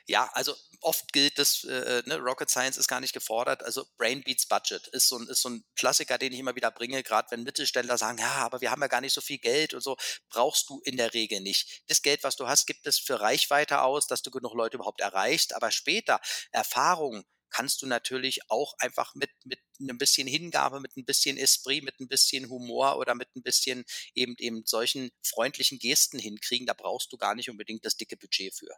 Ja, 0.07 0.29
also 0.33 0.55
oft 0.81 1.13
gilt 1.13 1.37
das, 1.37 1.63
äh, 1.65 2.01
ne, 2.05 2.17
Rocket 2.17 2.49
Science 2.49 2.77
ist 2.77 2.87
gar 2.87 2.99
nicht 2.99 3.13
gefordert, 3.13 3.63
also 3.63 3.85
Brain 3.97 4.23
Beats 4.23 4.47
Budget 4.47 4.87
ist 4.87 5.07
so, 5.07 5.17
ein, 5.17 5.27
ist 5.27 5.41
so 5.41 5.49
ein 5.49 5.63
Klassiker, 5.75 6.17
den 6.17 6.33
ich 6.33 6.39
immer 6.39 6.55
wieder 6.55 6.71
bringe, 6.71 7.03
gerade 7.03 7.29
wenn 7.31 7.43
Mittelständler 7.43 7.97
sagen, 7.97 8.17
ja, 8.17 8.37
aber 8.37 8.61
wir 8.61 8.71
haben 8.71 8.81
ja 8.81 8.87
gar 8.87 9.01
nicht 9.01 9.13
so 9.13 9.21
viel 9.21 9.37
Geld 9.37 9.75
und 9.75 9.81
so, 9.81 9.97
brauchst 10.29 10.69
du 10.69 10.81
in 10.83 10.97
der 10.97 11.13
Regel 11.13 11.41
nicht. 11.41 11.83
Das 11.87 12.01
Geld, 12.01 12.23
was 12.23 12.35
du 12.35 12.47
hast, 12.47 12.65
gibt 12.65 12.87
es 12.87 12.97
für 12.97 13.21
Reichweite 13.21 13.81
aus, 13.81 14.07
dass 14.07 14.23
du 14.23 14.31
genug 14.31 14.55
Leute 14.55 14.77
überhaupt 14.77 15.01
erreichst, 15.01 15.55
aber 15.55 15.69
später 15.69 16.19
Erfahrung, 16.51 17.23
kannst 17.49 17.81
du 17.81 17.87
natürlich 17.87 18.49
auch 18.49 18.75
einfach 18.79 19.15
mit, 19.15 19.31
mit 19.45 19.59
ein 19.79 19.97
bisschen 19.97 20.27
Hingabe, 20.27 20.79
mit 20.79 20.95
ein 20.97 21.05
bisschen 21.05 21.37
Esprit, 21.37 21.83
mit 21.83 21.99
ein 21.99 22.07
bisschen 22.07 22.49
Humor 22.49 22.97
oder 22.97 23.15
mit 23.15 23.35
ein 23.35 23.43
bisschen 23.43 23.85
eben 24.13 24.35
eben 24.37 24.63
solchen 24.65 25.11
freundlichen 25.23 25.79
Gesten 25.79 26.19
hinkriegen. 26.19 26.67
Da 26.67 26.73
brauchst 26.73 27.11
du 27.11 27.17
gar 27.17 27.35
nicht 27.35 27.49
unbedingt 27.49 27.85
das 27.85 27.97
dicke 27.97 28.17
Budget 28.17 28.53
für. 28.53 28.75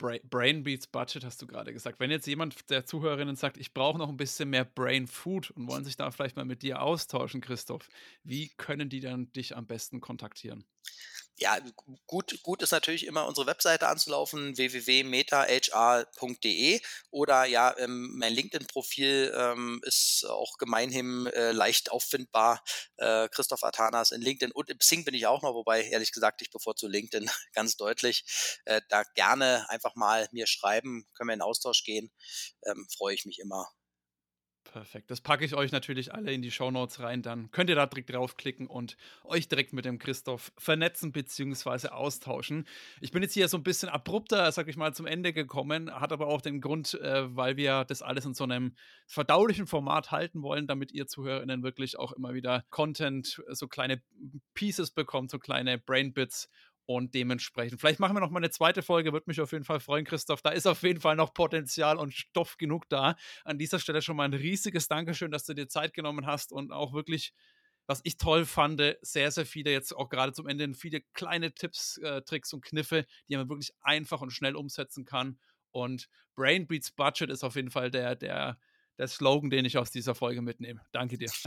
Brain 0.00 0.62
Beats 0.62 0.86
Budget 0.86 1.24
hast 1.24 1.42
du 1.42 1.46
gerade 1.46 1.74
gesagt. 1.74 2.00
Wenn 2.00 2.10
jetzt 2.10 2.26
jemand 2.26 2.70
der 2.70 2.86
Zuhörerinnen 2.86 3.36
sagt, 3.36 3.58
ich 3.58 3.74
brauche 3.74 3.98
noch 3.98 4.08
ein 4.08 4.16
bisschen 4.16 4.48
mehr 4.48 4.64
Brain 4.64 5.06
Food 5.06 5.50
und 5.50 5.68
wollen 5.68 5.84
sich 5.84 5.96
da 5.96 6.10
vielleicht 6.10 6.36
mal 6.36 6.46
mit 6.46 6.62
dir 6.62 6.80
austauschen, 6.80 7.42
Christoph, 7.42 7.88
wie 8.22 8.48
können 8.56 8.88
die 8.88 9.00
dann 9.00 9.30
dich 9.32 9.56
am 9.56 9.66
besten 9.66 10.00
kontaktieren? 10.00 10.64
Ja, 11.38 11.58
gut, 12.06 12.42
gut 12.42 12.62
ist 12.62 12.72
natürlich 12.72 13.06
immer 13.06 13.26
unsere 13.26 13.46
Webseite 13.46 13.88
anzulaufen, 13.88 14.56
www.metahr.de 14.58 16.80
oder 17.10 17.44
ja, 17.46 17.74
ähm, 17.78 18.14
mein 18.18 18.34
LinkedIn-Profil 18.34 19.32
ähm, 19.34 19.80
ist 19.84 20.26
auch 20.28 20.58
gemeinhin 20.58 21.26
äh, 21.28 21.52
leicht 21.52 21.90
auffindbar. 21.92 22.62
Äh, 22.98 23.28
Christoph 23.30 23.64
Atanas 23.64 24.10
in 24.10 24.20
LinkedIn 24.20 24.52
und 24.52 24.68
im 24.68 24.76
Xing 24.78 25.04
bin 25.04 25.14
ich 25.14 25.26
auch 25.26 25.40
noch, 25.42 25.54
wobei 25.54 25.84
ehrlich 25.84 26.12
gesagt, 26.12 26.42
ich 26.42 26.50
bevorzuge 26.50 26.92
LinkedIn 26.92 27.30
ganz 27.54 27.76
deutlich. 27.76 28.24
Äh, 28.66 28.82
da 28.90 29.04
gerne 29.14 29.68
einfach 29.70 29.94
mal 29.94 30.28
mir 30.32 30.46
schreiben, 30.46 31.06
können 31.14 31.28
wir 31.28 31.34
in 31.34 31.42
Austausch 31.42 31.84
gehen. 31.84 32.10
Ähm, 32.66 32.86
Freue 32.90 33.14
ich 33.14 33.24
mich 33.24 33.38
immer 33.38 33.66
Perfekt. 34.64 35.10
Das 35.10 35.20
packe 35.20 35.44
ich 35.44 35.54
euch 35.54 35.72
natürlich 35.72 36.14
alle 36.14 36.32
in 36.32 36.42
die 36.42 36.50
Show 36.50 36.70
Notes 36.70 37.00
rein. 37.00 37.22
Dann 37.22 37.50
könnt 37.50 37.70
ihr 37.70 37.76
da 37.76 37.86
direkt 37.86 38.12
draufklicken 38.12 38.66
und 38.66 38.96
euch 39.24 39.48
direkt 39.48 39.72
mit 39.72 39.84
dem 39.84 39.98
Christoph 39.98 40.52
vernetzen 40.58 41.12
bzw. 41.12 41.88
austauschen. 41.88 42.66
Ich 43.00 43.10
bin 43.10 43.22
jetzt 43.22 43.34
hier 43.34 43.48
so 43.48 43.56
ein 43.56 43.62
bisschen 43.62 43.88
abrupter, 43.88 44.52
sag 44.52 44.68
ich 44.68 44.76
mal, 44.76 44.94
zum 44.94 45.06
Ende 45.06 45.32
gekommen, 45.32 45.90
hat 45.92 46.12
aber 46.12 46.28
auch 46.28 46.40
den 46.40 46.60
Grund, 46.60 46.94
äh, 46.94 47.34
weil 47.34 47.56
wir 47.56 47.84
das 47.84 48.02
alles 48.02 48.24
in 48.24 48.34
so 48.34 48.44
einem 48.44 48.74
verdaulichen 49.06 49.66
Format 49.66 50.12
halten 50.12 50.42
wollen, 50.42 50.66
damit 50.66 50.92
ihr 50.92 51.06
ZuhörerInnen 51.06 51.62
wirklich 51.62 51.98
auch 51.98 52.12
immer 52.12 52.34
wieder 52.34 52.64
Content, 52.70 53.42
so 53.48 53.66
kleine 53.66 54.02
Pieces 54.54 54.92
bekommt, 54.92 55.30
so 55.30 55.38
kleine 55.38 55.78
Brainbits 55.78 56.48
und 56.96 57.14
dementsprechend, 57.14 57.78
vielleicht 57.78 58.00
machen 58.00 58.16
wir 58.16 58.20
noch 58.20 58.30
mal 58.30 58.40
eine 58.40 58.50
zweite 58.50 58.82
Folge, 58.82 59.12
würde 59.12 59.26
mich 59.28 59.40
auf 59.40 59.52
jeden 59.52 59.62
Fall 59.62 59.78
freuen, 59.78 60.04
Christoph. 60.04 60.42
Da 60.42 60.50
ist 60.50 60.66
auf 60.66 60.82
jeden 60.82 61.00
Fall 61.00 61.14
noch 61.14 61.32
Potenzial 61.32 61.96
und 61.96 62.12
Stoff 62.12 62.56
genug 62.56 62.88
da. 62.88 63.14
An 63.44 63.58
dieser 63.58 63.78
Stelle 63.78 64.02
schon 64.02 64.16
mal 64.16 64.24
ein 64.24 64.34
riesiges 64.34 64.88
Dankeschön, 64.88 65.30
dass 65.30 65.44
du 65.44 65.54
dir 65.54 65.68
Zeit 65.68 65.94
genommen 65.94 66.26
hast 66.26 66.50
und 66.50 66.72
auch 66.72 66.92
wirklich, 66.92 67.32
was 67.86 68.00
ich 68.02 68.16
toll 68.16 68.44
fand, 68.44 68.82
sehr, 69.02 69.30
sehr 69.30 69.46
viele, 69.46 69.70
jetzt 69.70 69.92
auch 69.92 70.08
gerade 70.08 70.32
zum 70.32 70.48
Ende, 70.48 70.74
viele 70.74 71.02
kleine 71.12 71.54
Tipps, 71.54 71.96
äh, 71.98 72.22
Tricks 72.22 72.52
und 72.52 72.64
Kniffe, 72.64 73.06
die 73.28 73.36
man 73.36 73.48
wirklich 73.48 73.70
einfach 73.82 74.20
und 74.20 74.32
schnell 74.32 74.56
umsetzen 74.56 75.04
kann. 75.04 75.38
Und 75.70 76.08
Brain 76.34 76.66
Beats 76.66 76.90
Budget 76.90 77.30
ist 77.30 77.44
auf 77.44 77.54
jeden 77.54 77.70
Fall 77.70 77.92
der, 77.92 78.16
der 78.16 78.58
der 79.00 79.08
Slogan, 79.08 79.48
den 79.48 79.64
ich 79.64 79.78
aus 79.78 79.90
dieser 79.90 80.14
Folge 80.14 80.42
mitnehme. 80.42 80.82
Danke 80.92 81.16
dir. 81.16 81.30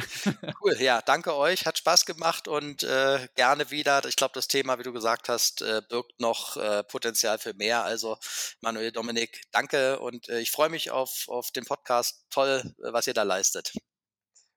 Cool, 0.61 0.75
ja, 0.79 1.01
danke 1.01 1.35
euch. 1.35 1.65
Hat 1.65 1.77
Spaß 1.77 2.05
gemacht 2.05 2.47
und 2.47 2.83
äh, 2.83 3.27
gerne 3.35 3.69
wieder. 3.69 4.03
Ich 4.05 4.15
glaube, 4.15 4.33
das 4.33 4.47
Thema, 4.47 4.79
wie 4.79 4.83
du 4.83 4.91
gesagt 4.91 5.29
hast, 5.29 5.61
äh, 5.61 5.81
birgt 5.87 6.19
noch 6.19 6.57
äh, 6.57 6.83
Potenzial 6.83 7.37
für 7.37 7.53
mehr. 7.53 7.83
Also 7.83 8.17
Manuel, 8.61 8.91
Dominik, 8.91 9.41
danke 9.51 9.99
und 9.99 10.29
äh, 10.29 10.39
ich 10.39 10.51
freue 10.51 10.69
mich 10.69 10.89
auf, 10.89 11.25
auf 11.27 11.51
den 11.51 11.65
Podcast. 11.65 12.25
Toll, 12.29 12.73
äh, 12.83 12.93
was 12.93 13.05
ihr 13.05 13.13
da 13.13 13.23
leistet. 13.23 13.73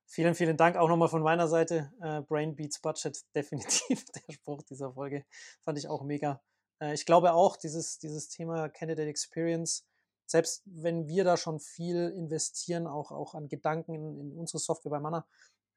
Vielen, 0.07 0.35
vielen 0.35 0.57
Dank 0.57 0.77
auch 0.77 0.89
nochmal 0.89 1.09
von 1.09 1.23
meiner 1.23 1.49
Seite. 1.49 1.93
Äh, 2.01 2.23
Brain 2.23 2.57
Beats 2.57 2.81
Budget, 2.81 3.21
definitiv 3.35 4.05
der 4.07 4.33
Spruch 4.33 4.63
dieser 4.63 4.93
Folge. 4.93 5.27
Fand 5.65 5.79
ich 5.79 5.89
auch 5.89 6.03
mega. 6.03 6.41
ich 6.93 7.05
glaube 7.05 7.33
auch, 7.33 7.57
dieses, 7.57 7.99
dieses 7.99 8.29
Thema 8.29 8.69
Candidate 8.69 9.09
Experience 9.09 9.85
selbst 10.27 10.63
wenn 10.67 11.07
wir 11.07 11.25
da 11.25 11.37
schon 11.37 11.61
viel 11.61 12.09
investieren, 12.11 12.87
auch, 12.87 13.13
auch 13.13 13.35
an 13.35 13.49
Gedanken 13.49 13.95
in, 13.95 14.21
in 14.21 14.33
unsere 14.37 14.59
Software 14.59 14.91
bei 14.91 15.01
Mana, 15.01 15.27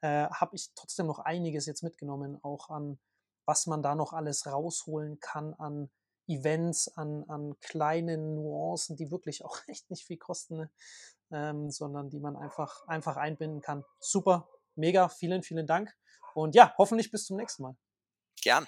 äh, 0.02 0.28
habe 0.30 0.56
ich 0.56 0.72
trotzdem 0.76 1.08
noch 1.08 1.20
einiges 1.20 1.66
jetzt 1.66 1.84
mitgenommen, 1.84 2.40
auch 2.44 2.70
an 2.70 3.00
was 3.50 3.66
man 3.66 3.82
da 3.82 3.96
noch 3.96 4.14
alles 4.14 4.46
rausholen 4.46 5.20
kann 5.20 5.56
an 5.56 5.90
Events, 6.28 6.88
an, 6.96 7.24
an 7.28 7.60
kleinen 7.62 8.36
Nuancen, 8.36 8.96
die 8.96 9.10
wirklich 9.10 9.44
auch 9.44 9.58
echt 9.68 9.90
nicht 9.90 10.06
viel 10.06 10.18
kosten, 10.18 10.58
ne? 10.58 10.70
ähm, 11.32 11.72
sondern 11.72 12.12
die 12.12 12.20
man 12.20 12.38
einfach, 12.38 12.88
einfach 12.88 13.18
einbinden 13.18 13.62
kann. 13.62 13.84
Super, 14.00 14.48
mega, 14.76 15.10
vielen, 15.10 15.42
vielen 15.42 15.66
Dank. 15.66 15.96
Und 16.36 16.54
ja, 16.54 16.76
hoffentlich 16.78 17.10
bis 17.10 17.26
zum 17.26 17.38
nächsten 17.38 17.64
Mal. 17.64 17.76
Gern. 18.42 18.68